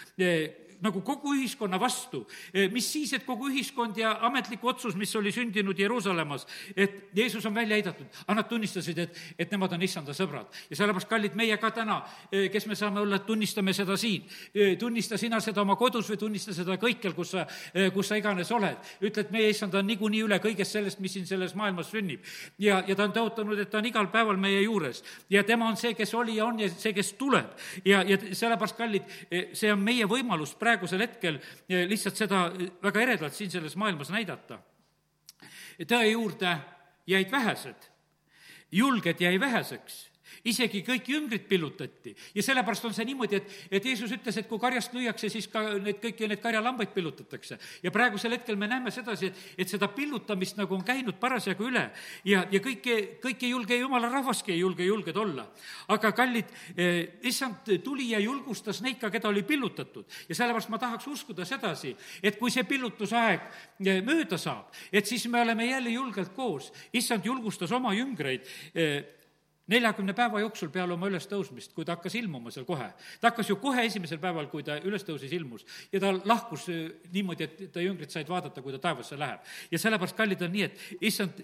nagu 0.84 1.00
kogu 1.04 1.34
ühiskonna 1.34 1.78
vastu. 1.80 2.24
Eh, 2.52 2.70
mis 2.72 2.86
siis, 2.92 3.12
et 3.16 3.24
kogu 3.26 3.48
ühiskond 3.50 3.96
ja 3.98 4.16
ametlik 4.26 4.64
otsus, 4.64 4.96
mis 4.96 5.14
oli 5.16 5.32
sündinud 5.32 5.78
Jeruusalemmas, 5.78 6.46
et 6.76 7.10
Jeesus 7.16 7.46
on 7.46 7.54
välja 7.54 7.76
heidetud, 7.76 8.06
aga 8.26 8.36
nad 8.40 8.48
tunnistasid, 8.48 8.98
et, 8.98 9.20
et 9.38 9.50
nemad 9.52 9.72
on 9.72 9.82
issanda 9.82 10.14
sõbrad. 10.16 10.46
ja 10.70 10.76
sellepärast, 10.76 11.08
kallid, 11.08 11.36
meie 11.36 11.56
ka 11.56 11.70
täna, 11.70 12.00
eh, 12.30 12.48
kes 12.52 12.66
me 12.66 12.74
saame 12.74 13.00
olla, 13.00 13.18
tunnistame 13.18 13.72
seda 13.72 13.96
siin. 13.96 14.26
Eh, 14.54 14.76
tunnista 14.78 15.18
sina 15.18 15.40
seda 15.40 15.62
oma 15.62 15.76
kodus 15.76 16.10
või 16.10 16.18
tunnista 16.18 16.54
seda 16.54 16.76
kõikjal, 16.80 17.14
kus 17.14 17.30
sa, 17.36 17.46
kus 17.94 18.08
sa 18.08 18.16
iganes 18.16 18.50
oled. 18.52 18.76
ütle, 19.00 19.20
et 19.20 19.30
meie 19.30 19.50
issand 19.50 19.74
on 19.74 19.86
niikuinii 19.86 20.22
üle 20.24 20.38
kõigest 20.42 20.72
sellest, 20.72 21.00
mis 21.00 21.12
siin 21.12 21.26
selles 21.26 21.54
maailmas 21.54 21.90
sünnib. 21.90 22.20
ja, 22.58 22.82
ja 22.86 22.94
ta 22.94 23.04
on 23.04 23.12
tõotanud, 23.12 23.58
et 23.58 23.70
ta 23.70 23.78
on 23.78 23.86
igal 23.86 24.08
päeval 24.12 24.36
meie 24.36 24.62
juures 24.62 25.02
ja 25.30 25.44
tema 25.44 25.68
on 25.68 25.76
see, 25.76 25.94
kes 25.94 26.14
oli 26.14 26.36
ja 26.36 26.46
on 26.46 26.60
ja 26.60 26.68
see, 26.70 26.92
kes 26.96 27.12
tuleb. 27.18 27.46
ja, 27.84 28.02
ja 28.02 28.18
sellepärast, 28.32 28.76
kallid, 28.76 29.16
see 29.56 29.72
on 29.72 29.82
meie 29.82 30.06
võimalus 30.08 30.54
praegusel 30.66 31.04
hetkel 31.06 31.38
eh, 31.38 31.84
lihtsalt 31.88 32.18
seda 32.18 32.46
eh, 32.50 32.72
väga 32.82 33.04
eredalt 33.06 33.36
siin 33.36 33.52
selles 33.52 33.76
maailmas 33.78 34.10
näidata. 34.14 34.58
tõe 35.86 36.10
juurde 36.10 36.56
jäid 37.06 37.30
vähesed, 37.30 37.88
julged 38.72 39.20
jäi 39.20 39.40
väheseks 39.40 40.06
isegi 40.46 40.82
kõik 40.86 41.08
jüngrid 41.10 41.46
pillutati. 41.48 42.14
ja 42.34 42.42
sellepärast 42.42 42.84
on 42.84 42.94
see 42.94 43.06
niimoodi, 43.08 43.40
et, 43.40 43.54
et 43.70 43.84
Jeesus 43.84 44.12
ütles, 44.12 44.36
et 44.38 44.48
kui 44.48 44.60
karjast 44.62 44.94
lüüakse, 44.94 45.30
siis 45.32 45.48
ka 45.50 45.62
need, 45.82 45.98
kõiki 46.02 46.28
neid 46.30 46.42
karjalambaid 46.42 46.92
pillutatakse. 46.94 47.58
ja 47.82 47.92
praegusel 47.94 48.36
hetkel 48.36 48.56
me 48.56 48.68
näeme 48.70 48.90
sedasi, 48.94 49.30
et, 49.30 49.42
et 49.58 49.68
seda 49.68 49.88
pillutamist 49.92 50.58
nagu 50.60 50.74
on 50.74 50.84
käinud 50.86 51.18
parasjagu 51.20 51.66
üle 51.70 51.88
ja, 52.24 52.44
ja 52.50 52.60
kõike, 52.62 53.18
kõik 53.22 53.42
ei 53.42 53.52
julge, 53.52 53.78
jumala 53.80 54.10
rahvaski 54.12 54.54
ei 54.54 54.62
julge 54.62 54.86
julged 54.86 55.16
olla. 55.16 55.48
aga 55.88 56.12
kallid 56.12 56.52
eh,, 56.76 57.18
issand 57.26 57.66
tuli 57.84 58.10
ja 58.12 58.20
julgustas 58.22 58.82
neid 58.82 59.00
ka, 59.02 59.10
keda 59.10 59.28
oli 59.28 59.42
pillutatud. 59.42 60.06
ja 60.28 60.34
sellepärast 60.34 60.70
ma 60.70 60.78
tahaks 60.78 61.06
uskuda 61.10 61.44
sedasi, 61.44 61.96
et 62.22 62.38
kui 62.38 62.50
see 62.54 62.64
pillutusaeg 62.64 63.50
eh, 63.86 64.00
mööda 64.06 64.38
saab, 64.38 64.70
et 64.92 65.06
siis 65.06 65.26
me 65.28 65.42
oleme 65.42 65.66
jälle 65.66 65.90
julgelt 65.90 66.32
koos. 66.34 66.72
issand 66.92 67.26
julgustas 67.26 67.72
oma 67.72 67.94
jüngreid 67.94 68.46
eh, 68.74 69.15
neljakümne 69.72 70.14
päeva 70.14 70.40
jooksul 70.40 70.70
peale 70.74 70.94
oma 70.94 71.08
ülestõusmist, 71.10 71.74
kui 71.74 71.84
ta 71.84 71.96
hakkas 71.96 72.14
ilmuma 72.18 72.52
seal 72.54 72.66
kohe. 72.68 72.88
ta 73.20 73.30
hakkas 73.30 73.50
ju 73.50 73.56
kohe 73.62 73.86
esimesel 73.86 74.18
päeval, 74.22 74.48
kui 74.52 74.62
ta 74.66 74.78
üles 74.78 75.04
tõusis, 75.04 75.32
ilmus. 75.34 75.66
ja 75.92 76.00
ta 76.00 76.12
lahkus 76.24 76.68
äh, 76.70 76.90
niimoodi, 77.12 77.44
et 77.44 77.72
ta 77.72 77.84
jüngrid 77.84 78.10
said 78.10 78.28
vaadata, 78.28 78.62
kui 78.62 78.72
ta 78.72 78.78
taevasse 78.78 79.18
läheb. 79.18 79.40
ja 79.70 79.78
sellepärast, 79.78 80.16
kallid, 80.16 80.42
on 80.42 80.52
nii, 80.52 80.62
et 80.62 81.06
issand 81.10 81.42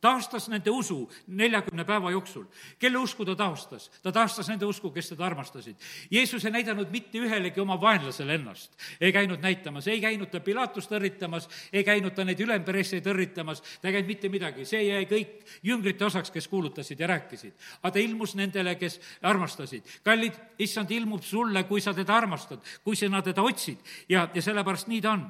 taastas 0.00 0.48
nende 0.48 0.70
usu 0.70 1.10
neljakümne 1.26 1.84
päeva 1.84 2.10
jooksul. 2.10 2.44
kelle 2.78 2.98
usku 2.98 3.24
ta 3.24 3.36
taastas? 3.36 3.90
ta 4.02 4.12
taastas 4.12 4.48
nende 4.48 4.66
usku, 4.66 4.90
kes 4.90 5.08
teda 5.08 5.26
armastasid. 5.26 5.76
Jeesus 6.10 6.44
ei 6.44 6.50
näidanud 6.50 6.90
mitte 6.90 7.18
ühelegi 7.18 7.60
oma 7.60 7.80
vaenlasele 7.80 8.34
ennast. 8.34 8.72
ei 9.00 9.12
käinud 9.12 9.40
näitamas, 9.40 9.88
ei 9.88 10.00
käinud 10.00 10.30
ta 10.30 10.40
Pilatust 10.40 10.92
õrritamas, 10.92 11.48
ei 11.72 11.84
käinud 11.84 12.14
ta 12.14 12.24
neid 12.24 12.40
ülemperesseid 12.40 13.06
õrritamas, 13.06 13.60
ta 13.80 13.88
ei 13.88 13.98
käinud 13.98 14.08
mitte 14.08 14.28
midagi, 14.28 14.64
see 14.64 14.82
jäi 14.88 15.04
kõik 15.10 15.44
jüngrite 15.62 16.04
osaks, 16.04 16.30
kes 16.30 16.48
kuulutasid 16.48 17.00
ja 17.00 17.06
rääkisid. 17.06 17.52
aga 17.82 17.92
ta 17.92 17.98
ilmus 17.98 18.34
nendele, 18.34 18.74
kes 18.74 19.00
armastasid. 19.22 19.84
kallid, 20.04 20.34
issand 20.58 20.90
ilmub 20.90 21.22
sulle, 21.22 21.64
kui 21.64 21.80
sa 21.80 21.94
teda 21.94 22.16
armastad, 22.16 22.64
kui 22.84 22.96
sina 22.96 23.22
teda 23.22 23.42
otsid 23.42 23.78
ja, 24.08 24.28
ja 24.34 24.42
sellepärast 24.42 24.88
nii 24.88 25.00
ta 25.00 25.12
on. 25.12 25.26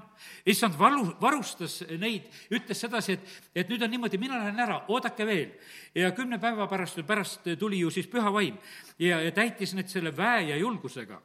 issand 0.47 0.79
valu, 0.79 1.17
varustas 1.21 1.81
neid, 1.99 2.29
ütles 2.51 2.81
sedasi, 2.81 3.13
et, 3.13 3.39
et 3.55 3.69
nüüd 3.69 3.83
on 3.83 3.91
niimoodi, 3.91 4.19
mina 4.19 4.39
lähen 4.39 4.60
ära, 4.61 4.83
oodake 4.89 5.27
veel. 5.27 5.57
ja 5.95 6.13
kümne 6.17 6.39
päeva 6.39 6.67
pärast, 6.69 7.01
pärast 7.07 7.49
tuli 7.59 7.81
ju 7.81 7.91
siis 7.91 8.07
püha 8.07 8.33
vaim 8.33 8.59
ja, 8.99 9.21
ja 9.21 9.33
täitis 9.33 9.75
need 9.75 9.89
selle 9.89 10.15
väe 10.17 10.51
ja 10.51 10.57
julgusega 10.57 11.21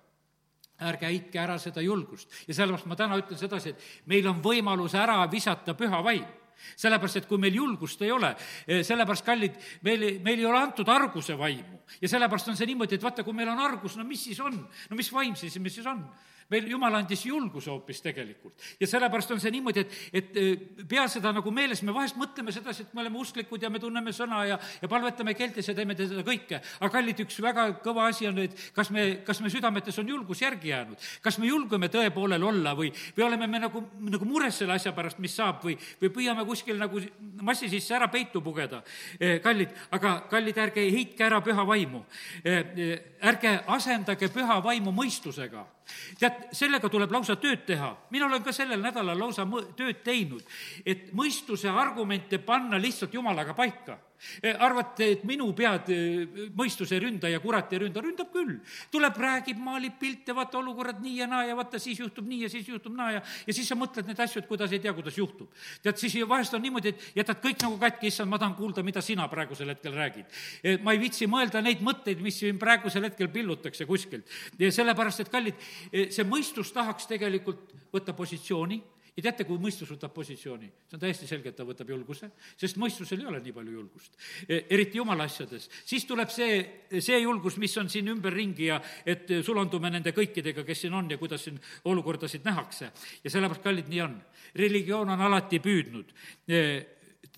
ärge 0.89 1.08
heitke 1.08 1.39
ära 1.39 1.58
seda 1.60 1.82
julgust. 1.82 2.32
ja 2.48 2.54
sellepärast 2.54 2.89
ma 2.89 2.95
täna 2.95 3.19
ütlen 3.19 3.39
sedasi, 3.39 3.76
et 3.76 4.10
meil 4.12 4.28
on 4.28 4.41
võimalus 4.43 4.95
ära 5.00 5.21
visata 5.32 5.76
püha 5.78 6.02
vaim 6.04 6.26
sellepärast, 6.76 7.19
et 7.19 7.28
kui 7.30 7.39
meil 7.41 7.56
julgust 7.56 8.02
ei 8.02 8.12
ole, 8.12 8.32
eh, 8.67 8.84
sellepärast, 8.84 9.26
kallid, 9.26 9.58
meil, 9.84 10.06
meil 10.24 10.39
ei 10.39 10.45
ole 10.45 10.60
antud 10.60 10.89
arguse 10.89 11.38
vaimu. 11.38 11.82
ja 12.02 12.10
sellepärast 12.10 12.48
on 12.48 12.58
see 12.58 12.65
niimoodi, 12.65 12.95
et 12.95 13.04
vaata, 13.04 13.24
kui 13.24 13.34
meil 13.34 13.50
on 13.50 13.60
argus, 13.60 13.98
no 13.98 14.04
mis 14.04 14.24
siis 14.24 14.39
on? 14.39 14.56
no 14.89 14.95
mis 14.95 15.12
vaim 15.13 15.36
siis, 15.36 15.60
mis 15.60 15.76
siis 15.76 15.86
on? 15.88 16.06
Meil 16.53 16.67
jumal 16.69 16.93
andis 16.99 17.25
julguse 17.25 17.71
hoopis 17.71 18.01
tegelikult. 18.05 18.53
ja 18.79 18.88
sellepärast 18.88 19.31
on 19.34 19.41
see 19.41 19.51
niimoodi, 19.55 19.81
et, 19.81 19.95
et 20.13 20.38
äh, 20.38 20.84
pea 20.89 21.08
seda 21.10 21.31
nagu 21.34 21.51
meeles, 21.51 21.81
me 21.84 21.93
vahest 21.95 22.19
mõtleme 22.19 22.53
sedasi, 22.53 22.86
et 22.86 22.93
me 22.93 23.01
oleme 23.01 23.19
usklikud 23.21 23.62
ja 23.62 23.71
me 23.73 23.81
tunneme 23.81 24.13
sõna 24.13 24.43
ja, 24.45 24.60
ja 24.81 24.89
palvetame 24.91 25.34
keeltes 25.38 25.69
ja 25.69 25.75
teeme 25.77 25.97
seda 25.97 26.21
kõike. 26.25 26.62
aga 26.79 26.91
kallid, 26.93 27.23
üks 27.25 27.39
väga 27.41 27.67
kõva 27.86 28.10
asi 28.12 28.29
on, 28.29 28.39
et 28.45 28.58
kas 28.75 28.91
me, 28.93 29.08
kas 29.25 29.41
me 29.41 29.49
südametes 29.53 29.97
on 30.01 30.10
julgus 30.13 30.43
järgi 30.45 30.69
jäänud, 30.69 31.10
kas 31.25 31.39
me 31.41 31.49
julgeme 31.49 31.89
tõe 31.93 32.12
poolel 32.13 32.43
olla 32.45 32.75
või, 32.77 32.91
või 33.17 33.27
oleme 33.27 33.49
me 33.49 33.63
nagu, 33.65 33.81
nagu 34.05 34.29
mures 34.29 34.62
selle 34.62 34.77
asja 34.77 34.93
pärast, 34.95 35.21
mis 35.23 35.34
saab 35.36 35.63
või, 35.65 35.77
või 36.01 36.13
püüame 36.13 36.45
kuskil 36.45 36.77
nagu 36.79 37.01
massi 37.41 37.69
sisse 37.71 37.95
ära 37.97 38.10
peitu 38.13 38.43
pugeda. 38.45 38.84
Äh, 39.17 39.39
kallid, 39.41 39.73
aga 39.97 40.19
kallid, 40.29 40.58
ärge 40.62 40.86
heitke 40.93 41.25
ära 41.25 41.41
püha 41.45 41.65
vaimu. 41.65 42.05
Äh, 42.45 42.99
ärge 43.25 43.58
asendage 43.73 44.29
püha 44.34 44.62
vaimu 44.63 44.93
mõistusega 44.93 45.65
tead, 46.19 46.48
sellega 46.56 46.89
tuleb 46.89 47.12
lausa 47.12 47.36
tööd 47.36 47.65
teha. 47.65 47.91
mina 48.10 48.26
olen 48.26 48.43
ka 48.43 48.52
sellel 48.52 48.82
nädalal 48.82 49.19
lausa 49.19 49.45
mõ-, 49.45 49.65
tööd 49.76 50.04
teinud, 50.04 50.43
et 50.86 51.12
mõistuse 51.13 51.69
argumente 51.69 52.38
panna 52.38 52.78
lihtsalt 52.82 53.13
jumalaga 53.13 53.54
paika 53.54 54.00
arvate, 54.59 55.07
et 55.15 55.23
minu 55.27 55.47
pead 55.57 55.89
eh, 55.93 56.41
mõistus 56.57 56.91
ei 56.95 57.01
ründa 57.03 57.29
ja 57.31 57.39
kurat 57.43 57.73
ei 57.73 57.81
ründa, 57.85 58.03
ründab 58.03 58.31
küll. 58.33 58.57
tuleb, 58.91 59.17
räägib, 59.17 59.59
maalib 59.61 59.97
pilte, 59.99 60.35
vaata 60.35 60.59
olukorrad 60.59 61.01
nii 61.03 61.17
ja 61.19 61.27
naa 61.29 61.43
ja 61.45 61.55
vaata, 61.57 61.79
siis 61.79 61.99
juhtub 61.99 62.27
nii 62.27 62.45
ja 62.45 62.49
siis 62.49 62.67
juhtub 62.69 62.95
naa 62.95 63.11
ja, 63.17 63.21
ja 63.47 63.53
siis 63.53 63.67
sa 63.69 63.77
mõtled 63.79 64.07
neid 64.09 64.19
asju, 64.25 64.43
et 64.43 64.49
kuidas 64.49 64.73
ei 64.75 64.81
tea, 64.83 64.93
kuidas 64.93 65.17
juhtub. 65.17 65.51
tead, 65.83 65.99
siis 66.01 66.17
vahest 66.29 66.53
on 66.53 66.65
niimoodi, 66.65 66.93
et 66.93 67.21
jätad 67.21 67.41
kõik 67.43 67.61
nagu 67.63 67.79
katki, 67.81 68.09
issand, 68.11 68.31
ma 68.31 68.39
tahan 68.41 68.57
kuulda, 68.57 68.83
mida 68.83 69.03
sina 69.05 69.27
praegusel 69.31 69.73
hetkel 69.73 69.95
räägid. 69.95 70.41
Eh, 70.63 70.79
ma 70.83 70.95
ei 70.95 71.01
viitsi 71.01 71.29
mõelda 71.29 71.61
neid 71.63 71.83
mõtteid, 71.85 72.21
mis 72.23 72.39
siin 72.41 72.59
praegusel 72.61 73.09
hetkel 73.09 73.29
pillutakse 73.33 73.85
kuskilt. 73.85 74.27
sellepärast, 74.57 75.19
et 75.19 75.29
kallid, 75.29 75.55
see 75.91 76.23
mõistus 76.27 76.71
tahaks 76.73 77.07
tegelikult 77.07 77.73
võtta 77.93 78.13
positsiooni 78.13 78.81
ja 79.15 79.23
teate, 79.23 79.45
kui 79.47 79.60
mõistus 79.62 79.89
võtab 79.89 80.12
positsiooni, 80.15 80.67
see 80.89 80.97
on 80.97 81.01
täiesti 81.01 81.28
selge, 81.30 81.51
et 81.51 81.58
ta 81.58 81.65
võtab 81.67 81.89
julguse, 81.93 82.30
sest 82.60 82.80
mõistusel 82.82 83.21
ei 83.23 83.30
ole 83.30 83.39
nii 83.43 83.54
palju 83.56 83.75
julgust. 83.78 84.17
E, 84.47 84.65
eriti 84.75 84.99
jumala 84.99 85.28
asjades. 85.30 85.69
siis 85.88 86.06
tuleb 86.06 86.32
see, 86.34 86.58
see 86.99 87.19
julgus, 87.21 87.58
mis 87.62 87.75
on 87.80 87.89
siin 87.89 88.12
ümberringi 88.12 88.67
ja 88.67 88.82
et 89.06 89.32
sulandume 89.45 89.91
nende 89.93 90.12
kõikidega, 90.15 90.65
kes 90.67 90.86
siin 90.86 90.97
on 90.99 91.10
ja 91.12 91.17
kuidas 91.21 91.47
siin 91.47 91.60
olukordasid 91.91 92.43
nähakse. 92.45 92.91
ja 93.23 93.30
sellepärast, 93.30 93.63
kallid, 93.63 93.88
nii 93.89 94.01
on. 94.01 94.19
religioon 94.56 95.10
on 95.10 95.21
alati 95.21 95.60
püüdnud 95.60 96.12
e, 96.47 96.60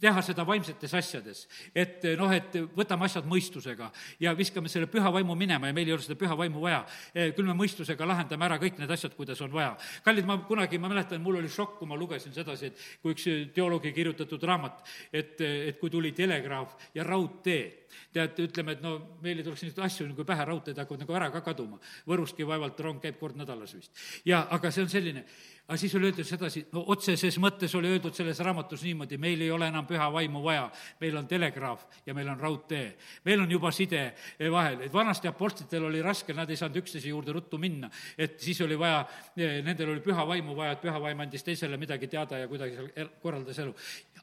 teha 0.01 0.21
seda 0.25 0.45
vaimsetes 0.47 0.93
asjades. 0.97 1.47
et 1.75 2.03
noh, 2.17 2.31
et 2.33 2.55
võtame 2.75 3.07
asjad 3.07 3.25
mõistusega 3.29 3.89
ja 4.19 4.33
viskame 4.37 4.69
selle 4.69 4.87
püha 4.91 5.11
vaimu 5.13 5.35
minema 5.35 5.67
ja 5.67 5.75
meil 5.75 5.87
ei 5.87 5.95
ole 5.95 6.05
seda 6.05 6.17
püha 6.19 6.37
vaimu 6.37 6.61
vaja. 6.61 6.83
Eh, 7.13 7.33
küll 7.35 7.47
me 7.47 7.55
mõistusega 7.57 8.07
lahendame 8.07 8.45
ära 8.45 8.59
kõik 8.61 8.79
need 8.79 8.91
asjad, 8.91 9.15
kuidas 9.15 9.41
on 9.41 9.51
vaja. 9.51 9.75
kallid, 10.03 10.25
ma 10.25 10.37
kunagi, 10.47 10.77
ma 10.77 10.89
mäletan, 10.91 11.21
mul 11.21 11.39
oli 11.41 11.49
šokk, 11.49 11.77
kui 11.79 11.87
ma 11.87 11.95
lugesin 11.95 12.33
sedasi, 12.33 12.71
et 12.71 12.85
kui 13.01 13.15
üks 13.15 13.27
teoloogi 13.53 13.93
kirjutatud 13.93 14.43
raamat, 14.43 14.85
et, 15.11 15.41
et 15.41 15.79
kui 15.79 15.89
tuli 15.89 16.11
telegraaf 16.11 16.77
ja 16.95 17.03
raudtee, 17.03 17.87
tead, 18.13 18.39
ütleme, 18.47 18.77
et 18.77 18.81
no 18.83 18.97
meil 19.23 19.39
ei 19.39 19.45
tuleks 19.45 19.63
niisuguseid 19.63 19.85
asju 19.85 20.07
nagu 20.11 20.25
pähe, 20.27 20.45
raudteed 20.47 20.77
hakkavad 20.77 21.03
nagu 21.03 21.17
ära 21.19 21.29
ka 21.33 21.41
kaduma. 21.45 21.79
Võruski 22.07 22.47
vaevalt 22.47 22.79
rong 22.83 23.01
käib 23.03 23.19
kord 23.19 23.37
nädalas 23.39 23.75
vist. 23.77 23.91
ja 24.25 24.45
aga 24.51 24.71
see 24.71 24.85
on 24.85 24.91
selline 24.91 25.25
aga 25.67 25.77
siis 25.77 25.95
oli 25.95 26.07
öeldud 26.07 26.27
sedasi, 26.27 26.61
no 26.71 26.85
otseses 26.93 27.35
mõttes 27.43 27.73
oli 27.75 27.89
öeldud 27.91 28.15
selles 28.15 28.39
raamatus 28.39 28.85
niimoodi, 28.87 29.17
meil 29.19 29.41
ei 29.43 29.49
ole 29.51 29.67
enam 29.67 29.85
püha 29.87 30.05
vaimu 30.13 30.39
vaja. 30.43 30.69
meil 31.01 31.17
on 31.19 31.27
telegraaf 31.27 31.83
ja 32.05 32.13
meil 32.13 32.29
on 32.29 32.39
raudtee. 32.39 32.97
meil 33.25 33.41
on 33.41 33.51
juba 33.51 33.71
side 33.71 34.13
vahel, 34.51 34.81
et 34.81 34.93
vanasti 34.93 35.27
apostlitele 35.27 35.85
oli 35.85 36.01
raske, 36.01 36.33
nad 36.33 36.49
ei 36.49 36.55
saanud 36.55 36.79
üksteise 36.79 37.09
juurde 37.09 37.33
ruttu 37.35 37.57
minna. 37.57 37.89
et 38.17 38.39
siis 38.39 38.61
oli 38.61 38.79
vaja, 38.79 39.05
nendel 39.35 39.89
oli 39.89 39.99
püha 39.99 40.27
vaimu 40.27 40.55
vaja, 40.55 40.77
et 40.77 40.81
püha 40.81 41.01
vaim 41.01 41.19
andis 41.19 41.43
teisele 41.43 41.77
midagi 41.77 42.07
teada 42.07 42.37
ja 42.37 42.47
kuidagi 42.47 42.75
seal 42.75 43.11
korraldas 43.21 43.59
elu 43.59 43.75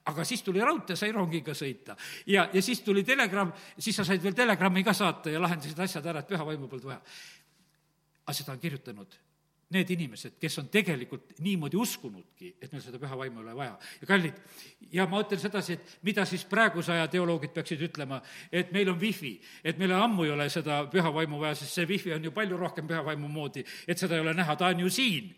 aga 0.05 0.25
siis 0.25 0.43
tuli 0.43 0.65
raudtee, 0.65 0.97
sai 0.97 1.13
rongiga 1.13 1.53
sõita. 1.53 1.97
ja, 2.27 2.49
ja 2.53 2.63
siis 2.63 2.81
tuli 2.81 3.05
telegramm, 3.05 3.53
siis 3.79 3.97
sa 3.97 4.05
said 4.05 4.23
veel 4.23 4.35
telegrammi 4.35 4.85
ka 4.85 4.97
saata 4.97 5.31
ja 5.31 5.41
lahendasid 5.41 5.79
asjad 5.79 6.07
ära, 6.07 6.25
et 6.25 6.29
püha 6.29 6.45
vaimu 6.45 6.69
polnud 6.69 6.89
vaja. 6.89 7.01
aga 8.25 8.33
seda 8.33 8.53
on 8.57 8.65
kirjutanud 8.65 9.24
need 9.73 9.91
inimesed, 9.91 10.37
kes 10.41 10.59
on 10.61 10.69
tegelikult 10.73 11.35
niimoodi 11.45 11.79
uskunudki, 11.81 12.55
et 12.61 12.73
meil 12.73 12.83
seda 12.85 13.01
püha 13.01 13.17
vaimu 13.19 13.41
ei 13.41 13.45
ole 13.47 13.57
vaja. 13.57 13.79
ja 14.01 14.09
kallid, 14.09 14.41
ja 14.93 15.07
ma 15.11 15.23
ütlen 15.25 15.41
sedasi, 15.41 15.79
et 15.79 15.95
mida 16.07 16.27
siis 16.29 16.45
praeguse 16.49 16.93
aja 16.93 17.09
teoloogid 17.09 17.55
peaksid 17.55 17.83
ütlema, 17.89 18.21
et 18.53 18.73
meil 18.73 18.93
on 18.93 19.01
wifi, 19.01 19.35
et 19.65 19.79
meil 19.81 19.95
ammu 19.97 20.27
ei 20.27 20.35
ole 20.35 20.49
seda 20.53 20.83
püha 20.93 21.13
vaimu 21.15 21.41
vaja, 21.41 21.55
sest 21.59 21.81
see 21.81 21.89
wifi 21.89 22.13
on 22.15 22.25
ju 22.25 22.35
palju 22.35 22.59
rohkem 22.61 22.89
püha 22.91 23.03
vaimu 23.07 23.29
moodi, 23.29 23.65
et 23.89 23.99
seda 23.99 24.19
ei 24.19 24.25
ole 24.27 24.35
näha, 24.37 24.57
ta 24.57 24.73
on 24.73 24.85
ju 24.85 24.91
siin. 24.93 25.35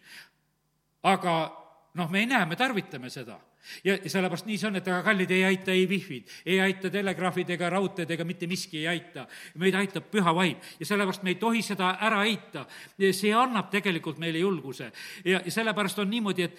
aga 1.06 1.34
noh, 1.94 2.10
me 2.10 2.24
ei 2.24 2.26
näe, 2.26 2.46
me 2.46 2.56
tarvitame 2.56 3.10
seda 3.10 3.38
ja, 3.84 3.96
sellepärast 4.06 4.46
nii 4.46 4.58
see 4.58 4.68
on, 4.68 4.78
et 4.80 4.88
aga 4.88 5.02
kallid 5.06 5.32
ei 5.34 5.44
aita 5.48 5.74
ei 5.74 5.86
wifi'd, 5.90 6.30
ei 6.46 6.60
aita 6.64 6.90
telegraafid 6.92 7.50
ega 7.56 7.70
raudteed 7.76 8.10
ega 8.16 8.26
mitte 8.28 8.46
miski 8.50 8.82
ei 8.82 8.88
aita. 8.94 9.26
meid 9.54 9.74
aitab 9.74 10.10
püha 10.10 10.34
vaim 10.34 10.56
ja 10.80 10.86
sellepärast 10.86 11.22
me 11.22 11.34
ei 11.34 11.40
tohi 11.40 11.62
seda 11.62 11.96
ära 12.00 12.22
heita. 12.24 12.66
see 13.12 13.32
annab 13.32 13.70
tegelikult 13.70 14.18
meile 14.18 14.38
julguse 14.38 14.92
ja, 15.24 15.40
ja 15.44 15.50
sellepärast 15.50 15.98
on 15.98 16.10
niimoodi, 16.10 16.42
et 16.42 16.58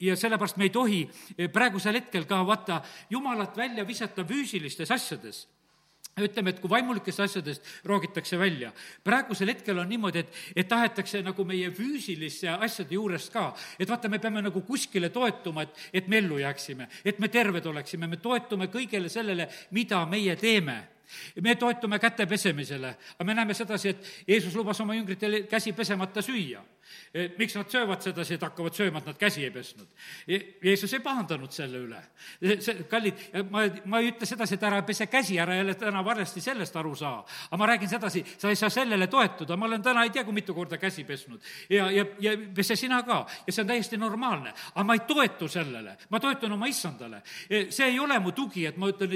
ja 0.00 0.16
sellepärast 0.16 0.56
me 0.56 0.64
ei 0.64 0.70
tohi 0.70 1.04
praegusel 1.52 1.94
hetkel 1.94 2.24
ka 2.24 2.42
vaata 2.46 2.82
Jumalat 3.10 3.56
välja 3.56 3.86
visata 3.86 4.24
füüsilistes 4.24 4.90
asjades 4.90 5.46
ütleme, 6.24 6.54
et 6.54 6.60
kui 6.60 6.70
vaimulikest 6.70 7.20
asjadest 7.20 7.70
roogitakse 7.84 8.38
välja. 8.38 8.72
praegusel 9.04 9.52
hetkel 9.52 9.78
on 9.78 9.88
niimoodi, 9.88 10.18
et, 10.18 10.38
et 10.56 10.68
tahetakse 10.68 11.22
nagu 11.22 11.44
meie 11.44 11.70
füüsiliste 11.70 12.48
asjade 12.48 12.94
juurest 12.94 13.32
ka, 13.32 13.54
et 13.78 13.88
vaata, 13.88 14.08
me 14.08 14.18
peame 14.18 14.42
nagu 14.42 14.62
kuskile 14.66 15.10
toetuma, 15.14 15.62
et, 15.62 15.82
et 15.92 16.08
me 16.08 16.18
ellu 16.18 16.38
jääksime, 16.38 16.88
et 17.04 17.18
me 17.18 17.28
terved 17.28 17.66
oleksime, 17.66 18.06
me 18.06 18.16
toetume 18.22 18.70
kõigele 18.72 19.08
sellele, 19.08 19.48
mida 19.70 20.04
meie 20.06 20.36
teeme. 20.36 20.78
Me 21.40 21.54
toetume 21.56 21.96
käte 21.98 22.26
pesemisele, 22.28 22.88
aga 23.16 23.24
me 23.24 23.34
näeme 23.34 23.54
sedasi, 23.56 23.88
et 23.88 24.08
Jeesus 24.28 24.52
lubas 24.52 24.80
oma 24.84 24.92
jüngritel 24.92 25.46
käsi 25.48 25.72
pesemata 25.72 26.20
süüa 26.20 26.60
miks 27.38 27.54
nad 27.56 27.70
söövad 27.70 28.02
sedasi, 28.04 28.36
et 28.36 28.44
hakkavad 28.44 28.74
sööma, 28.76 29.00
et 29.02 29.08
nad 29.10 29.18
käsi 29.18 29.44
ei 29.44 29.50
pesnud? 29.52 29.88
Jeesus 30.28 30.92
ei 30.94 31.02
pahandanud 31.04 31.52
selle 31.54 31.80
üle. 31.82 32.00
Eh, 32.42 32.58
see, 32.62 32.84
kallid, 32.90 33.20
ma, 33.50 33.64
ma 33.88 34.00
ei 34.02 34.12
ütle 34.12 34.28
sedasi, 34.28 34.56
et 34.58 34.66
ära 34.68 34.80
pese 34.86 35.08
käsi, 35.10 35.38
ära 35.40 35.56
jälle 35.56 35.74
täna 35.78 36.02
valesti 36.04 36.40
sellest 36.44 36.76
aru 36.76 36.94
saa. 36.96 37.24
aga 37.50 37.56
ma 37.56 37.66
räägin 37.66 37.88
sedasi, 37.88 38.24
sa 38.38 38.50
ei 38.50 38.56
saa 38.56 38.70
sellele 38.70 39.06
toetuda, 39.06 39.56
ma 39.56 39.66
olen 39.66 39.82
täna 39.82 40.04
ei 40.04 40.10
tea, 40.10 40.24
kui 40.24 40.34
mitu 40.36 40.54
korda 40.54 40.78
käsi 40.78 41.04
pesnud. 41.04 41.40
ja, 41.70 41.90
ja, 41.90 42.04
ja 42.20 42.36
pese 42.54 42.76
sina 42.76 43.02
ka 43.02 43.26
ja 43.46 43.52
see 43.52 43.62
on 43.62 43.68
täiesti 43.68 43.96
normaalne. 43.96 44.52
aga 44.74 44.84
ma 44.84 44.94
ei 44.94 45.04
toetu 45.06 45.48
sellele, 45.48 45.96
ma 46.10 46.20
toetun 46.20 46.52
oma 46.52 46.66
issandale. 46.66 47.22
Eh, 47.50 47.70
see 47.70 47.86
ei 47.86 47.98
ole 47.98 48.18
mu 48.18 48.32
tugi, 48.32 48.66
et 48.66 48.76
ma 48.76 48.88
ütlen 48.88 49.10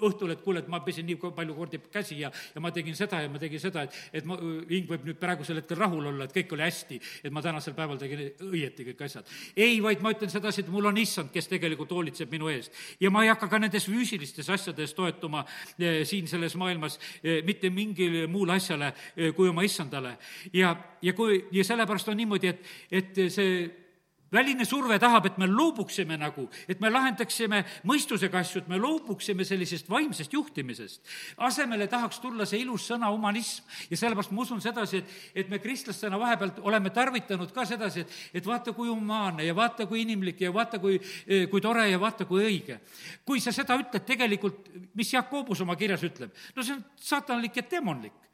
õhtul, 0.00 0.32
et 0.32 0.42
kuule, 0.42 0.60
et 0.60 0.68
ma 0.68 0.80
pesin 0.80 1.06
nii 1.06 1.16
palju 1.16 1.54
kordi 1.54 1.80
käsi 1.92 2.20
ja, 2.20 2.30
ja 2.54 2.60
ma 2.60 2.70
tegin 2.70 2.96
seda 2.96 3.22
ja 3.22 3.28
ma 3.28 3.38
tegin 3.38 3.60
seda, 3.60 3.82
et, 3.82 3.96
et 4.12 4.28
ma, 4.28 4.38
hing 4.68 4.88
võib 4.88 5.06
nüüd 5.08 5.18
praegusel 5.20 5.62
hetkel 5.62 5.78
rahul 5.78 6.12
olla, 6.12 6.28
et 6.28 6.34
kõik 6.34 6.52
oli 6.54 6.66
hästi 6.66 6.77
hästi, 6.78 7.00
et 7.24 7.34
ma 7.34 7.42
tänasel 7.42 7.74
päeval 7.76 7.98
tegin 8.00 8.24
õieti 8.46 8.86
kõik 8.90 9.02
asjad. 9.06 9.26
ei, 9.56 9.80
vaid 9.82 10.02
ma 10.04 10.12
ütlen 10.14 10.30
sedasi, 10.30 10.62
et 10.62 10.70
mul 10.72 10.86
on 10.90 10.98
issand, 10.98 11.32
kes 11.34 11.50
tegelikult 11.50 11.90
hoolitseb 11.90 12.30
minu 12.30 12.48
eest. 12.52 12.72
ja 13.00 13.10
ma 13.10 13.24
ei 13.24 13.32
hakka 13.32 13.48
ka 13.48 13.58
nendes 13.58 13.88
füüsilistes 13.88 14.48
asjades 14.50 14.94
toetuma 14.94 15.44
eh, 15.78 16.04
siin 16.08 16.28
selles 16.28 16.56
maailmas 16.56 16.98
eh, 17.22 17.42
mitte 17.44 17.70
mingile 17.70 18.26
muule 18.26 18.56
asjale 18.56 18.92
eh, 19.16 19.32
kui 19.34 19.48
oma 19.48 19.62
issandale. 19.62 20.16
ja, 20.52 20.76
ja 21.02 21.12
kui, 21.12 21.44
ja 21.52 21.64
sellepärast 21.64 22.08
on 22.08 22.16
niimoodi, 22.16 22.54
et, 22.54 22.64
et 22.90 23.22
see 23.32 23.87
väline 24.32 24.64
surve 24.64 24.98
tahab, 24.98 25.26
et 25.26 25.38
me 25.38 25.46
loobuksime 25.46 26.18
nagu, 26.20 26.48
et 26.68 26.80
me 26.80 26.90
lahendaksime 26.92 27.62
mõistusega 27.88 28.42
asju, 28.42 28.62
et 28.62 28.68
me 28.68 28.78
loobuksime 28.80 29.44
sellisest 29.44 29.88
vaimsest 29.90 30.32
juhtimisest. 30.32 31.00
asemele 31.36 31.86
tahaks 31.88 32.20
tulla 32.20 32.46
see 32.46 32.60
ilus 32.62 32.88
sõna 32.90 33.10
humanism 33.12 33.64
ja 33.90 33.96
sellepärast 33.96 34.32
ma 34.32 34.42
usun 34.42 34.60
sedasi, 34.60 34.98
et, 34.98 35.16
et 35.34 35.50
me 35.50 35.58
kristlastena 35.58 36.18
vahepeal 36.20 36.52
oleme 36.68 36.90
tarvitanud 36.90 37.52
ka 37.52 37.64
sedasi, 37.64 38.04
et, 38.04 38.14
et 38.40 38.46
vaata, 38.46 38.72
kui 38.76 38.88
humaanne 38.88 39.44
ja 39.44 39.56
vaata, 39.56 39.86
kui 39.86 40.02
inimlik 40.04 40.40
ja 40.44 40.52
vaata, 40.54 40.78
kui, 40.78 41.00
kui 41.50 41.64
tore 41.64 41.88
ja 41.88 42.00
vaata, 42.00 42.28
kui 42.28 42.44
õige. 42.44 42.80
kui 43.24 43.40
sa 43.40 43.52
seda 43.52 43.78
ütled 43.80 44.04
tegelikult, 44.04 44.68
mis 44.94 45.12
Jaak 45.12 45.30
Koobus 45.30 45.60
oma 45.64 45.76
kirjas 45.76 46.04
ütleb, 46.04 46.34
no 46.56 46.62
see 46.62 46.76
on 46.76 46.84
saatanlik 47.00 47.56
ja 47.56 47.64
demonlik 47.70 48.27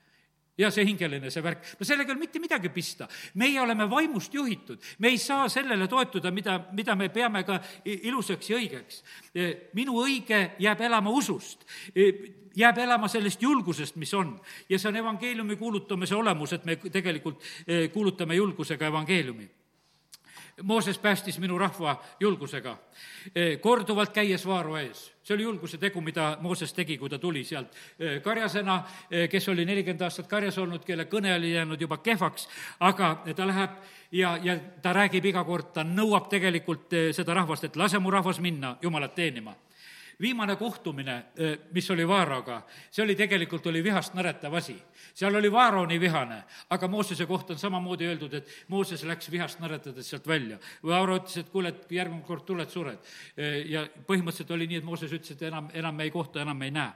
ja 0.59 0.71
see 0.71 0.87
hingeline, 0.87 1.31
see 1.33 1.43
värk, 1.43 1.65
no 1.79 1.87
sellega 1.87 2.13
ei 2.13 2.17
ole 2.17 2.23
mitte 2.23 2.43
midagi 2.43 2.71
pista. 2.75 3.09
meie 3.35 3.61
oleme 3.61 3.89
vaimust 3.91 4.35
juhitud, 4.35 4.79
me 4.99 5.09
ei 5.09 5.19
saa 5.19 5.49
sellele 5.49 5.89
toetuda, 5.89 6.31
mida, 6.31 6.61
mida 6.73 6.95
me 6.95 7.09
peame 7.09 7.45
ka 7.45 7.59
ilusaks 7.85 8.51
ja 8.51 8.61
õigeks. 8.61 9.03
E, 9.35 9.51
minu 9.75 9.99
õige 10.05 10.55
jääb 10.59 10.81
elama 10.81 11.11
usust, 11.11 11.67
e, 11.95 12.13
jääb 12.55 12.79
elama 12.79 13.09
sellest 13.09 13.43
julgusest, 13.43 13.97
mis 13.97 14.15
on. 14.15 14.39
ja 14.69 14.79
see 14.79 14.89
on 14.89 15.03
evangeeliumi 15.03 15.57
kuulutamise 15.57 16.15
olemus, 16.15 16.53
et 16.53 16.65
me 16.65 16.77
tegelikult 16.77 17.43
e, 17.67 17.89
kuulutame 17.89 18.39
julgusega 18.39 18.87
evangeeliumi 18.87 19.51
Mooses 20.63 20.99
päästis 20.99 21.39
minu 21.39 21.59
rahva 21.59 21.97
julgusega, 22.21 22.77
korduvalt 23.61 24.13
käies 24.15 24.47
Vaaro 24.47 24.77
ees. 24.77 25.11
see 25.25 25.35
oli 25.35 25.43
julguse 25.43 25.79
tegu, 25.79 26.01
mida 26.01 26.37
Mooses 26.41 26.73
tegi, 26.73 26.99
kui 26.99 27.11
ta 27.11 27.19
tuli 27.19 27.45
sealt 27.45 27.75
karjasena, 28.23 28.85
kes 29.31 29.49
oli 29.49 29.65
nelikümmend 29.65 30.03
aastat 30.03 30.27
karjas 30.27 30.59
olnud, 30.59 30.85
kelle 30.85 31.05
kõne 31.05 31.35
oli 31.35 31.55
jäänud 31.55 31.81
juba 31.81 31.97
kehvaks, 31.97 32.49
aga 32.81 33.17
ta 33.37 33.47
läheb 33.47 33.71
ja, 34.13 34.39
ja 34.43 34.59
ta 34.83 34.93
räägib 34.93 35.25
iga 35.25 35.45
kord, 35.45 35.73
ta 35.75 35.85
nõuab 35.85 36.29
tegelikult 36.29 36.93
seda 37.13 37.35
rahvast, 37.35 37.65
et 37.65 37.77
lase 37.77 37.99
mu 37.99 38.11
rahvas 38.11 38.41
minna 38.41 38.77
Jumalat 38.83 39.15
teenima 39.15 39.57
viimane 40.25 40.57
kohtumine, 40.57 41.17
mis 41.77 41.91
oli 41.93 42.07
Vaaroga, 42.09 42.63
see 42.91 43.05
oli 43.05 43.17
tegelikult, 43.19 43.67
oli 43.69 43.83
vihast 43.85 44.17
nõretav 44.17 44.57
asi. 44.57 44.77
seal 45.15 45.37
oli 45.37 45.51
Vaaro 45.53 45.85
nii 45.87 46.01
vihane, 46.01 46.41
aga 46.75 46.89
Moosese 46.89 47.27
kohta 47.27 47.53
on 47.53 47.61
samamoodi 47.61 48.09
öeldud, 48.09 48.35
et 48.35 48.49
Mooses 48.69 49.05
läks 49.05 49.31
vihast 49.31 49.61
nõretades 49.61 50.09
sealt 50.11 50.27
välja. 50.27 50.59
Vaaro 50.83 51.19
ütles, 51.21 51.37
et 51.43 51.53
kuule, 51.53 51.75
et 51.75 51.93
järgmine 51.93 52.25
kord 52.25 52.47
tuled, 52.49 52.71
sured. 52.71 52.99
ja 53.69 53.85
põhimõtteliselt 54.09 54.57
oli 54.57 54.69
nii, 54.71 54.81
et 54.83 54.89
Mooses 54.89 55.13
ütles, 55.13 55.37
et 55.37 55.47
enam, 55.51 55.69
enam 55.75 55.95
me 55.95 56.09
ei 56.09 56.15
kohta, 56.15 56.43
enam 56.43 56.59
me 56.59 56.71
ei 56.71 56.75
näe 56.75 56.93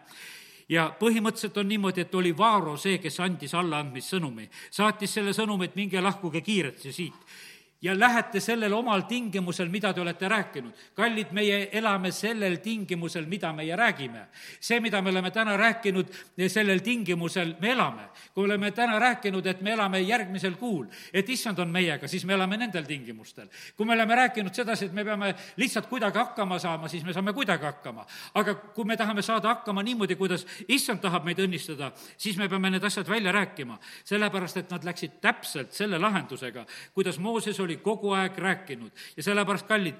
ja 0.68 0.88
põhimõtteliselt 1.00 1.56
on 1.62 1.68
niimoodi, 1.68 2.02
et 2.04 2.14
oli 2.14 2.34
Vaaro 2.36 2.76
see, 2.76 2.98
kes 3.00 3.20
andis 3.24 3.54
allaandmissõnumi. 3.56 4.48
saatis 4.70 5.14
selle 5.14 5.32
sõnumi, 5.32 5.64
et 5.64 5.76
minge 5.76 6.00
lahkuge 6.00 6.40
kiiresti 6.44 6.92
siit 6.92 7.38
ja 7.82 7.98
lähete 7.98 8.40
sellel 8.40 8.72
omal 8.72 9.04
tingimusel, 9.08 9.68
mida 9.68 9.92
te 9.94 10.00
olete 10.00 10.28
rääkinud. 10.28 10.72
kallid, 10.94 11.26
meie 11.32 11.68
elame 11.72 12.10
sellel 12.12 12.56
tingimusel, 12.56 13.26
mida 13.26 13.52
meie 13.52 13.76
räägime. 13.76 14.26
see, 14.60 14.80
mida 14.80 15.02
me 15.02 15.10
oleme 15.10 15.30
täna 15.30 15.56
rääkinud, 15.56 16.06
sellel 16.48 16.78
tingimusel 16.78 17.54
me 17.60 17.70
elame. 17.70 18.02
kui 18.34 18.42
me 18.42 18.44
oleme 18.44 18.70
täna 18.70 18.98
rääkinud, 18.98 19.46
et 19.46 19.60
me 19.60 19.72
elame 19.72 20.00
järgmisel 20.00 20.56
kuul, 20.56 20.86
et 21.12 21.28
issand 21.28 21.58
on 21.58 21.68
meiega, 21.68 22.08
siis 22.08 22.24
me 22.24 22.34
elame 22.34 22.56
nendel 22.56 22.84
tingimustel. 22.84 23.48
kui 23.76 23.86
me 23.86 23.92
oleme 23.92 24.14
rääkinud 24.14 24.54
sedasi, 24.54 24.84
et 24.84 24.92
me 24.92 25.04
peame 25.04 25.34
lihtsalt 25.56 25.86
kuidagi 25.86 26.18
hakkama 26.18 26.58
saama, 26.58 26.88
siis 26.88 27.04
me 27.04 27.12
saame 27.12 27.32
kuidagi 27.32 27.64
hakkama. 27.64 28.06
aga 28.34 28.54
kui 28.54 28.84
me 28.84 28.96
tahame 28.96 29.22
saada 29.22 29.48
hakkama 29.48 29.82
niimoodi, 29.82 30.16
kuidas 30.16 30.46
issand 30.68 31.00
tahab 31.00 31.24
meid 31.24 31.38
õnnistada, 31.38 31.92
siis 32.16 32.36
me 32.36 32.48
peame 32.48 32.70
need 32.70 32.84
asjad 32.84 33.08
välja 33.08 33.32
rääkima. 33.32 33.78
sellepärast, 34.04 34.56
et 34.56 34.70
nad 34.70 34.84
läksid 34.84 35.20
täpselt 35.20 35.72
selle 35.72 35.98
lahendusega, 35.98 36.66
kuidas 36.94 37.18
Mooses 37.18 37.60
oli 37.60 37.67
oli 37.68 37.76
kogu 37.84 38.12
aeg 38.16 38.38
rääkinud 38.40 39.02
ja 39.16 39.22
sellepärast, 39.22 39.66
kallid, 39.68 39.96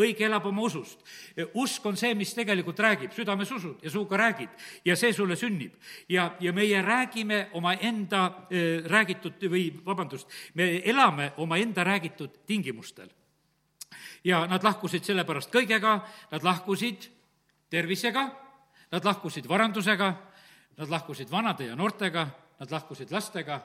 õige 0.00 0.24
elab 0.26 0.46
oma 0.48 0.64
usust. 0.64 1.02
usk 1.54 1.86
on 1.86 1.96
see, 2.00 2.14
mis 2.16 2.32
tegelikult 2.34 2.80
räägib, 2.80 3.12
südames 3.12 3.50
usud 3.52 3.84
ja 3.84 3.90
suuga 3.92 4.16
räägid 4.16 4.48
ja 4.84 4.96
see 4.96 5.12
sulle 5.12 5.36
sünnib. 5.36 5.74
ja, 6.08 6.32
ja 6.40 6.52
meie 6.52 6.82
räägime 6.82 7.48
omaenda 7.52 8.46
räägitud 8.86 9.44
või 9.50 9.68
vabandust, 9.84 10.28
me 10.54 10.80
elame 10.84 11.32
omaenda 11.36 11.84
räägitud 11.84 12.42
tingimustel. 12.46 13.08
ja 14.24 14.46
nad 14.46 14.64
lahkusid 14.64 15.04
sellepärast 15.04 15.52
kõigega, 15.52 16.00
nad 16.30 16.42
lahkusid 16.42 17.10
tervisega, 17.70 18.30
nad 18.92 19.04
lahkusid 19.04 19.48
varandusega, 19.48 20.14
nad 20.76 20.88
lahkusid 20.88 21.30
vanade 21.30 21.66
ja 21.66 21.76
noortega, 21.76 22.26
nad 22.58 22.70
lahkusid 22.70 23.10
lastega 23.10 23.60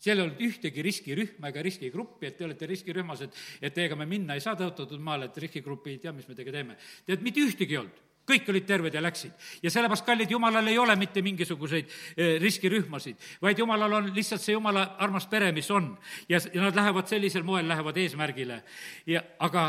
seal 0.00 0.18
ei 0.18 0.24
olnud 0.24 0.44
ühtegi 0.44 0.84
riskirühma 0.84 1.50
ega 1.52 1.64
riskigruppi, 1.64 2.30
et 2.30 2.38
te 2.38 2.46
olete 2.46 2.68
riskirühmas, 2.70 3.24
et, 3.26 3.40
et 3.60 3.74
teiega 3.76 3.98
me 3.98 4.06
minna 4.08 4.36
ei 4.36 4.44
saa 4.44 4.56
tõotatud 4.58 5.02
maale, 5.04 5.28
et 5.28 5.42
riskigrupi 5.44 5.94
ei 5.94 5.98
tea, 6.02 6.14
mis 6.16 6.28
me 6.28 6.36
teiega 6.36 6.54
teeme. 6.56 6.78
tead, 7.06 7.26
mitte 7.26 7.44
ühtegi 7.44 7.76
ei 7.76 7.82
olnud 7.82 8.06
kõik 8.30 8.46
olid 8.52 8.66
terved 8.66 8.94
ja 8.94 9.00
läksid. 9.02 9.32
ja 9.62 9.70
sellepärast, 9.72 10.04
kallid, 10.06 10.30
jumalal 10.30 10.66
ei 10.70 10.78
ole 10.78 10.94
mitte 10.96 11.22
mingisuguseid 11.22 11.88
eh, 11.88 12.36
riskirühmasid, 12.42 13.16
vaid 13.42 13.58
jumalal 13.58 13.96
on 13.98 14.12
lihtsalt 14.14 14.44
see 14.44 14.54
jumala 14.54 14.84
armas 15.02 15.26
pere, 15.26 15.50
mis 15.52 15.70
on. 15.70 15.96
ja, 16.28 16.38
ja 16.38 16.62
nad 16.62 16.76
lähevad 16.76 17.10
sellisel 17.10 17.42
moel, 17.42 17.66
lähevad 17.68 17.96
eesmärgile. 17.96 18.62
ja 19.06 19.24
aga 19.38 19.66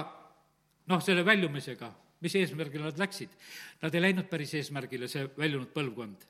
noh, 0.88 1.02
selle 1.02 1.26
väljumisega 1.26 1.90
mis 2.22 2.36
eesmärgile 2.38 2.86
nad 2.86 3.00
läksid. 3.02 3.32
Nad 3.82 3.96
ei 3.96 4.04
läinud 4.06 4.28
päris 4.30 4.54
eesmärgile, 4.60 5.10
see 5.10 5.26
väljunud 5.38 5.72
põlvkond. 5.74 6.28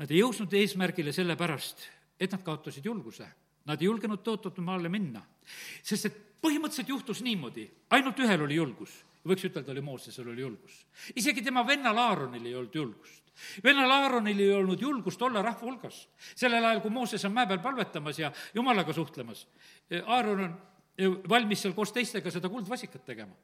Nad 0.00 0.10
ei 0.10 0.22
jõudnud 0.22 0.54
eesmärgile 0.58 1.12
sellepärast, 1.14 1.84
et 2.20 2.32
nad 2.32 2.42
kaotasid 2.42 2.84
julguse. 2.84 3.26
Nad 3.64 3.80
ei 3.80 3.88
julgenud 3.88 4.20
tõotatud 4.24 4.64
maale 4.64 4.88
minna. 4.92 5.22
sest 5.82 6.06
et 6.06 6.16
põhimõtteliselt 6.44 6.88
juhtus 6.88 7.22
niimoodi, 7.22 7.70
ainult 7.90 8.18
ühel 8.18 8.42
oli 8.42 8.54
julgus. 8.54 9.04
võiks 9.24 9.44
ütelda, 9.48 9.72
oli 9.72 9.80
Moosesel 9.80 10.28
oli 10.28 10.40
julgus. 10.40 10.86
isegi 11.16 11.42
tema 11.42 11.66
vennal 11.66 11.98
Aaronil 11.98 12.46
ei 12.46 12.54
olnud 12.54 12.74
julgust 12.74 13.22
vennal 13.64 13.90
Aaronil 13.90 14.40
ei 14.40 14.52
olnud 14.52 14.80
julgust 14.80 15.22
olla 15.22 15.42
rahva 15.42 15.60
hulgas. 15.60 16.08
sellel 16.34 16.64
ajal, 16.64 16.80
kui 16.80 16.90
Mooses 16.90 17.24
on 17.24 17.32
mäe 17.32 17.46
peal 17.46 17.58
palvetamas 17.58 18.18
ja 18.18 18.32
jumalaga 18.54 18.92
suhtlemas, 18.92 19.46
Aaron 20.06 20.40
on 20.40 20.54
valmis 21.28 21.62
seal 21.62 21.74
koos 21.74 21.92
teistega 21.92 22.30
seda 22.30 22.48
kuldvasikat 22.48 23.04
tegema 23.04 23.34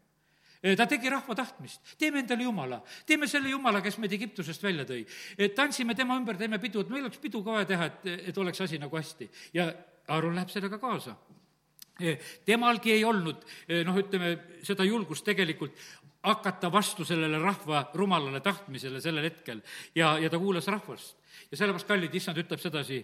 ta 0.77 0.87
tegi 0.87 1.09
rahva 1.09 1.35
tahtmist, 1.37 1.95
teeme 1.99 2.21
endale 2.21 2.45
jumala, 2.45 2.81
teeme 3.09 3.29
selle 3.31 3.49
jumala, 3.53 3.81
kes 3.81 3.97
meid 3.99 4.13
Egiptusest 4.13 4.63
välja 4.63 4.85
tõi. 4.89 5.05
tantsime 5.57 5.95
tema 5.97 6.19
ümber, 6.21 6.37
teeme 6.37 6.61
pidu, 6.61 6.85
et 6.85 6.93
meil 6.93 7.07
oleks 7.07 7.21
pidu 7.23 7.41
ka 7.45 7.57
vaja 7.57 7.71
teha, 7.71 7.87
et, 7.89 8.11
et 8.33 8.39
oleks 8.39 8.61
asi 8.61 8.79
nagu 8.79 8.97
hästi. 8.97 9.31
ja 9.57 9.73
Aaron 10.09 10.35
läheb 10.35 10.51
sellega 10.53 10.79
kaasa. 10.79 11.17
temalgi 12.45 12.93
ei 12.93 13.05
olnud 13.05 13.43
noh, 13.85 13.97
ütleme, 14.01 14.37
seda 14.65 14.85
julgust 14.85 15.25
tegelikult 15.25 15.77
hakata 16.23 16.73
vastu 16.73 17.05
sellele 17.05 17.39
rahva 17.39 17.91
rumalale 17.95 18.41
tahtmisele 18.41 19.01
sellel 19.01 19.25
hetkel 19.25 19.61
ja, 19.95 20.19
ja 20.19 20.31
ta 20.31 20.39
kuulas 20.39 20.67
rahvast. 20.67 21.17
ja 21.51 21.57
sellepärast, 21.57 21.89
kallid, 21.89 22.15
issand 22.15 22.37
ütleb 22.37 22.61
sedasi, 22.61 23.01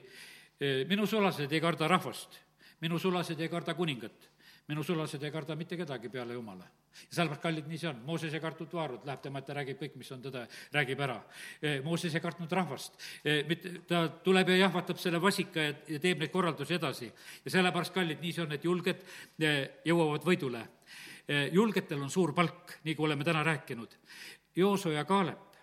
minu 0.89 1.07
sulased 1.07 1.53
ei 1.53 1.61
karda 1.61 1.89
rahvast, 1.89 2.37
minu 2.81 2.99
sulased 2.99 3.41
ei 3.41 3.49
karda 3.49 3.75
kuningat 3.75 4.36
minu 4.67 4.83
sulased 4.83 5.23
ei 5.23 5.31
karda 5.31 5.55
mitte 5.57 5.77
kedagi 5.79 6.09
peale 6.11 6.35
Jumala. 6.35 6.67
sellepärast, 7.11 7.43
kallid, 7.43 7.67
nii 7.69 7.79
see 7.79 7.89
on, 7.91 7.99
Mooses 8.07 8.35
ei 8.35 8.41
kartnud 8.41 8.73
vaarut, 8.73 9.05
läheb 9.07 9.21
tema 9.23 9.43
ette, 9.43 9.55
räägib 9.55 9.79
kõik, 9.79 9.97
mis 10.01 10.11
on 10.15 10.23
tõde, 10.25 10.43
räägib 10.75 11.01
ära. 11.05 11.19
E, 11.61 11.75
Mooses 11.85 12.15
ei 12.17 12.23
kartnud 12.25 12.53
rahvast, 12.57 12.97
e, 13.23 13.43
mitte, 13.49 13.75
ta 13.87 14.07
tuleb 14.25 14.51
ja 14.55 14.57
jahvatab 14.65 14.99
selle 14.99 15.21
vasika 15.23 15.69
ja, 15.69 15.75
ja 15.93 16.01
teeb 16.03 16.25
neid 16.25 16.33
korraldusi 16.33 16.79
edasi. 16.79 17.11
ja 17.45 17.53
sellepärast, 17.53 17.95
kallid, 17.95 18.23
nii 18.25 18.33
see 18.33 18.47
on, 18.47 18.55
et 18.57 18.65
julged 18.65 19.05
e, 19.39 19.53
jõuavad 19.87 20.27
võidule. 20.27 20.67
julgetel 21.53 22.03
on 22.03 22.11
suur 22.11 22.33
palk, 22.35 22.79
nii 22.87 22.95
kui 22.95 23.07
oleme 23.07 23.25
täna 23.27 23.43
rääkinud. 23.43 23.97
Jooso 24.57 24.93
ja 24.95 25.03
Kaalep, 25.05 25.57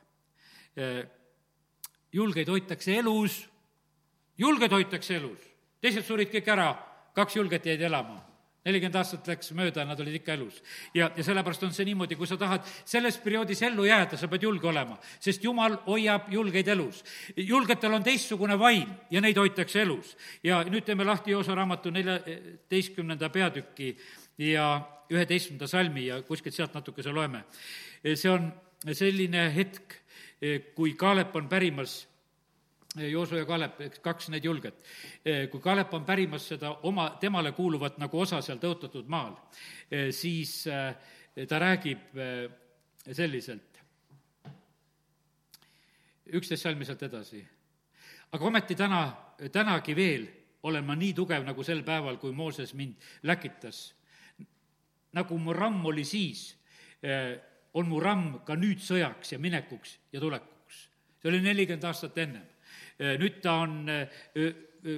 julgeid 2.12 2.50
hoitakse 2.52 2.98
elus, 3.00 3.38
julged 4.38 4.76
hoitakse 4.76 5.16
elus, 5.16 5.40
teised 5.80 6.04
surid 6.04 6.30
kõik 6.36 6.52
ära, 6.52 6.68
kaks 7.16 7.40
julget 7.40 7.66
jäid 7.66 7.82
elama 7.82 8.33
nelikümmend 8.66 8.96
aastat 8.96 9.28
läks 9.28 9.52
mööda 9.58 9.84
ja 9.84 9.88
nad 9.88 10.00
olid 10.00 10.16
ikka 10.20 10.34
elus. 10.38 10.62
ja, 10.96 11.10
ja 11.16 11.24
sellepärast 11.24 11.64
on 11.68 11.74
see 11.76 11.86
niimoodi, 11.90 12.16
kui 12.16 12.28
sa 12.28 12.38
tahad 12.40 12.64
selles 12.86 13.18
perioodis 13.24 13.62
ellu 13.68 13.86
jääda, 13.88 14.18
sa 14.18 14.30
pead 14.32 14.46
julge 14.48 14.68
olema, 14.68 14.98
sest 15.20 15.44
jumal 15.44 15.78
hoiab 15.88 16.32
julgeid 16.32 16.68
elus. 16.68 17.04
julgetel 17.38 17.94
on 17.94 18.04
teistsugune 18.04 18.58
vaim 18.60 18.90
ja 19.12 19.22
neid 19.22 19.38
hoitakse 19.38 19.82
elus. 19.82 20.16
ja 20.44 20.64
nüüd 20.64 20.86
teeme 20.88 21.04
lahti 21.04 21.32
Joosa 21.32 21.56
raamatu 21.56 21.92
neljateistkümnenda 21.92 23.30
peatüki 23.30 23.98
ja 24.38 24.68
üheteistkümnenda 25.12 25.68
salmi 25.68 26.08
ja 26.08 26.22
kuskilt 26.22 26.56
sealt 26.56 26.74
natukese 26.74 27.12
loeme. 27.12 27.44
see 28.16 28.32
on 28.32 28.52
selline 28.92 29.50
hetk, 29.56 30.00
kui 30.76 30.94
Kaalep 31.00 31.36
on 31.36 31.48
pärimas 31.50 32.08
Jooso 32.96 33.38
ja 33.38 33.46
Kalep, 33.46 33.80
kaks 34.02 34.30
need 34.30 34.46
julget. 34.46 34.76
kui 35.52 35.62
Kalep 35.62 35.94
on 35.94 36.06
pärimas 36.06 36.48
seda 36.48 36.76
oma, 36.86 37.08
temale 37.20 37.52
kuuluvat 37.52 37.98
nagu 37.98 38.20
osa 38.22 38.42
seal 38.42 38.60
tõotatud 38.62 39.10
maal, 39.10 39.34
siis 40.14 40.68
eh, 40.68 41.48
ta 41.50 41.60
räägib 41.60 42.14
eh, 42.22 42.46
selliselt, 43.10 43.82
üksteist 46.34 46.64
salmi 46.64 46.86
sealt 46.86 47.02
edasi. 47.10 47.42
aga 48.32 48.46
ometi 48.46 48.76
täna, 48.76 49.02
tänagi 49.52 49.96
veel 49.96 50.28
olen 50.64 50.86
ma 50.86 50.96
nii 50.96 51.14
tugev 51.14 51.44
nagu 51.46 51.64
sel 51.64 51.84
päeval, 51.84 52.18
kui 52.18 52.32
Mooses 52.32 52.74
mind 52.74 52.96
läkitas. 53.24 53.96
nagu 55.14 55.38
mu 55.38 55.54
ramm 55.54 55.86
oli 55.86 56.06
siis, 56.06 56.58
eh, 57.02 57.42
on 57.74 57.88
mu 57.88 58.00
ramm 58.00 58.40
ka 58.46 58.54
nüüd 58.56 58.78
sõjaks 58.78 59.32
ja 59.32 59.40
minekuks 59.40 59.98
ja 60.14 60.20
tulekuks. 60.20 60.90
see 61.22 61.30
oli 61.30 61.42
nelikümmend 61.42 61.84
aastat 61.84 62.18
ennem 62.18 62.53
nüüd 63.00 63.42
ta 63.42 63.58
on 63.64 63.90
äh, 63.90 64.08
äh, 64.38 64.54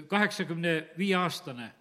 kaheksakümne 0.10 0.76
viie 0.98 1.16
aastane 1.16 1.72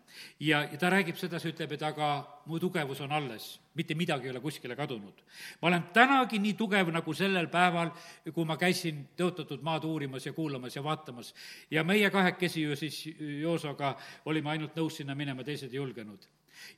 ja, 0.40 0.62
ja 0.70 0.78
ta 0.78 0.90
räägib 0.92 1.18
sedasi, 1.18 1.50
ütleb, 1.54 1.74
et 1.74 1.82
aga 1.82 2.08
mu 2.46 2.58
tugevus 2.62 3.00
on 3.04 3.12
alles, 3.16 3.46
mitte 3.74 3.96
midagi 3.98 4.28
ei 4.28 4.34
ole 4.34 4.42
kuskile 4.44 4.76
kadunud. 4.76 5.22
ma 5.62 5.68
olen 5.68 5.82
tänagi 5.94 6.38
nii 6.38 6.54
tugev 6.54 6.92
nagu 6.92 7.14
sellel 7.14 7.48
päeval, 7.48 7.90
kui 8.34 8.44
ma 8.44 8.56
käisin 8.60 9.08
tõotatud 9.18 9.62
maad 9.62 9.84
uurimas 9.84 10.26
ja 10.26 10.32
kuulamas 10.32 10.76
ja 10.76 10.84
vaatamas. 10.84 11.34
ja 11.70 11.84
meie 11.84 12.10
kahekesi 12.10 12.62
ju 12.62 12.76
siis 12.76 13.04
Joosoga 13.18 13.96
olime 14.24 14.50
ainult 14.50 14.76
nõus 14.76 14.96
sinna 14.96 15.14
minema, 15.14 15.44
teised 15.44 15.72
ei 15.72 15.76
julgenud. 15.76 16.28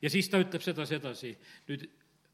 ja 0.03 0.11
siis 0.11 0.28
ta 0.28 0.39
ütleb 0.39 0.62
sedasi 0.62 0.95
edasi, 0.95 1.37
nüüd 1.68 1.89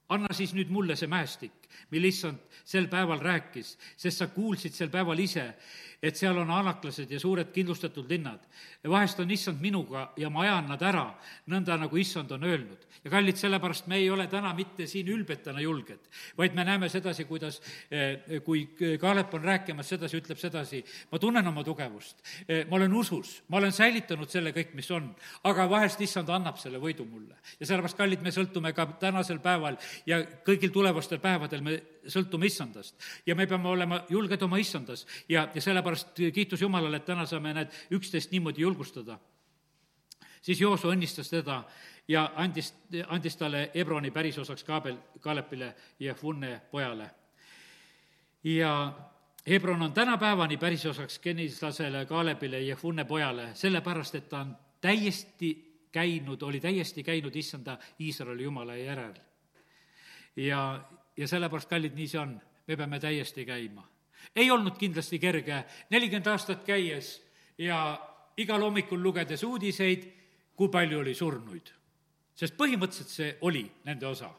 anna 0.08 0.32
siis 0.32 0.54
nüüd 0.54 0.70
mulle 0.70 0.96
see 0.96 1.08
mäestik, 1.08 1.61
mille 1.90 2.08
issand 2.08 2.38
sel 2.64 2.88
päeval 2.88 3.20
rääkis, 3.20 3.76
sest 3.96 4.18
sa 4.18 4.26
kuulsid 4.32 4.74
sel 4.76 4.90
päeval 4.92 5.18
ise, 5.18 5.52
et 6.02 6.18
seal 6.18 6.34
on 6.42 6.50
anaklased 6.50 7.10
ja 7.10 7.18
suured 7.22 7.52
kindlustatud 7.54 8.08
linnad. 8.10 8.40
vahest 8.90 9.20
on 9.22 9.30
issand 9.30 9.60
minuga 9.62 10.08
ja 10.16 10.30
ma 10.30 10.42
ajan 10.42 10.66
nad 10.66 10.80
ära, 10.82 11.04
nõnda 11.46 11.76
nagu 11.78 11.96
issand 11.96 12.30
on 12.34 12.44
öelnud. 12.44 12.86
ja 13.04 13.10
kallid, 13.10 13.36
sellepärast 13.38 13.86
me 13.86 13.96
ei 13.96 14.10
ole 14.10 14.26
täna 14.26 14.54
mitte 14.54 14.86
siin 14.86 15.08
ülbetena 15.08 15.60
julged, 15.60 16.08
vaid 16.38 16.54
me 16.54 16.64
näeme 16.64 16.88
sedasi, 16.88 17.24
kuidas 17.24 17.60
eh, 17.90 18.40
kui 18.44 18.66
Kaalep 19.00 19.34
on 19.34 19.44
rääkimas 19.44 19.88
sedasi, 19.88 20.18
ütleb 20.18 20.38
sedasi, 20.38 20.84
ma 21.12 21.18
tunnen 21.18 21.46
oma 21.46 21.64
tugevust, 21.64 22.18
eh, 22.48 22.66
ma 22.66 22.76
olen 22.76 22.94
usus, 22.94 23.42
ma 23.48 23.56
olen 23.56 23.72
säilitanud 23.72 24.30
selle 24.30 24.50
kõik, 24.50 24.74
mis 24.74 24.90
on, 24.90 25.14
aga 25.44 25.68
vahest 25.70 26.00
issand 26.00 26.28
annab 26.28 26.58
selle 26.58 26.82
võidu 26.82 27.06
mulle. 27.06 27.38
ja 27.60 27.66
sellepärast, 27.66 27.96
kallid, 27.96 28.22
me 28.22 28.34
sõltume 28.34 28.74
ka 28.74 28.86
tänasel 28.98 29.38
päeval 29.38 29.78
ja 30.06 30.18
kõigil 30.42 30.74
tulevastel 30.74 31.22
päevadel 31.22 31.61
me 31.62 31.76
sõltume 32.08 32.46
issandast. 32.46 32.96
ja 33.26 33.34
me 33.34 33.46
peame 33.46 33.68
olema 33.68 34.02
julged 34.10 34.42
oma 34.42 34.58
issandas 34.58 35.06
ja, 35.28 35.48
ja 35.54 35.60
sellepärast 35.60 36.18
kiitus 36.34 36.62
Jumalale, 36.62 36.96
et 36.96 37.04
täna 37.04 37.26
saame 37.26 37.54
need 37.54 37.72
üksteist 37.90 38.32
niimoodi 38.32 38.62
julgustada. 38.62 39.18
siis 40.42 40.60
Jooso 40.60 40.90
õnnistas 40.90 41.30
teda 41.30 41.62
ja 42.08 42.32
andis, 42.36 42.74
andis 43.08 43.36
talle 43.36 43.70
Hebroni 43.74 44.10
pärisosaks 44.10 44.64
Kaabel, 44.64 44.96
Kaalepile 45.20 45.74
ja 46.00 46.14
Funne 46.14 46.60
pojale. 46.70 47.10
ja 48.44 48.92
Hebron 49.46 49.82
on 49.82 49.92
tänapäevani 49.92 50.56
pärisosaks 50.56 51.18
Kenislasele, 51.18 52.06
Kaalepile 52.06 52.60
ja 52.60 52.76
Funne 52.76 53.04
pojale, 53.04 53.50
sellepärast 53.54 54.14
et 54.14 54.28
ta 54.28 54.38
on 54.38 54.56
täiesti 54.80 55.72
käinud, 55.92 56.42
oli 56.42 56.60
täiesti 56.60 57.02
käinud 57.02 57.36
issanda 57.36 57.78
Iisraeli 58.00 58.42
jumala 58.42 58.76
järel. 58.76 59.14
ja, 60.36 60.84
ja 61.16 61.28
sellepärast, 61.28 61.68
kallid, 61.68 61.94
nii 61.94 62.08
see 62.08 62.20
on, 62.20 62.36
me 62.66 62.76
peame 62.76 63.00
täiesti 63.00 63.44
käima. 63.44 63.88
ei 64.36 64.50
olnud 64.50 64.78
kindlasti 64.78 65.18
kerge 65.18 65.64
nelikümmend 65.90 66.26
aastat 66.26 66.64
käies 66.64 67.22
ja 67.58 68.00
igal 68.36 68.62
hommikul 68.62 69.02
lugedes 69.02 69.42
uudiseid, 69.44 70.04
kui 70.56 70.68
palju 70.68 70.98
oli 70.98 71.14
surnuid. 71.14 71.72
sest 72.34 72.56
põhimõtteliselt 72.56 73.08
see 73.08 73.36
oli 73.40 73.66
nende 73.84 74.06
osa 74.06 74.30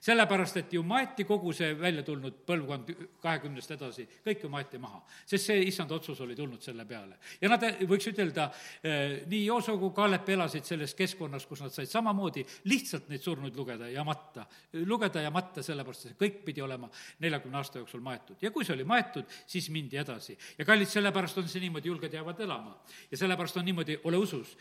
sellepärast, 0.00 0.56
et 0.56 0.72
ju 0.72 0.82
maeti 0.86 1.24
kogu 1.24 1.52
see 1.56 1.74
välja 1.78 2.02
tulnud 2.06 2.42
põlvkond 2.46 2.92
kahekümnest 3.22 3.74
edasi, 3.76 4.06
kõik 4.24 4.44
ju 4.44 4.50
maeti 4.52 4.78
maha. 4.78 5.02
sest 5.26 5.50
see 5.50 5.64
issand 5.68 5.90
otsus 5.92 6.20
oli 6.20 6.36
tulnud 6.36 6.62
selle 6.62 6.84
peale. 6.84 7.16
ja 7.40 7.48
nad, 7.48 7.62
võiks 7.88 8.08
ütelda, 8.10 8.50
eh, 8.82 9.22
nii 9.26 9.44
Jooso 9.46 9.78
kui 9.78 9.90
Kaalep 9.96 10.28
elasid 10.28 10.64
selles 10.64 10.94
keskkonnas, 10.94 11.46
kus 11.46 11.62
nad 11.62 11.72
said 11.72 11.88
samamoodi 11.88 12.44
lihtsalt 12.64 13.08
neid 13.08 13.22
surnuid 13.22 13.56
lugeda 13.56 13.88
ja 13.88 14.04
matta. 14.04 14.46
lugeda 14.72 15.20
ja 15.20 15.30
matta, 15.30 15.62
sellepärast 15.62 16.06
et 16.06 16.18
kõik 16.18 16.44
pidi 16.44 16.62
olema 16.62 16.90
neljakümne 17.20 17.56
aasta 17.56 17.78
jooksul 17.78 18.00
maetud. 18.00 18.36
ja 18.42 18.50
kui 18.50 18.64
see 18.64 18.74
oli 18.74 18.84
maetud, 18.84 19.24
siis 19.46 19.70
mindi 19.70 19.96
edasi. 19.96 20.38
ja 20.58 20.64
kallid, 20.64 20.88
sellepärast 20.88 21.38
on 21.38 21.48
see 21.48 21.60
niimoodi, 21.60 21.88
julged 21.88 22.12
jäävad 22.12 22.40
elama. 22.40 22.78
ja 23.10 23.16
sellepärast 23.16 23.56
on 23.56 23.64
niimoodi, 23.64 24.00
ole 24.04 24.16
usus. 24.16 24.56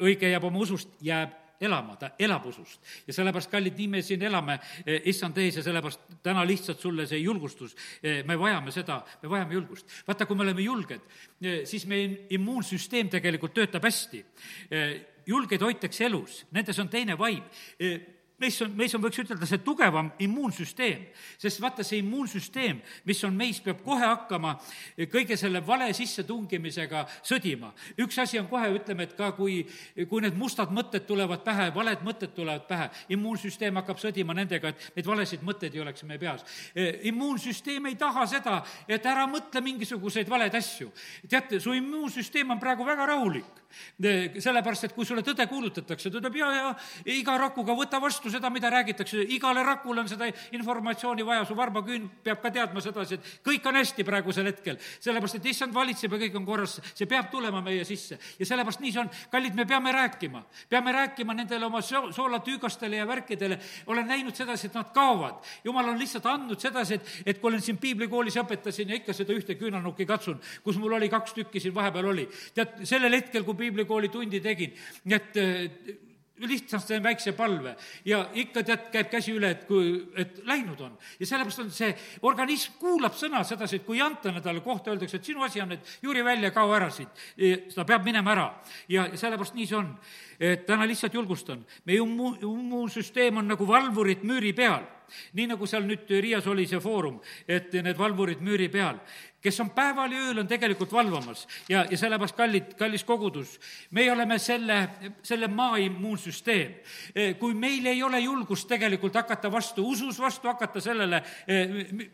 õige 0.00 0.28
jääb 0.28 0.44
oma 0.44 0.58
usust, 0.58 0.88
jääb 1.00 1.45
elama, 1.60 1.96
ta 1.96 2.10
elab 2.18 2.46
usust. 2.46 2.80
ja 3.06 3.14
sellepärast, 3.14 3.50
kallid, 3.50 3.76
nii 3.78 3.88
me 3.88 4.02
siin 4.02 4.22
elame, 4.22 4.58
eh, 4.86 5.00
issand 5.12 5.38
ees 5.38 5.60
ja 5.60 5.62
sellepärast 5.66 6.18
täna 6.22 6.44
lihtsalt 6.46 6.80
sulle 6.80 7.06
see 7.06 7.18
julgustus, 7.22 7.76
eh, 8.02 8.22
me 8.24 8.38
vajame 8.38 8.72
seda, 8.72 9.02
me 9.22 9.30
vajame 9.30 9.54
julgust. 9.54 9.86
vaata, 10.08 10.26
kui 10.26 10.36
me 10.36 10.42
oleme 10.42 10.62
julged, 10.62 11.00
eh, 11.42 11.64
siis 11.64 11.86
meie 11.86 12.26
immuunsüsteem 12.30 13.08
tegelikult 13.08 13.54
töötab 13.54 13.84
hästi. 13.84 14.24
julgeid 15.26 15.60
hoitakse 15.60 16.04
elus, 16.06 16.44
nendes 16.52 16.78
on 16.78 16.88
teine 16.88 17.18
vaim 17.18 17.42
meis 18.38 18.58
on, 18.62 18.72
meis 18.76 18.94
on, 18.94 19.00
võiks 19.00 19.18
ütelda, 19.22 19.46
see 19.48 19.62
tugevam 19.64 20.10
immuunsüsteem, 20.22 21.06
sest 21.40 21.60
vaata, 21.62 21.84
see 21.86 22.00
immuunsüsteem, 22.02 22.82
mis 23.08 23.22
on 23.24 23.36
meis, 23.36 23.62
peab 23.64 23.80
kohe 23.84 24.04
hakkama 24.04 24.54
kõige 25.12 25.38
selle 25.40 25.62
vale 25.66 25.88
sissetungimisega 25.96 27.06
sõdima. 27.24 27.72
üks 28.02 28.18
asi 28.20 28.40
on 28.40 28.48
kohe, 28.50 28.68
ütleme, 28.76 29.08
et 29.08 29.16
ka 29.16 29.32
kui, 29.36 29.62
kui 30.08 30.24
need 30.24 30.36
mustad 30.36 30.72
mõtted 30.74 31.06
tulevad 31.08 31.44
pähe, 31.46 31.70
valed 31.74 32.04
mõtted 32.04 32.34
tulevad 32.36 32.66
pähe, 32.68 32.90
immuunsüsteem 33.16 33.80
hakkab 33.80 34.00
sõdima 34.02 34.36
nendega, 34.36 34.68
et 34.68 34.90
neid 34.96 35.08
valesid 35.08 35.44
mõtteid 35.46 35.74
ei 35.74 35.84
oleks 35.84 36.04
meie 36.04 36.20
peas. 36.20 36.44
immuunsüsteem 37.08 37.86
ei 37.86 37.96
taha 37.96 38.26
seda, 38.26 38.62
et 38.88 39.06
ära 39.06 39.26
mõtle 39.30 39.62
mingisuguseid 39.64 40.28
valeid 40.28 40.54
asju. 40.54 40.92
teate, 41.28 41.60
su 41.60 41.72
immuunsüsteem 41.72 42.50
on 42.50 42.60
praegu 42.60 42.84
väga 42.84 43.06
rahulik 43.06 43.65
sellepärast, 43.98 44.88
et 44.88 44.94
kui 44.96 45.06
sulle 45.06 45.22
tõde 45.24 45.46
kuulutatakse, 45.48 46.10
ta 46.10 46.20
ütleb 46.20 46.36
ja, 46.40 46.50
ja 46.54 46.72
iga 47.16 47.36
rakuga 47.40 47.74
võta 47.76 48.00
vastu 48.02 48.30
seda, 48.32 48.50
mida 48.52 48.70
räägitakse, 48.72 49.22
igale 49.36 49.62
rakule 49.66 50.02
on 50.02 50.10
seda 50.10 50.28
informatsiooni 50.56 51.24
vaja, 51.26 51.44
su 51.48 51.56
varbaküün 51.56 52.08
peab 52.24 52.42
ka 52.42 52.52
teadma 52.54 52.82
sedasi, 52.84 53.18
et 53.18 53.46
kõik 53.46 53.66
on 53.68 53.78
hästi 53.80 54.04
praegusel 54.06 54.50
hetkel. 54.50 54.78
sellepärast, 55.00 55.38
et 55.40 55.48
issand 55.52 55.74
valitseb 55.74 56.12
ja 56.12 56.20
kõik 56.26 56.36
on 56.40 56.46
korras, 56.46 56.78
see 56.94 57.08
peab 57.10 57.30
tulema 57.30 57.62
meie 57.64 57.84
sisse. 57.84 58.18
ja 58.38 58.46
sellepärast 58.46 58.80
nii 58.80 58.92
see 58.92 59.02
on, 59.02 59.10
kallid, 59.30 59.54
me 59.54 59.66
peame 59.66 59.92
rääkima, 59.92 60.44
peame 60.68 60.92
rääkima 60.92 61.34
nendele 61.34 61.66
oma 61.66 61.80
soo-, 61.82 62.12
soolatüügastele 62.12 62.96
ja 62.96 63.06
värkidele, 63.06 63.58
olen 63.86 64.06
näinud 64.06 64.36
sedasi, 64.36 64.66
et 64.66 64.74
nad 64.74 64.92
kaovad. 64.94 65.42
jumal 65.64 65.88
on 65.88 65.98
lihtsalt 65.98 66.26
andnud 66.26 66.60
sedasi, 66.60 66.94
et, 67.00 67.14
et 67.26 67.40
kui 67.40 67.50
olen 67.50 67.62
siin 67.62 67.78
piiblikoolis 67.78 68.36
õpetasin 68.42 68.90
ja 68.90 69.00
ikka 69.00 69.14
seda 69.16 69.34
ühte 69.36 69.56
küünanukki 69.58 70.06
katsun, 70.06 70.40
kus 70.64 70.78
mul 70.80 70.96
oli 70.98 71.08
kaks 71.12 71.34
tükki 71.36 71.60
siin 71.60 71.74
vahepeal 71.74 72.12
oli. 72.12 72.28
tead, 72.54 72.84
sellel 72.84 73.18
hetkel, 73.18 73.44
kui 73.44 73.54
piiblikooli 73.66 74.12
tundi 74.14 74.40
tegin, 74.44 74.74
et 75.10 75.38
lihtsalt 76.44 76.84
teen 76.86 77.02
väikse 77.04 77.32
palve 77.36 77.74
ja 78.04 78.20
ikka 78.36 78.62
tead, 78.66 78.88
käib 78.92 79.08
käsi 79.12 79.32
üle, 79.36 79.50
et 79.54 79.64
kui, 79.68 79.92
et 80.18 80.40
läinud 80.48 80.80
on. 80.84 80.96
ja 81.20 81.28
sellepärast 81.28 81.62
on 81.64 81.70
see, 81.72 81.92
organism 82.28 82.76
kuulab 82.80 83.16
sõna 83.16 83.42
sedasi, 83.46 83.80
et 83.80 83.86
kui 83.86 84.00
ei 84.00 84.04
anta 84.04 84.34
talle 84.44 84.60
kohta, 84.64 84.92
öeldakse, 84.92 85.16
et 85.16 85.30
sinu 85.30 85.44
asi 85.46 85.62
on, 85.64 85.72
et 85.76 85.94
Jüri 86.02 86.24
välja, 86.24 86.50
kao 86.52 86.74
ära 86.76 86.90
siit. 86.90 87.08
ta 87.74 87.84
peab 87.88 88.04
minema 88.04 88.34
ära 88.34 88.48
ja 88.92 89.08
sellepärast 89.14 89.56
nii 89.56 89.66
see 89.66 89.78
on. 89.78 89.94
täna 90.66 90.84
lihtsalt 90.86 91.14
julgustan, 91.14 91.64
meie 91.84 92.02
immu-, 92.04 92.36
immuunsüsteem 92.44 93.40
on 93.40 93.48
nagu 93.48 93.68
valvurid 93.68 94.24
müüri 94.26 94.52
peal. 94.52 94.84
Nii 95.32 95.46
nagu 95.52 95.66
seal 95.66 95.86
nüüd 95.86 96.10
Riias 96.10 96.46
oli 96.46 96.66
see 96.66 96.80
foorum, 96.80 97.20
et 97.48 97.72
need 97.72 97.98
valvurid 97.98 98.44
müüri 98.44 98.68
peal 98.72 99.00
kes 99.46 99.60
on 99.62 99.70
päeval 99.70 100.10
ja 100.10 100.22
ööl, 100.26 100.40
on 100.42 100.48
tegelikult 100.50 100.90
valvamas 100.92 101.44
ja, 101.70 101.84
ja 101.90 101.98
sellepärast 101.98 102.36
kallid, 102.36 102.72
kallis 102.78 103.04
kogudus, 103.06 103.56
meie 103.94 104.10
oleme 104.10 104.38
selle, 104.42 104.78
selle 105.22 105.46
maa 105.52 105.76
immuunsüsteem. 105.84 106.72
E, 107.14 107.26
kui 107.38 107.54
meil 107.54 107.86
ei 107.86 108.02
ole 108.02 108.18
julgust 108.24 108.66
tegelikult 108.70 109.14
hakata 109.14 109.50
vastu, 109.52 109.84
usus 109.86 110.18
vastu 110.18 110.50
hakata 110.50 110.82
sellele, 110.82 111.20
e, 111.46 111.60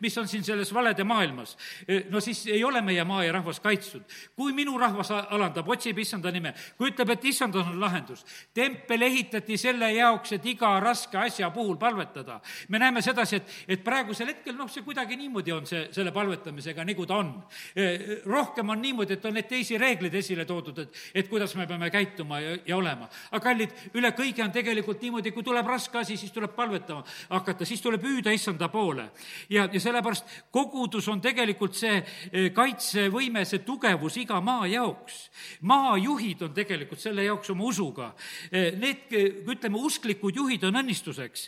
mis 0.01 0.17
on 0.21 0.29
siin 0.29 0.45
selles 0.45 0.73
valede 0.75 1.05
maailmas, 1.07 1.55
e, 1.87 2.03
no 2.13 2.21
siis 2.21 2.43
ei 2.53 2.61
ole 2.63 2.83
meie 2.85 3.05
maa 3.07 3.23
ja 3.25 3.33
rahvas 3.39 3.61
kaitstud. 3.63 4.03
kui 4.35 4.53
minu 4.53 4.77
rahvas 4.77 5.09
alandab, 5.11 5.69
otsib 5.69 5.97
issanda 5.99 6.31
nime, 6.31 6.53
kui 6.77 6.91
ütleb, 6.91 7.15
et 7.15 7.25
issand 7.31 7.55
on 7.55 7.79
lahendus, 7.81 8.25
tempel 8.53 9.07
ehitati 9.09 9.57
selle 9.57 9.89
jaoks, 9.93 10.35
et 10.37 10.45
iga 10.53 10.75
raske 10.83 11.17
asja 11.17 11.49
puhul 11.49 11.77
palvetada. 11.81 12.41
me 12.69 12.82
näeme 12.83 13.01
sedasi, 13.01 13.39
et, 13.39 13.51
et 13.75 13.83
praegusel 13.83 14.31
hetkel 14.33 14.55
noh, 14.57 14.69
see 14.71 14.83
kuidagi 14.85 15.17
niimoodi 15.19 15.53
on 15.55 15.67
see, 15.67 15.85
selle 15.95 16.11
palvetamisega, 16.15 16.85
nagu 16.87 17.05
ta 17.09 17.19
on. 17.21 17.31
Eh, 17.75 18.23
rohkem 18.29 18.69
on 18.73 18.81
niimoodi, 18.81 19.17
et 19.17 19.25
on 19.27 19.35
need 19.37 19.47
teisi 19.49 19.77
reegleid 19.79 20.15
esile 20.19 20.45
toodud, 20.49 20.83
et, 20.83 21.01
et 21.21 21.29
kuidas 21.29 21.55
me 21.59 21.67
peame 21.69 21.89
käituma 21.93 22.39
ja, 22.43 22.55
ja 22.67 22.77
olema. 22.77 23.09
aga 23.31 23.43
kallid, 23.43 23.75
üle 23.99 24.13
kõige 24.17 24.43
on 24.45 24.53
tegelikult 24.55 25.03
niimoodi, 25.03 25.33
kui 25.35 25.45
tuleb 25.45 25.67
raske 25.67 26.01
asi, 26.01 26.17
siis 26.19 26.33
tuleb 26.35 26.55
palvetama 26.55 27.03
hakata, 27.29 27.65
siis 27.67 27.81
tuleb 27.81 28.03
hüüda 28.03 28.33
issanda 28.35 28.69
poole. 28.73 29.09
ja, 29.49 29.67
ja 29.71 29.79
sellepärast 29.79 30.35
kogudus 30.51 31.07
on 31.11 31.21
tegelikult 31.21 31.77
see 31.77 31.95
eh, 31.99 32.49
kaitsevõime, 32.55 33.45
see 33.45 33.63
tugevus 33.65 34.17
iga 34.21 34.41
maa 34.41 34.67
jaoks. 34.67 35.29
maajuhid 35.61 36.41
on 36.47 36.53
tegelikult 36.53 36.99
selle 36.99 37.23
jaoks 37.23 37.49
oma 37.53 37.69
usuga. 37.69 38.13
Eh, 38.51 38.73
need, 38.79 39.07
ütleme, 39.47 39.79
usklikud 39.79 40.35
juhid 40.35 40.63
on 40.67 40.81
õnnistuseks 40.83 41.47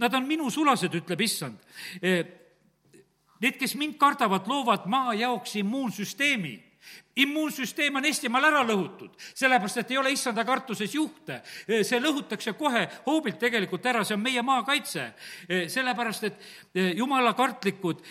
Nad 0.00 0.14
on 0.16 0.26
minu 0.28 0.48
sulased, 0.50 0.94
ütleb 0.96 1.20
issand. 1.20 1.60
Need, 3.40 3.56
kes 3.60 3.76
mind 3.80 3.98
kardavad, 4.00 4.48
loovad 4.48 4.88
maa 4.88 5.14
jaoks 5.16 5.56
immuunsüsteemi 5.60 6.56
immuunsüsteem 7.22 7.96
on 7.96 8.06
Eestimaal 8.08 8.48
ära 8.50 8.62
lõhutud, 8.66 9.12
sellepärast 9.34 9.82
et 9.82 9.92
ei 9.94 9.98
ole 10.00 10.12
issanda 10.14 10.44
kartuses 10.48 10.94
juhte. 10.94 11.40
see 11.66 12.00
lõhutakse 12.00 12.54
kohe 12.58 12.86
hoobilt 13.06 13.38
tegelikult 13.38 13.86
ära, 13.86 14.04
see 14.04 14.14
on 14.14 14.22
meie 14.22 14.42
maakaitse. 14.42 15.12
sellepärast, 15.68 16.24
et 16.24 16.96
jumalakartlikud 16.96 18.02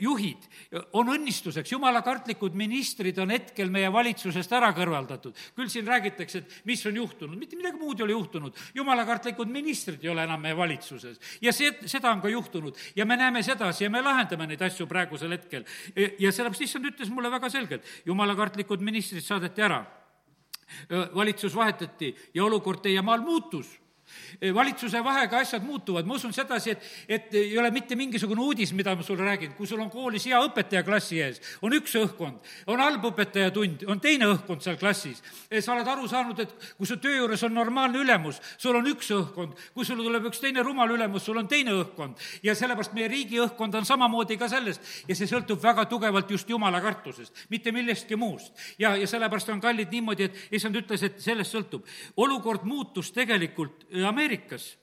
juhid 0.00 0.48
on 0.92 1.12
õnnistuseks, 1.14 1.72
jumalakartlikud 1.72 2.54
ministrid 2.54 3.18
on 3.18 3.30
hetkel 3.34 3.70
meie 3.70 3.90
valitsusest 3.92 4.52
ära 4.52 4.72
kõrvaldatud. 4.76 5.34
küll 5.56 5.68
siin 5.68 5.86
räägitakse, 5.86 6.38
et 6.38 6.60
mis 6.64 6.84
on 6.86 6.96
juhtunud, 6.96 7.38
mitte 7.38 7.56
midagi 7.56 7.78
muud 7.78 8.00
ei 8.00 8.04
ole 8.04 8.12
juhtunud, 8.12 8.56
jumalakartlikud 8.74 9.48
ministrid 9.48 10.04
ei 10.04 10.10
ole 10.10 10.24
enam 10.24 10.40
meie 10.40 10.56
valitsuses. 10.56 11.18
ja 11.40 11.52
see, 11.52 11.72
seda 11.86 12.10
on 12.10 12.20
ka 12.20 12.28
juhtunud 12.28 12.76
ja 12.96 13.06
me 13.06 13.16
näeme 13.16 13.42
sedasi 13.42 13.84
ja 13.84 13.90
me 13.90 14.02
lahendame 14.02 14.46
neid 14.46 14.62
asju 14.62 14.86
praegusel 14.86 15.30
hetkel. 15.30 15.64
ja 15.96 16.32
sellepärast 16.32 16.66
issand 16.66 16.86
ütles 16.86 17.10
mulle 17.10 17.30
väga 17.30 17.50
selgelt, 17.50 17.84
jumalakartlikud 18.06 18.49
kartlikud 18.50 18.82
ministrid 18.82 19.22
saadeti 19.24 19.62
ära. 19.62 19.84
valitsus 21.14 21.54
vahetati 21.54 22.14
ja 22.34 22.44
olukord 22.44 22.82
teie 22.82 23.02
maal 23.02 23.24
muutus 23.26 23.79
valitsuse 24.58 25.04
vahega 25.04 25.40
asjad 25.40 25.64
muutuvad, 25.64 26.06
ma 26.06 26.14
usun 26.14 26.32
sedasi, 26.32 26.70
et, 26.70 26.86
et 27.08 27.34
ei 27.40 27.58
ole 27.58 27.70
mitte 27.74 27.96
mingisugune 27.98 28.42
uudis, 28.42 28.72
mida 28.76 28.94
ma 28.96 29.02
sulle 29.02 29.24
räägin, 29.24 29.54
kui 29.58 29.66
sul 29.66 29.80
on 29.80 29.90
koolis 29.90 30.26
hea 30.28 30.40
õpetaja 30.46 30.82
klassi 30.86 31.20
ees, 31.20 31.40
on 31.62 31.74
üks 31.76 31.94
õhkkond, 32.00 32.50
on 32.70 32.82
halb 32.82 33.04
õpetaja 33.10 33.50
tund, 33.54 33.84
on 33.90 34.00
teine 34.00 34.28
õhkkond 34.34 34.64
seal 34.64 34.78
klassis. 34.80 35.22
sa 35.60 35.74
oled 35.74 35.88
aru 35.88 36.08
saanud, 36.08 36.40
et 36.40 36.54
kui 36.78 36.88
su 36.88 36.96
töö 37.02 37.16
juures 37.16 37.42
on 37.46 37.54
normaalne 37.54 38.00
ülemus, 38.00 38.40
sul 38.58 38.76
on 38.76 38.86
üks 38.90 39.10
õhkkond, 39.14 39.56
kui 39.74 39.84
sul 39.84 40.00
tuleb 40.00 40.30
üks 40.30 40.40
teine 40.40 40.64
rumal 40.66 40.90
ülemus, 40.94 41.24
sul 41.24 41.38
on 41.40 41.48
teine 41.48 41.74
õhkkond. 41.76 42.16
ja 42.42 42.54
sellepärast 42.54 42.94
meie 42.96 43.08
riigi 43.08 43.40
õhkkond 43.40 43.74
on 43.76 43.86
samamoodi 43.86 44.36
ka 44.40 44.48
sellest 44.48 45.08
ja 45.08 45.16
see 45.16 45.28
sõltub 45.30 45.62
väga 45.62 45.84
tugevalt 45.90 46.30
just 46.30 46.48
jumala 46.48 46.80
kartusest, 46.80 47.46
mitte 47.50 47.72
millestki 47.72 48.16
muust. 48.16 48.52
ja, 48.78 48.96
ja 48.96 49.06
sellepärast 49.06 49.48
on 49.48 49.60
kallid 49.60 49.90
niimoodi, 49.90 50.30
et 50.30 50.56
issand 50.56 50.76
ütles, 50.76 51.02
et 51.02 51.20
sellest 51.20 51.54
sõltub. 51.54 51.86
olukord 52.16 52.64
muutus 52.64 53.12
tegelikult 53.12 53.86
Ameerikas 54.08 54.74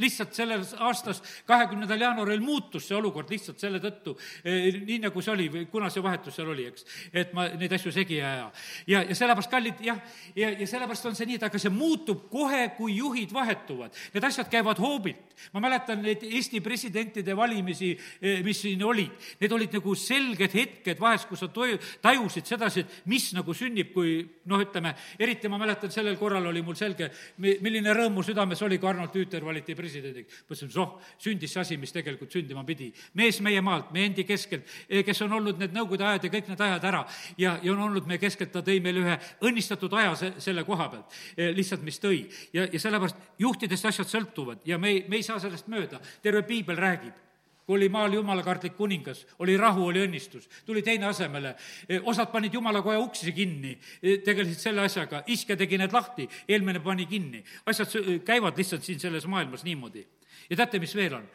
lihtsalt 0.00 0.32
selles 0.34 0.72
aastas, 0.80 1.20
kahekümnendal 1.46 2.00
jaanuaril 2.00 2.40
muutus 2.40 2.86
see 2.88 2.96
olukord 2.96 3.30
lihtsalt 3.30 3.60
selle 3.60 3.80
tõttu, 3.82 4.14
eh, 4.44 4.80
nii 4.86 5.02
nagu 5.04 5.22
see 5.22 5.32
oli 5.34 5.48
või 5.52 5.66
kuna 5.70 5.90
see 5.92 6.04
vahetus 6.04 6.38
seal 6.38 6.48
oli, 6.48 6.64
eks, 6.70 6.86
et 7.12 7.34
ma 7.36 7.48
neid 7.50 7.74
asju 7.76 7.92
segi 7.92 8.16
ei 8.16 8.24
aja. 8.24 8.50
ja, 8.86 9.02
ja 9.10 9.16
sellepärast, 9.18 9.50
kallid, 9.52 9.82
jah, 9.84 10.00
ja, 10.36 10.48
ja 10.48 10.66
sellepärast 10.66 11.10
on 11.10 11.18
see 11.18 11.28
nii, 11.28 11.40
et 11.40 11.46
aga 11.48 11.60
see 11.60 11.72
muutub 11.74 12.24
kohe, 12.32 12.64
kui 12.78 12.96
juhid 12.96 13.34
vahetuvad. 13.36 13.92
Need 14.14 14.24
asjad 14.30 14.48
käivad 14.52 14.80
hoobilt. 14.80 15.31
Ma 15.52 15.60
mäletan 15.60 16.02
neid 16.02 16.22
Eesti 16.22 16.60
presidentide 16.60 17.36
valimisi, 17.36 17.92
eh, 18.20 18.42
mis 18.44 18.60
siin 18.62 18.82
olid, 18.84 19.12
need 19.40 19.52
olid 19.52 19.72
nagu 19.78 19.94
selged 19.94 20.54
hetked 20.54 21.00
vahest, 21.00 21.28
kus 21.28 21.42
sa 21.44 21.48
toju, 21.48 21.78
tajusid 22.02 22.46
sedasi, 22.46 22.80
et 22.80 23.06
mis 23.06 23.32
nagu 23.36 23.54
sünnib, 23.54 23.92
kui 23.92 24.20
noh, 24.46 24.62
ütleme, 24.62 24.94
eriti 25.18 25.48
ma 25.48 25.58
mäletan, 25.60 25.90
sellel 25.90 26.16
korral 26.20 26.46
oli 26.46 26.62
mul 26.62 26.78
selge, 26.78 27.10
milline 27.38 27.94
rõõm 27.94 28.18
mu 28.18 28.26
südames 28.26 28.60
oli, 28.62 28.78
kui 28.78 28.90
Arnold 28.90 29.12
Tüüter 29.14 29.44
valiti 29.44 29.74
presidendiks. 29.78 30.44
mõtlesin, 30.48 30.72
oh, 30.80 30.98
sündis 31.18 31.52
see 31.52 31.60
asi, 31.60 31.76
mis 31.76 31.92
tegelikult 31.92 32.32
sündima 32.32 32.64
pidi. 32.64 32.92
mees 33.14 33.40
meie 33.40 33.60
maalt, 33.60 33.92
meie 33.92 34.06
endi 34.06 34.24
keskelt, 34.24 34.64
eh, 34.88 35.04
kes 35.04 35.22
on 35.22 35.32
olnud 35.32 35.58
need 35.58 35.74
nõukogude 35.74 36.04
ajad 36.04 36.24
ja 36.24 36.30
kõik 36.30 36.48
need 36.48 36.60
ajad 36.60 36.84
ära 36.84 37.04
ja, 37.38 37.58
ja 37.62 37.72
on 37.72 37.80
olnud 37.88 38.06
meie 38.08 38.20
keskelt, 38.22 38.52
ta 38.52 38.62
tõi 38.64 38.80
meile 38.82 39.02
ühe 39.02 39.18
õnnistatud 39.48 39.92
aja 39.98 40.14
se-, 40.18 40.32
selle 40.42 40.64
koha 40.68 40.88
pealt, 40.92 41.18
eh, 41.36 41.52
lihtsalt 41.54 41.82
mis 41.86 42.00
tõi. 42.02 42.24
ja, 42.52 42.66
ja 42.72 42.80
sellepärast 42.80 43.16
juhtidest 43.38 43.90
asjad 43.90 44.10
sõltuvad 44.10 44.66
ja 44.68 44.78
me 44.78 44.92
ei, 44.92 45.04
me 45.08 45.20
ei 45.20 45.26
saa 45.26 45.31
sellest 45.38 45.68
mööda, 45.68 46.00
terve 46.22 46.42
piibel 46.42 46.76
räägib 46.76 47.20
kui 47.66 47.76
oli 47.76 47.88
maal 47.88 48.12
jumalakartlik 48.12 48.74
kuningas, 48.76 49.22
oli 49.38 49.56
rahu, 49.56 49.86
oli 49.86 50.02
õnnistus, 50.04 50.48
tuli 50.66 50.82
teine 50.82 51.06
asemele. 51.06 51.54
Eh, 51.88 52.00
osad 52.04 52.32
panid 52.32 52.54
jumalakoja 52.54 52.98
uksi 52.98 53.32
kinni, 53.32 53.78
eh, 54.02 54.18
tegelesid 54.24 54.58
selle 54.58 54.82
asjaga, 54.82 55.22
iske 55.26 55.56
tegi 55.56 55.78
need 55.78 55.92
lahti, 55.92 56.28
eelmine 56.48 56.80
pani 56.80 57.06
kinni. 57.06 57.44
asjad 57.66 57.88
käivad 58.24 58.56
lihtsalt 58.56 58.82
siin 58.82 59.00
selles 59.00 59.26
maailmas 59.26 59.64
niimoodi. 59.64 60.06
ja 60.50 60.56
teate, 60.56 60.78
mis 60.78 60.94
veel 60.94 61.14
on? 61.14 61.28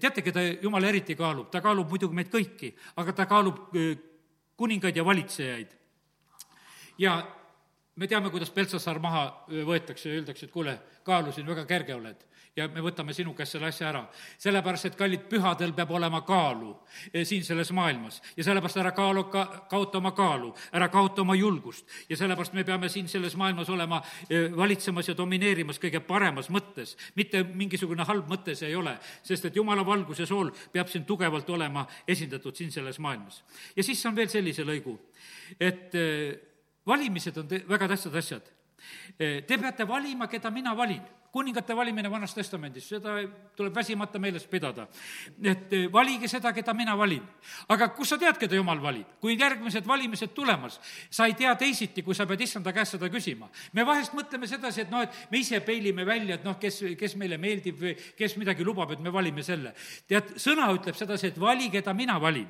teate, 0.00 0.22
keda 0.22 0.40
jumal 0.62 0.84
eriti 0.84 1.14
kaalub? 1.14 1.50
ta 1.50 1.60
kaalub 1.60 1.88
muidugi 1.88 2.14
meid 2.14 2.28
kõiki, 2.28 2.74
aga 2.96 3.12
ta 3.12 3.26
kaalub 3.26 3.70
kuningaid 4.56 4.96
ja 4.96 5.04
valitsejaid. 5.04 5.68
ja 6.98 7.22
me 7.96 8.06
teame, 8.06 8.30
kuidas 8.30 8.50
Peltsasaar 8.50 8.98
maha 8.98 9.44
võetakse 9.48 10.08
ja 10.08 10.14
öeldakse, 10.14 10.46
et 10.46 10.52
kuule, 10.52 10.78
kaalusin, 11.04 11.46
väga 11.46 11.64
kerge 11.64 11.94
oled 11.94 12.28
ja 12.58 12.66
me 12.72 12.82
võtame 12.82 13.14
sinu 13.14 13.34
käest 13.36 13.54
selle 13.54 13.68
asja 13.70 13.88
ära. 13.88 14.02
sellepärast, 14.38 14.88
et 14.88 14.96
kallid, 14.98 15.26
pühadel 15.30 15.72
peab 15.76 15.90
olema 15.94 16.20
kaalu 16.26 16.72
eh, 17.12 17.24
siin 17.26 17.44
selles 17.44 17.70
maailmas 17.76 18.20
ja 18.36 18.44
sellepärast 18.46 18.80
ära 18.82 18.92
kaalu, 18.96 19.24
ka-, 19.32 19.46
kaota 19.70 19.98
oma 19.98 20.12
kaalu, 20.16 20.52
ära 20.72 20.88
kaota 20.92 21.22
oma 21.22 21.36
julgust. 21.38 21.86
ja 22.08 22.16
sellepärast 22.16 22.56
me 22.56 22.64
peame 22.64 22.88
siin 22.88 23.08
selles 23.08 23.36
maailmas 23.36 23.70
olema 23.70 24.00
eh, 24.28 24.48
valitsemas 24.56 25.08
ja 25.08 25.16
domineerimas 25.16 25.78
kõige 25.82 26.00
paremas 26.00 26.50
mõttes, 26.50 26.96
mitte 27.14 27.44
mingisugune 27.44 28.06
halb 28.08 28.30
mõte 28.30 28.56
see 28.58 28.72
ei 28.72 28.76
ole, 28.76 28.96
sest 29.22 29.50
et 29.50 29.56
jumala 29.56 29.86
valgus 29.86 30.22
ja 30.24 30.26
sool 30.26 30.50
peab 30.72 30.88
siin 30.88 31.04
tugevalt 31.04 31.50
olema 31.50 31.86
esindatud 32.08 32.56
siin 32.56 32.72
selles 32.74 32.98
maailmas. 32.98 33.42
ja 33.76 33.84
siis 33.84 34.04
on 34.06 34.16
veel 34.16 34.28
sellise 34.32 34.66
lõigu, 34.66 34.98
et 35.60 35.94
eh, 35.94 36.38
valimised 36.86 37.36
on 37.38 37.48
te-, 37.48 37.64
väga 37.68 37.88
tähtsad 37.94 38.16
asjad. 38.16 38.54
Te 39.18 39.56
peate 39.58 39.82
valima, 39.88 40.28
keda 40.30 40.52
mina 40.54 40.70
valin 40.76 41.02
kuningate 41.32 41.76
valimine 41.76 42.10
Vanas 42.10 42.34
Testamendis, 42.34 42.86
seda 42.88 43.16
tuleb 43.56 43.74
väsimata 43.74 44.18
meeles 44.18 44.46
pidada. 44.46 44.86
et 45.44 45.72
eh, 45.72 45.92
valige 45.92 46.28
seda, 46.28 46.52
keda 46.52 46.74
mina 46.74 46.96
valin. 46.98 47.22
aga 47.68 47.88
kust 47.88 48.10
sa 48.10 48.18
tead, 48.18 48.38
keda 48.38 48.56
jumal 48.56 48.80
valib? 48.82 49.06
kui 49.20 49.36
järgmised 49.38 49.86
valimised 49.86 50.32
tulemas, 50.34 50.80
sa 51.10 51.26
ei 51.26 51.34
tea 51.34 51.54
teisiti, 51.56 52.02
kui 52.02 52.14
sa 52.14 52.26
pead 52.26 52.40
issanda 52.40 52.72
käest 52.72 52.96
seda 52.96 53.10
küsima. 53.12 53.50
me 53.72 53.84
vahest 53.86 54.12
mõtleme 54.16 54.48
sedasi, 54.48 54.86
et 54.86 54.90
noh, 54.90 55.02
et 55.02 55.30
me 55.30 55.38
ise 55.38 55.60
peilime 55.60 56.06
välja, 56.06 56.38
et 56.38 56.44
noh, 56.44 56.58
kes, 56.58 56.80
kes 56.98 57.16
meile 57.16 57.38
meeldib 57.38 57.80
või 57.80 57.94
kes 58.16 58.36
midagi 58.36 58.64
lubab, 58.64 58.92
et 58.92 59.00
me 59.00 59.12
valime 59.12 59.42
selle. 59.42 59.74
tead, 60.08 60.36
sõna 60.36 60.70
ütleb 60.72 60.96
sedasi, 60.96 61.32
et 61.32 61.40
vali, 61.40 61.68
keda 61.70 61.94
mina 61.94 62.20
valin. 62.20 62.48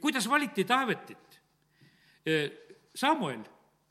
kuidas 0.00 0.28
valiti 0.28 0.64
Taavetit? 0.64 1.40
Eh, 2.26 2.50
Samuel 2.94 3.40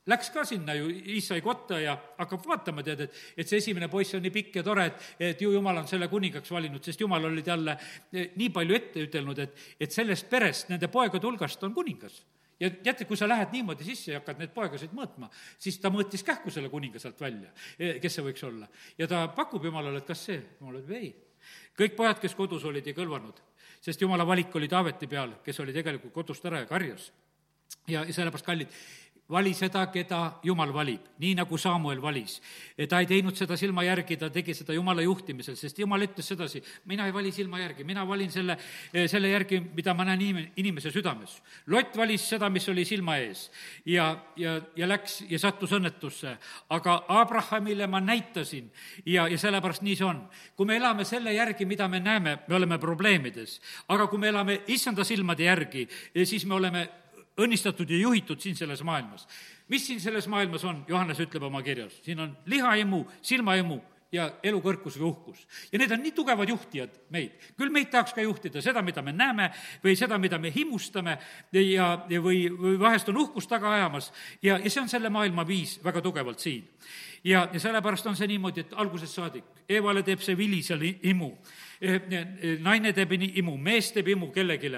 Läks 0.09 0.31
ka 0.33 0.41
sinna 0.45 0.73
ju 0.73 0.87
Iisai 0.89 1.43
kotta 1.45 1.77
ja 1.77 1.93
hakkab 2.17 2.45
vaatama, 2.49 2.81
tead, 2.81 3.03
et, 3.05 3.17
et 3.37 3.49
see 3.49 3.59
esimene 3.61 3.85
poiss 3.89 4.15
on 4.17 4.23
nii 4.25 4.33
pikk 4.33 4.55
ja 4.57 4.63
tore, 4.65 4.87
et, 4.89 5.03
et 5.29 5.41
ju 5.45 5.51
jumal 5.53 5.77
on 5.77 5.89
selle 5.89 6.07
kuningaks 6.09 6.49
valinud, 6.51 6.81
sest 6.81 7.03
jumal 7.03 7.27
oli 7.29 7.43
talle 7.45 7.75
eh, 7.77 8.31
nii 8.33 8.49
palju 8.55 8.77
ette 8.79 9.05
ütelnud, 9.05 9.41
et, 9.45 9.61
et 9.77 9.93
sellest 9.93 10.25
perest, 10.31 10.71
nende 10.73 10.89
poegade 10.89 11.29
hulgast 11.29 11.61
on 11.67 11.75
kuningas 11.77 12.17
ja 12.61 12.71
teate, 12.73 13.05
kui 13.09 13.17
sa 13.17 13.29
lähed 13.29 13.53
niimoodi 13.53 13.85
sisse 13.85 14.15
ja 14.15 14.23
hakkad 14.23 14.41
neid 14.41 14.57
poegasid 14.57 14.97
mõõtma, 14.97 15.29
siis 15.61 15.77
ta 15.81 15.93
mõõtis 15.93 16.25
kähku 16.25 16.53
selle 16.53 16.73
kuninga 16.73 17.01
sealt 17.01 17.21
välja, 17.21 17.53
eh, 17.77 17.99
kes 18.01 18.17
see 18.17 18.25
võiks 18.25 18.45
olla. 18.49 18.69
ja 18.97 19.07
ta 19.07 19.27
pakub 19.37 19.69
jumalale, 19.69 20.01
et 20.01 20.09
kas 20.09 20.25
see, 20.31 20.41
jumal 20.59 20.81
ütleb 20.81 20.97
ei. 20.97 21.13
kõik 21.77 21.95
pojad, 21.97 22.19
kes 22.21 22.33
kodus 22.37 22.65
olid, 22.65 22.89
ei 22.89 22.97
kõlvanud, 22.97 23.37
sest 23.81 24.01
jumala 24.01 24.25
valik 24.25 24.55
oli 24.55 24.67
Taaveti 24.69 25.07
peal, 25.07 25.37
kes 25.45 25.59
oli 25.59 25.77
tegelikult 25.77 26.13
kodust 26.13 26.45
ära 26.49 26.65
ja 26.65 26.69
karjas 26.69 27.11
ja, 27.87 28.03
ja 28.03 28.13
sellepärast, 28.13 28.45
kallid, 28.45 28.81
vali 29.32 29.53
seda, 29.55 29.86
keda 29.91 30.19
Jumal 30.43 30.73
valib, 30.73 31.05
nii 31.21 31.36
nagu 31.39 31.57
Samuel 31.57 32.01
valis. 32.01 32.41
ta 32.89 32.99
ei 32.99 33.07
teinud 33.07 33.36
seda 33.38 33.57
silma 33.57 33.84
järgi, 33.84 34.17
ta 34.17 34.29
tegi 34.29 34.53
seda 34.53 34.73
Jumala 34.73 35.01
juhtimisel, 35.01 35.55
sest 35.55 35.79
Jumal 35.79 36.03
ütles 36.05 36.27
sedasi, 36.27 36.61
mina 36.86 37.05
ei 37.07 37.13
vali 37.13 37.32
silma 37.32 37.59
järgi, 37.61 37.84
mina 37.88 38.03
valin 38.07 38.32
selle, 38.32 38.57
selle 39.07 39.32
järgi, 39.32 39.61
mida 39.75 39.93
ma 39.93 40.05
näen 40.05 40.21
inim-, 40.21 40.51
inimese 40.57 40.91
südames. 40.91 41.38
Lott 41.67 41.95
valis 41.97 42.27
seda, 42.29 42.49
mis 42.49 42.67
oli 42.69 42.86
silma 42.86 43.17
ees 43.21 43.47
ja, 43.86 44.11
ja, 44.36 44.59
ja 44.75 44.88
läks 44.88 45.21
ja 45.29 45.39
sattus 45.39 45.71
õnnetusse. 45.77 46.38
aga 46.69 47.03
Abrahamile 47.07 47.88
ma 47.88 47.99
näitasin 47.99 48.71
ja, 49.05 49.27
ja 49.27 49.38
sellepärast 49.38 49.82
nii 49.82 49.95
see 49.95 50.07
on. 50.07 50.23
kui 50.55 50.65
me 50.65 50.77
elame 50.77 51.05
selle 51.05 51.34
järgi, 51.34 51.65
mida 51.65 51.88
me 51.88 51.99
näeme, 51.99 52.39
me 52.47 52.55
oleme 52.55 52.77
probleemides. 52.79 53.61
aga 53.88 54.07
kui 54.07 54.19
me 54.19 54.27
elame 54.27 54.61
issanda 54.67 55.03
silmade 55.03 55.43
järgi, 55.43 55.88
siis 56.25 56.45
me 56.45 56.55
oleme 56.55 56.89
õnnistatud 57.39 57.89
ja 57.89 57.97
juhitud 57.97 58.39
siin 58.39 58.55
selles 58.55 58.84
maailmas. 58.84 59.27
mis 59.67 59.88
siin 59.88 60.01
selles 60.01 60.27
maailmas 60.27 60.65
on, 60.65 60.86
Johannes 60.88 61.19
ütleb 61.19 61.43
oma 61.43 61.61
kirjas, 61.63 62.01
siin 62.03 62.19
on 62.19 62.38
lihahimu, 62.45 63.05
silmahimu 63.21 63.82
ja 64.11 64.27
elukõrkus 64.43 64.97
või 64.99 65.07
uhkus. 65.07 65.45
ja 65.71 65.79
need 65.79 65.91
on 65.91 66.01
nii 66.03 66.11
tugevad 66.11 66.49
juhtijad 66.49 66.95
meid. 67.09 67.32
küll 67.57 67.71
meid 67.71 67.89
tahaks 67.91 68.13
ka 68.13 68.21
juhtida 68.21 68.61
seda, 68.61 68.82
mida 68.82 69.01
me 69.01 69.13
näeme 69.15 69.51
või 69.84 69.95
seda, 69.95 70.17
mida 70.17 70.38
me 70.38 70.51
himustame 70.51 71.17
ja, 71.51 72.05
ja 72.09 72.21
või, 72.21 72.43
või 72.51 72.79
vahest 72.79 73.09
on 73.09 73.17
uhkust 73.17 73.49
taga 73.49 73.71
ajamas 73.71 74.11
ja, 74.41 74.57
ja 74.57 74.69
see 74.69 74.82
on 74.82 74.89
selle 74.89 75.09
maailma 75.09 75.47
viis 75.47 75.79
väga 75.84 76.01
tugevalt 76.01 76.39
siin. 76.39 76.67
ja, 77.23 77.47
ja 77.53 77.59
sellepärast 77.59 78.07
on 78.07 78.15
see 78.15 78.27
niimoodi, 78.27 78.65
et 78.65 78.75
algusest 78.75 79.15
saadik 79.15 79.63
Eevale 79.69 80.03
teeb 80.03 80.19
see 80.19 80.36
vili 80.36 80.59
seal 80.63 80.84
imu, 80.84 81.32
eh, 81.79 82.01
eh, 82.11 82.59
naine 82.59 82.91
teeb 82.93 83.15
imu, 83.15 83.55
mees 83.57 83.91
teeb 83.95 84.11
imu 84.11 84.32
kellelegi 84.36 84.71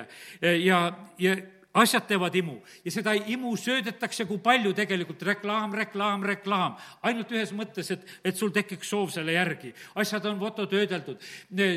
ja, 0.62 0.94
ja 1.18 1.36
asjad 1.74 2.06
teevad 2.08 2.36
imu 2.36 2.56
ja 2.86 2.92
seda 2.94 3.14
imu 3.14 3.54
söödetakse 3.58 4.26
kui 4.30 4.38
palju 4.44 4.74
tegelikult, 4.78 5.22
reklaam, 5.26 5.74
reklaam, 5.74 6.24
reklaam. 6.24 6.76
ainult 7.02 7.32
ühes 7.34 7.54
mõttes, 7.58 7.90
et, 7.96 8.04
et 8.24 8.38
sul 8.38 8.52
tekiks 8.54 8.90
soov 8.90 9.10
selle 9.14 9.34
järgi. 9.34 9.74
asjad 9.96 10.26
on 10.30 10.40
fototöödeldud, 10.40 11.22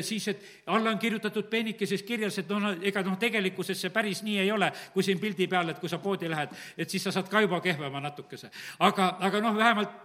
siis, 0.01 0.27
et 0.27 0.43
alla 0.65 0.91
on 0.93 0.99
kirjutatud 0.99 1.49
peenikeses 1.49 2.03
kirjas, 2.03 2.37
et 2.37 2.49
noh, 2.49 2.75
ega 2.81 3.01
noh, 3.05 3.17
tegelikkuses 3.17 3.81
see 3.81 3.93
päris 3.93 4.21
nii 4.23 4.37
ei 4.43 4.51
ole, 4.51 4.71
kui 4.93 5.03
siin 5.03 5.19
pildi 5.19 5.47
peal, 5.47 5.73
et 5.73 5.79
kui 5.79 5.89
sa 5.89 5.97
poodi 6.03 6.29
lähed, 6.29 6.53
et 6.77 6.89
siis 6.89 7.03
sa 7.03 7.11
saad 7.15 7.29
ka 7.31 7.41
juba 7.41 7.61
kehvema 7.61 8.01
natukese. 8.03 8.51
aga, 8.79 9.15
aga 9.19 9.41
noh, 9.41 9.57
vähemalt 9.57 9.97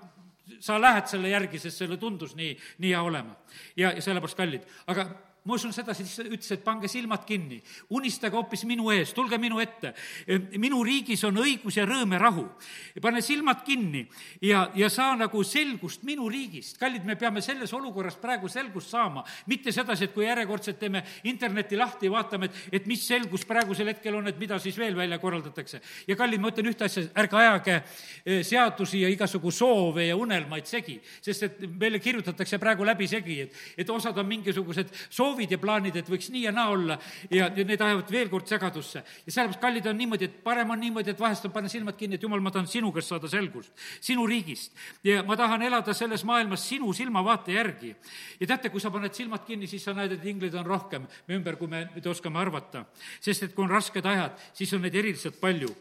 sa 0.61 0.81
lähed 0.81 1.07
selle 1.11 1.29
järgi, 1.29 1.59
sest 1.59 1.85
selle 1.85 1.97
tundus 2.01 2.35
nii, 2.39 2.57
nii 2.79 2.95
hea 2.95 3.03
olema. 3.03 3.37
ja, 3.77 3.93
ja 3.93 4.03
sellepärast 4.03 4.37
kallid, 4.41 4.65
aga 4.87 5.11
usun 5.51 5.73
sedasi, 5.75 6.05
siis 6.07 6.29
ütles, 6.29 6.51
et 6.55 6.63
pange 6.63 6.87
silmad 6.91 7.25
kinni, 7.27 7.59
unistage 7.91 8.37
hoopis 8.37 8.63
minu 8.69 8.93
ees, 8.95 9.11
tulge 9.15 9.39
minu 9.43 9.59
ette. 9.61 9.93
minu 10.59 10.83
riigis 10.87 11.25
on 11.25 11.41
õigus 11.43 11.77
ja 11.77 11.87
rõõm 11.87 12.13
ja 12.15 12.19
rahu. 12.19 12.45
pane 13.03 13.23
silmad 13.23 13.65
kinni 13.67 14.07
ja, 14.41 14.71
ja 14.75 14.89
saa 14.91 15.17
nagu 15.17 15.43
selgust 15.45 16.03
minu 16.03 16.29
riigist. 16.29 16.79
kallid, 16.79 17.05
me 17.05 17.17
peame 17.17 17.43
selles 17.43 17.73
olukorras 17.73 18.17
praegu 18.17 18.49
selgust 18.49 18.91
saama, 18.91 19.25
mitte 19.47 19.73
sedasi, 19.73 20.05
et 20.05 20.15
kui 20.15 20.25
järjekordselt 20.25 20.79
teeme 20.79 21.03
interneti 21.25 21.77
lahti 21.77 22.11
vaatame, 22.11 22.47
et, 22.47 22.63
et 22.73 22.87
mis 22.87 23.03
selgus 23.07 23.45
praegusel 23.45 23.89
hetkel 23.89 24.15
on, 24.15 24.29
et 24.29 24.39
mida 24.39 24.59
siis 24.59 24.79
veel 24.79 24.97
välja 24.97 25.19
korraldatakse. 25.19 25.81
ja 26.07 26.17
kallid, 26.17 26.41
ma 26.41 26.53
ütlen 26.55 26.71
ühte 26.71 26.85
asja, 26.85 27.03
ärge 27.19 27.37
ajage 27.37 27.77
eh, 28.25 28.45
seadusi 28.47 29.03
ja 29.03 29.09
igasugu 29.09 29.51
soove 29.51 30.07
ja 30.07 30.17
unelmaid 30.17 30.67
segi, 30.71 31.01
sest 31.21 31.43
et 31.43 31.61
meile 31.67 31.99
kirjutatakse 31.99 32.59
praegu 32.63 32.87
läbisegi, 32.87 33.41
et, 33.41 33.61
et 33.77 33.91
osad 33.91 34.17
on 34.19 34.27
mingisugused 34.27 34.95
soovid, 35.11 35.32
soovid 35.33 35.55
ja 35.55 35.59
plaanid, 35.61 35.97
et 35.97 36.09
võiks 36.09 36.29
nii 36.33 36.45
ja 36.47 36.53
naa 36.53 36.71
olla 36.73 36.97
ja, 37.33 37.49
need 37.57 37.81
ajavad 37.81 38.11
veel 38.13 38.31
kord 38.33 38.49
segadusse. 38.51 39.03
ja 39.27 39.33
sellepärast, 39.33 39.61
kallid, 39.61 39.87
on 39.89 39.97
niimoodi, 39.97 40.29
et 40.29 40.39
parem 40.45 40.71
on 40.71 40.81
niimoodi, 40.81 41.13
et 41.13 41.21
vahest 41.21 41.47
on 41.49 41.55
panna 41.55 41.71
silmad 41.73 41.97
kinni, 41.97 42.19
et 42.19 42.23
jumal, 42.23 42.41
ma 42.45 42.53
tahan 42.53 42.69
sinu 42.69 42.93
käest 42.93 43.13
saada 43.13 43.31
selgust, 43.33 43.73
sinu 44.01 44.27
riigist. 44.27 44.73
ja 45.05 45.23
ma 45.23 45.37
tahan 45.37 45.63
elada 45.63 45.95
selles 45.95 46.25
maailmas 46.29 46.67
sinu 46.69 46.93
silmavaate 46.93 47.57
järgi. 47.57 47.95
ja 48.41 48.47
teate, 48.47 48.71
kui 48.71 48.81
sa 48.81 48.91
paned 48.91 49.15
silmad 49.15 49.47
kinni, 49.47 49.67
siis 49.67 49.85
sa 49.85 49.97
näed, 49.97 50.19
et 50.19 50.27
ingleid 50.27 50.55
on 50.55 50.67
rohkem 50.67 51.09
me 51.29 51.39
ümber, 51.39 51.57
kui 51.57 51.69
me 51.69 51.87
nüüd 51.95 52.07
oskame 52.07 52.39
arvata. 52.39 52.85
sest 53.21 53.49
et 53.49 53.55
kui 53.55 53.65
on 53.65 53.73
rasked 53.73 54.05
ajad, 54.05 54.37
siis 54.53 54.73
on 54.73 54.85
neid 54.85 54.95
eriliselt 54.95 55.41
palju 55.41 55.73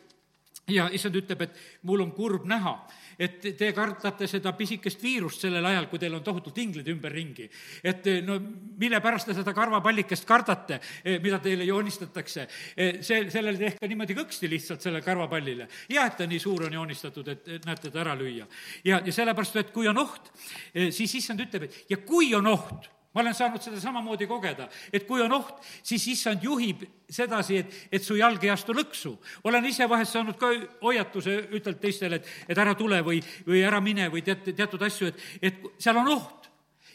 ja 0.70 0.88
issand 0.93 1.16
ütleb, 1.18 1.41
et 1.45 1.57
mul 1.88 2.03
on 2.03 2.12
kurb 2.16 2.45
näha, 2.49 2.74
et 3.22 3.41
te 3.57 3.70
kardate 3.76 4.28
seda 4.30 4.53
pisikest 4.57 5.01
viirust 5.03 5.43
sellel 5.43 5.66
ajal, 5.68 5.88
kui 5.89 5.99
teil 6.01 6.14
on 6.18 6.24
tohutult 6.24 6.57
inglid 6.62 6.88
ümberringi. 6.93 7.49
et 7.84 8.05
no 8.26 8.38
mille 8.80 9.01
pärast 9.01 9.28
te 9.28 9.34
seda 9.34 9.53
karvapallikest 9.53 10.26
kardate, 10.26 10.80
eh, 11.03 11.20
mida 11.22 11.39
teile 11.39 11.66
joonistatakse? 11.66 12.47
Eh, 12.78 13.01
see, 13.01 13.30
sellele 13.30 13.57
tehke 13.57 13.88
niimoodi 13.88 14.16
kõksti 14.16 14.49
lihtsalt, 14.49 14.82
sellele 14.82 15.01
karvapallile. 15.01 15.68
hea, 15.89 16.05
et 16.05 16.18
ta 16.18 16.26
nii 16.26 16.39
suur 16.39 16.66
on 16.66 16.74
joonistatud, 16.74 17.28
et 17.28 17.66
näete, 17.66 17.91
ta 17.91 17.99
ära 17.99 18.16
lüüa. 18.16 18.47
ja, 18.84 19.01
ja 19.05 19.12
sellepärast, 19.12 19.55
et 19.55 19.72
kui 19.72 19.88
on 19.88 19.97
oht, 19.97 20.32
eh, 20.74 20.91
siis 20.91 21.16
issand 21.16 21.39
ütleb, 21.39 21.64
et 21.64 21.86
ja 21.89 21.97
kui 21.97 22.34
on 22.36 22.47
oht, 22.47 22.89
ma 23.14 23.22
olen 23.22 23.36
saanud 23.36 23.64
seda 23.64 23.80
samamoodi 23.82 24.28
kogeda, 24.28 24.70
et 24.93 25.05
kui 25.07 25.22
on 25.22 25.34
oht, 25.36 25.59
siis 25.84 26.05
issand 26.14 26.43
juhib 26.43 26.86
sedasi, 27.12 27.57
et, 27.59 27.80
et 27.91 28.03
su 28.03 28.16
jalg 28.16 28.43
ei 28.43 28.53
astu 28.53 28.76
lõksu. 28.76 29.18
olen 29.43 29.66
ise 29.68 29.88
vahest 29.89 30.16
saanud 30.16 30.38
ka 30.39 30.51
hoiatuse, 30.82 31.38
ütelnud 31.51 31.82
teistele, 31.82 32.22
et, 32.22 32.30
et 32.47 32.57
ära 32.57 32.76
tule 32.80 33.01
või, 33.03 33.20
või 33.47 33.66
ära 33.68 33.82
mine 33.84 34.07
või 34.14 34.24
tead, 34.24 34.53
teatud 34.55 34.88
asju, 34.88 35.12
et, 35.12 35.26
et 35.41 35.66
seal 35.78 35.99
on 35.99 36.14
oht 36.16 36.41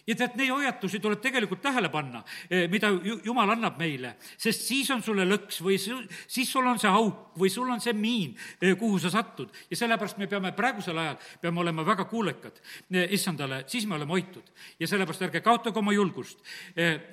ja 0.06 0.14
tead, 0.14 0.36
neid 0.38 0.52
hoiatusi 0.54 1.00
tuleb 1.02 1.20
tegelikult 1.22 1.60
tähele 1.64 1.90
panna, 1.90 2.22
eh, 2.50 2.66
mida 2.70 2.90
Jumal 3.24 3.50
annab 3.56 3.78
meile, 3.80 4.14
sest 4.38 4.66
siis 4.68 4.90
on 4.94 5.02
sulle 5.02 5.26
lõks 5.26 5.60
või 5.64 5.78
siis 5.80 6.50
sul 6.50 6.66
on 6.66 6.78
see 6.78 6.90
auk 6.90 7.36
või 7.38 7.50
sul 7.52 7.70
on 7.70 7.82
see 7.82 7.92
miin, 7.96 8.36
eh, 8.60 8.76
kuhu 8.78 8.98
sa 9.02 9.10
satud. 9.10 9.50
ja 9.70 9.76
sellepärast 9.76 10.18
me 10.18 10.26
peame 10.26 10.52
praegusel 10.52 10.98
ajal, 10.98 11.18
peame 11.40 11.60
olema 11.60 11.84
väga 11.84 12.04
kuulekad 12.04 12.60
eh, 12.92 13.08
issandale, 13.10 13.64
siis 13.66 13.86
me 13.86 13.94
oleme 13.94 14.12
hoitud. 14.12 14.44
ja 14.78 14.86
sellepärast 14.86 15.22
ärge 15.22 15.40
kaotage 15.40 15.78
oma 15.78 15.92
julgust 15.92 16.38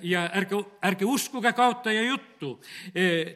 ja 0.01 0.29
ärge, 0.33 0.63
ärge 0.83 1.05
uskuge 1.05 1.53
kaotaja 1.53 2.01
juttu. 2.01 2.59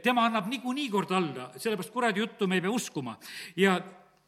tema 0.04 0.26
annab 0.26 0.48
niikuinii 0.48 0.90
kord 0.90 1.12
alla, 1.12 1.52
sellepärast 1.58 1.94
kuradi 1.94 2.20
juttu 2.20 2.48
me 2.48 2.56
ei 2.56 2.62
pea 2.62 2.72
uskuma. 2.72 3.18
ja, 3.56 3.82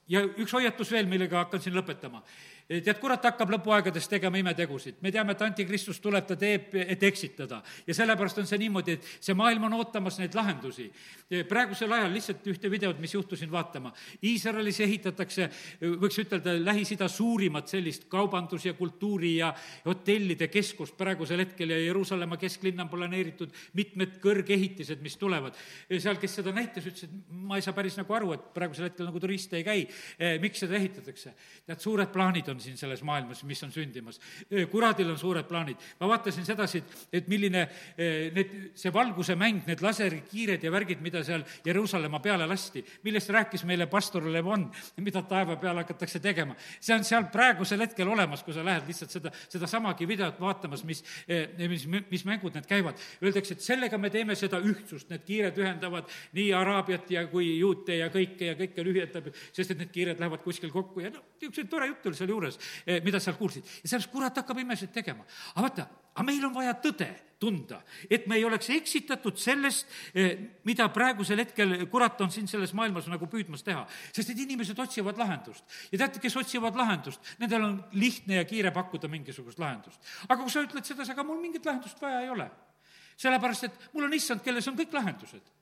ja 0.08 0.24
üks 0.24 0.54
hoiatus 0.54 0.92
veel, 0.92 1.06
millega 1.06 1.38
hakkan 1.38 1.62
siin 1.62 1.76
lõpetama 1.76 2.24
tead, 2.70 3.00
kurat 3.02 3.24
hakkab 3.26 3.50
lõpuaegades 3.56 4.06
tegema 4.12 4.38
imetegusid, 4.38 5.00
me 5.02 5.10
teame, 5.14 5.34
et 5.34 5.42
antikristus 5.42 5.98
tuleb, 6.04 6.28
ta 6.30 6.36
teeb, 6.38 6.76
et 6.78 7.04
eksitada. 7.04 7.64
ja 7.88 7.94
sellepärast 7.98 8.38
on 8.38 8.48
see 8.48 8.60
niimoodi, 8.62 8.98
et 9.00 9.08
see 9.20 9.34
maailm 9.34 9.66
on 9.66 9.74
ootamas 9.80 10.20
neid 10.20 10.36
lahendusi. 10.38 10.92
praegusel 11.50 11.92
ajal 11.92 12.14
lihtsalt 12.14 12.46
ühte 12.48 12.70
videot, 12.70 13.00
mis 13.00 13.14
juhtusin 13.14 13.50
vaatama, 13.52 13.94
Iisraelis 14.24 14.80
ehitatakse, 14.86 15.50
võiks 15.82 16.20
ütelda, 16.22 16.54
Lähis-Ida 16.62 17.08
suurimat 17.10 17.68
sellist 17.68 18.06
kaubandus- 18.10 18.66
ja 18.66 18.74
kultuuri- 18.74 19.38
ja 19.38 19.54
hotellide 19.86 20.48
keskust 20.48 20.98
praegusel 20.98 21.40
hetkel 21.40 21.70
ja 21.70 21.80
Jeruusalemma 21.80 22.38
kesklinna 22.38 22.84
on 22.84 22.90
planeeritud 22.90 23.50
mitmed 23.74 24.20
kõrgehitised, 24.22 25.02
mis 25.02 25.18
tulevad. 25.18 25.54
seal, 26.00 26.18
kes 26.18 26.36
seda 26.36 26.52
näitas, 26.52 26.86
ütles, 26.86 27.04
et 27.04 27.12
ma 27.32 27.56
ei 27.56 27.62
saa 27.62 27.74
päris 27.74 27.98
nagu 27.98 28.14
aru, 28.14 28.34
et 28.34 28.54
praegusel 28.54 28.90
hetkel 28.90 29.06
nagu 29.06 29.20
turiste 29.20 29.58
ei 29.58 29.64
käi, 29.64 29.88
miks 30.40 30.60
seda 30.60 30.76
ehitatakse. 30.76 31.34
tead, 31.66 31.80
suured 31.80 32.12
plaanid 32.12 32.48
on 32.50 32.59
siin 32.64 32.78
selles 32.78 33.04
maailmas, 33.06 33.44
mis 33.48 33.62
on 33.64 33.72
sündimas. 33.74 34.20
kuradil 34.72 35.10
on 35.12 35.18
suured 35.18 35.48
plaanid. 35.48 35.78
ma 36.00 36.08
vaatasin 36.08 36.46
sedasi, 36.46 36.78
et, 36.78 37.08
et 37.20 37.28
milline 37.28 37.66
need, 37.98 38.56
see 38.76 38.94
valguse 38.94 39.36
mäng, 39.40 39.64
need 39.68 39.82
laserikiired 39.84 40.64
ja 40.64 40.72
värgid, 40.72 41.02
mida 41.02 41.24
seal 41.24 41.44
Jeruusalemma 41.66 42.20
peale 42.24 42.48
lasti, 42.50 42.84
millest 43.04 43.30
rääkis 43.30 43.66
meile 43.68 43.88
pastor 43.88 44.26
Le 44.30 44.44
Bon, 44.44 44.66
mida 44.98 45.24
taeva 45.28 45.58
peal 45.62 45.82
hakatakse 45.82 46.20
tegema. 46.20 46.56
see 46.80 46.96
on 46.96 47.04
seal 47.04 47.30
praegusel 47.32 47.82
hetkel 47.86 48.08
olemas, 48.08 48.44
kui 48.44 48.54
sa 48.54 48.64
lähed 48.66 48.88
lihtsalt 48.88 49.12
seda, 49.12 49.32
sedasamagi 49.50 50.08
videot 50.08 50.40
vaatamas, 50.42 50.84
mis, 50.88 51.04
mis, 51.58 51.88
mis 52.12 52.26
mängud 52.26 52.56
need 52.56 52.68
käivad. 52.70 53.00
Öeldakse, 53.24 53.58
et 53.58 53.66
sellega 53.66 53.98
me 53.98 54.12
teeme 54.14 54.36
seda 54.40 54.60
ühtsust, 54.64 55.10
need 55.12 55.26
kiired 55.28 55.58
ühendavad 55.60 56.10
nii 56.38 56.52
Araabiat 56.58 57.12
ja 57.14 57.26
kui 57.32 57.52
juute 57.60 58.00
ja 58.00 58.10
kõike 58.14 58.52
ja 58.52 58.58
kõike 58.60 58.86
ühendab, 59.10 59.30
sest 59.56 59.74
et 59.74 59.82
need 59.84 59.92
kiired 59.94 60.20
lähevad 60.22 60.44
kuskil 60.44 60.72
kokku 60.74 61.04
ja 61.04 61.14
noh, 61.14 61.24
niisugune 61.40 61.70
tore 61.72 61.90
jutt 61.92 62.10
oli 62.10 62.20
sealjuures, 62.50 63.04
mida 63.04 63.20
seal 63.20 63.38
kuulsid. 63.38 63.66
ja 63.84 63.90
sellest 63.90 64.12
kurat 64.12 64.36
hakkab 64.38 64.58
imesid 64.60 64.92
tegema. 64.94 65.26
aga 65.56 65.62
vaata, 65.62 65.88
aga 66.16 66.26
meil 66.26 66.46
on 66.46 66.54
vaja 66.54 66.74
tõde 66.82 67.10
tunda, 67.40 67.82
et 68.10 68.28
me 68.28 68.36
ei 68.36 68.44
oleks 68.44 68.70
eksitatud 68.70 69.38
sellest, 69.40 69.88
mida 70.68 70.90
praegusel 70.92 71.40
hetkel 71.40 71.86
kurat 71.88 72.20
on 72.22 72.32
siin 72.32 72.48
selles 72.48 72.74
maailmas 72.74 73.08
nagu 73.08 73.28
püüdmas 73.28 73.64
teha. 73.64 73.86
sest 74.14 74.30
et 74.30 74.40
inimesed 74.40 74.80
otsivad 74.80 75.18
lahendust. 75.18 75.64
ja 75.92 75.98
teate, 75.98 76.20
kes 76.20 76.36
otsivad 76.38 76.76
lahendust, 76.76 77.22
nendel 77.40 77.64
on 77.64 77.84
lihtne 77.92 78.42
ja 78.42 78.46
kiire 78.46 78.72
pakkuda 78.72 79.08
mingisugust 79.08 79.60
lahendust. 79.60 80.00
aga 80.28 80.42
kui 80.42 80.52
sa 80.52 80.64
ütled 80.64 80.86
sedasi, 80.86 81.12
aga 81.12 81.24
mul 81.24 81.42
mingit 81.42 81.66
lahendust 81.66 82.02
vaja 82.02 82.22
ei 82.22 82.30
ole, 82.30 82.50
sellepärast 83.18 83.64
et 83.64 83.90
mul 83.94 84.08
on 84.08 84.14
issand, 84.14 84.44
kelles 84.44 84.68
on 84.68 84.78
kõik 84.78 84.94
lahendused 84.94 85.59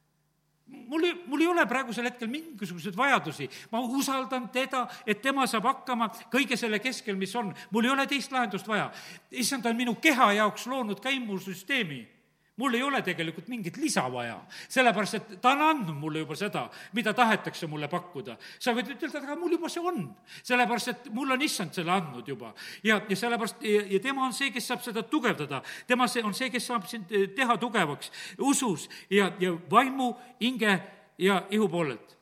mul 0.67 1.03
ei, 1.03 1.13
mul 1.27 1.41
ei 1.41 1.47
ole 1.47 1.65
praegusel 1.65 2.09
hetkel 2.09 2.29
mingisuguseid 2.31 2.97
vajadusi, 2.97 3.49
ma 3.71 3.79
usaldan 3.79 4.49
teda, 4.49 4.85
et 5.07 5.21
tema 5.21 5.47
saab 5.47 5.67
hakkama 5.69 6.09
kõige 6.33 6.57
selle 6.59 6.79
keskel, 6.83 7.15
mis 7.15 7.35
on. 7.35 7.53
mul 7.71 7.85
ei 7.85 7.93
ole 7.93 8.07
teist 8.07 8.31
lahendust 8.31 8.67
vaja. 8.67 8.91
issand 9.31 9.65
on 9.65 9.75
minu 9.75 9.95
keha 9.95 10.33
jaoks 10.41 10.67
loonud 10.67 10.99
ka 10.99 11.09
immuunsüsteemi 11.09 12.16
mul 12.57 12.73
ei 12.73 12.83
ole 12.83 13.01
tegelikult 13.05 13.47
mingit 13.47 13.77
lisa 13.77 14.03
vaja, 14.11 14.37
sellepärast 14.69 15.17
et 15.17 15.33
ta 15.41 15.53
on 15.53 15.61
andnud 15.61 15.97
mulle 15.97 16.23
juba 16.23 16.35
seda, 16.37 16.65
mida 16.97 17.13
tahetakse 17.13 17.67
mulle 17.69 17.87
pakkuda. 17.87 18.37
sa 18.59 18.73
võid 18.73 18.89
ütelda, 18.95 19.21
aga 19.21 19.35
mul 19.37 19.53
juba 19.57 19.69
see 19.69 19.83
on, 19.83 20.07
sellepärast 20.43 20.91
et 20.93 21.09
mul 21.13 21.35
on 21.35 21.41
issand 21.45 21.73
selle 21.77 21.93
andnud 21.93 22.27
juba. 22.27 22.53
ja, 22.83 22.99
ja 23.09 23.15
sellepärast, 23.15 23.61
ja 23.63 23.99
tema 24.03 24.25
on 24.25 24.33
see, 24.33 24.51
kes 24.51 24.67
saab 24.67 24.81
seda 24.85 25.03
tugevdada, 25.03 25.61
tema 25.87 26.07
see 26.07 26.23
on 26.25 26.33
see, 26.33 26.49
kes 26.53 26.65
saab 26.71 26.87
sind 26.89 27.13
teha 27.35 27.57
tugevaks 27.61 28.11
usus 28.37 28.89
ja, 29.09 29.31
ja 29.39 29.53
vaimu, 29.69 30.13
hinge 30.41 30.79
ja 31.17 31.43
ihu 31.49 31.69
poolelt. 31.69 32.17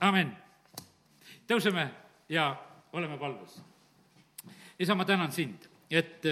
amin. 0.00 0.30
tõuseme 1.48 1.88
ja 2.28 2.54
oleme 2.92 3.18
palves. 3.18 3.58
isa, 4.78 4.94
ma 4.94 5.04
tänan 5.04 5.32
sind, 5.32 5.66
et 5.90 6.22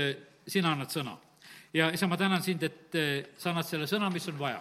sina 0.46 0.72
annad 0.72 0.94
sõna 0.94 1.18
ja 1.74 1.90
isa, 1.92 2.06
ma 2.06 2.16
tänan 2.16 2.42
sind, 2.42 2.62
et 2.62 2.94
eh, 2.94 3.26
sa 3.38 3.50
annad 3.52 3.66
selle 3.66 3.86
sõna, 3.90 4.10
mis 4.12 4.28
on 4.28 4.38
vaja. 4.38 4.58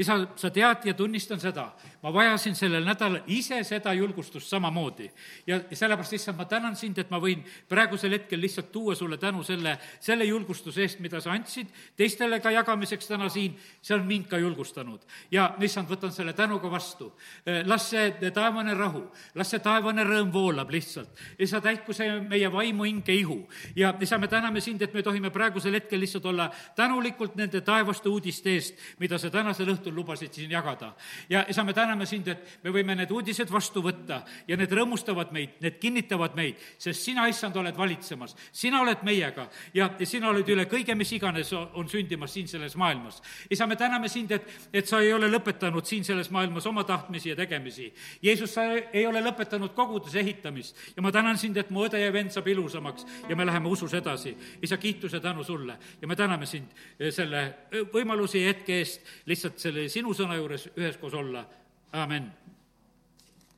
Isa, 0.00 0.16
sa 0.36 0.50
tead 0.50 0.86
ja 0.88 0.94
tunnistan 0.96 1.40
seda, 1.40 1.66
ma 2.02 2.12
vajasin 2.14 2.56
sellel 2.56 2.84
nädalal 2.86 3.20
ise 3.28 3.58
seda 3.64 3.92
julgustust 3.94 4.48
samamoodi. 4.48 5.10
ja 5.46 5.60
sellepärast, 5.72 6.12
issand, 6.16 6.38
ma 6.38 6.44
tänan 6.44 6.76
sind, 6.76 6.98
et 6.98 7.10
ma 7.10 7.20
võin 7.20 7.42
praegusel 7.68 8.12
hetkel 8.16 8.40
lihtsalt 8.40 8.72
tuua 8.72 8.94
sulle 8.94 9.18
tänu 9.18 9.42
selle, 9.44 9.76
selle 10.00 10.24
julgustuse 10.24 10.82
eest, 10.82 11.00
mida 11.00 11.20
sa 11.20 11.32
andsid 11.32 11.68
teistele 11.96 12.40
ka 12.40 12.50
jagamiseks 12.50 13.10
täna 13.10 13.28
siin, 13.28 13.58
see 13.82 13.94
on 13.94 14.06
mind 14.06 14.28
ka 14.30 14.38
julgustanud. 14.38 15.04
ja 15.30 15.50
issand, 15.60 15.88
võtan 15.90 16.12
selle 16.12 16.32
tänuga 16.32 16.70
vastu. 16.70 17.12
Eh, 17.46 17.62
las 17.66 17.90
see 17.90 18.30
taevane 18.34 18.74
rahu, 18.74 19.04
las 19.34 19.50
see 19.50 19.60
taevane 19.60 20.04
rõõm 20.04 20.32
voolab 20.32 20.70
lihtsalt. 20.70 21.10
isa, 21.38 21.60
täitku 21.60 21.92
see 21.92 22.20
meie 22.20 22.52
vaimu, 22.52 22.84
hinge, 22.84 23.14
ihu. 23.14 23.48
ja 23.76 23.94
isa, 24.00 24.18
me 24.18 24.28
täname 24.28 24.60
sind, 24.60 24.82
et 24.82 24.94
me 24.94 25.02
tohime 25.02 25.30
praegusel 25.30 25.74
hetkel 25.74 26.00
lihtsalt 26.00 26.24
olla 26.24 26.50
tänulikult 26.76 27.36
nende 27.36 27.60
taevaste 27.60 28.08
uudiste 28.08 28.54
eest, 28.54 28.74
mida 28.98 29.18
sa 29.18 29.30
tänasel 29.30 29.68
õhtul 29.68 29.89
lubasid 29.94 30.32
siin 30.34 30.50
jagada. 30.50 30.92
ja 31.28 31.44
isa, 31.48 31.64
me 31.64 31.72
täname 31.72 32.06
sind, 32.06 32.28
et 32.28 32.60
me 32.64 32.70
võime 32.70 32.96
need 32.96 33.10
uudised 33.10 33.50
vastu 33.50 33.82
võtta 33.82 34.22
ja 34.48 34.56
need 34.56 34.72
rõõmustavad 34.72 35.32
meid, 35.32 35.58
need 35.60 35.78
kinnitavad 35.80 36.34
meid, 36.36 36.58
sest 36.78 37.02
sina, 37.02 37.26
issand, 37.28 37.56
oled 37.56 37.76
valitsemas, 37.76 38.36
sina 38.52 38.80
oled 38.80 39.02
meiega 39.06 39.48
ja, 39.74 39.90
sina 40.04 40.30
oled 40.30 40.48
üle 40.48 40.66
kõige, 40.70 40.94
mis 40.94 41.12
iganes 41.16 41.52
on 41.54 41.88
sündimas 41.88 42.34
siin 42.34 42.48
selles 42.48 42.76
maailmas. 42.76 43.20
isa, 43.50 43.66
me 43.66 43.76
täname 43.76 44.08
sind, 44.08 44.32
et, 44.32 44.46
et 44.72 44.86
sa 44.86 45.00
ei 45.00 45.12
ole 45.12 45.30
lõpetanud 45.30 45.86
siin 45.86 46.04
selles 46.04 46.30
maailmas 46.30 46.66
oma 46.66 46.84
tahtmisi 46.84 47.32
ja 47.32 47.36
tegemisi. 47.36 47.90
Jeesus, 48.22 48.54
sa 48.54 48.64
ei 48.92 49.06
ole 49.06 49.22
lõpetanud 49.24 49.74
koguduse 49.74 50.20
ehitamist 50.20 50.76
ja 50.96 51.02
ma 51.02 51.12
tänan 51.12 51.38
sind, 51.38 51.56
et 51.56 51.70
mu 51.70 51.84
õde 51.86 52.00
ja 52.00 52.12
vend 52.12 52.32
saab 52.34 52.48
ilusamaks 52.50 53.06
ja 53.28 53.36
me 53.36 53.46
läheme 53.46 53.68
usus 53.68 53.94
edasi. 53.94 54.36
isa, 54.62 54.76
kiituse 54.76 55.20
tänu 55.20 55.44
sulle 55.44 55.78
ja 56.00 56.08
me 56.08 56.16
täname 56.16 56.46
sind 56.46 56.70
selle 57.10 57.42
võimaluse 57.92 58.40
ja 58.40 58.52
hetke 58.52 58.78
eest 58.80 59.06
lihtsalt 59.26 59.58
selle 59.58 59.79
sinu 59.88 60.14
sõna 60.14 60.36
juures 60.36 60.68
üheskoos 60.76 61.14
olla, 61.14 61.44
amin 61.92 62.28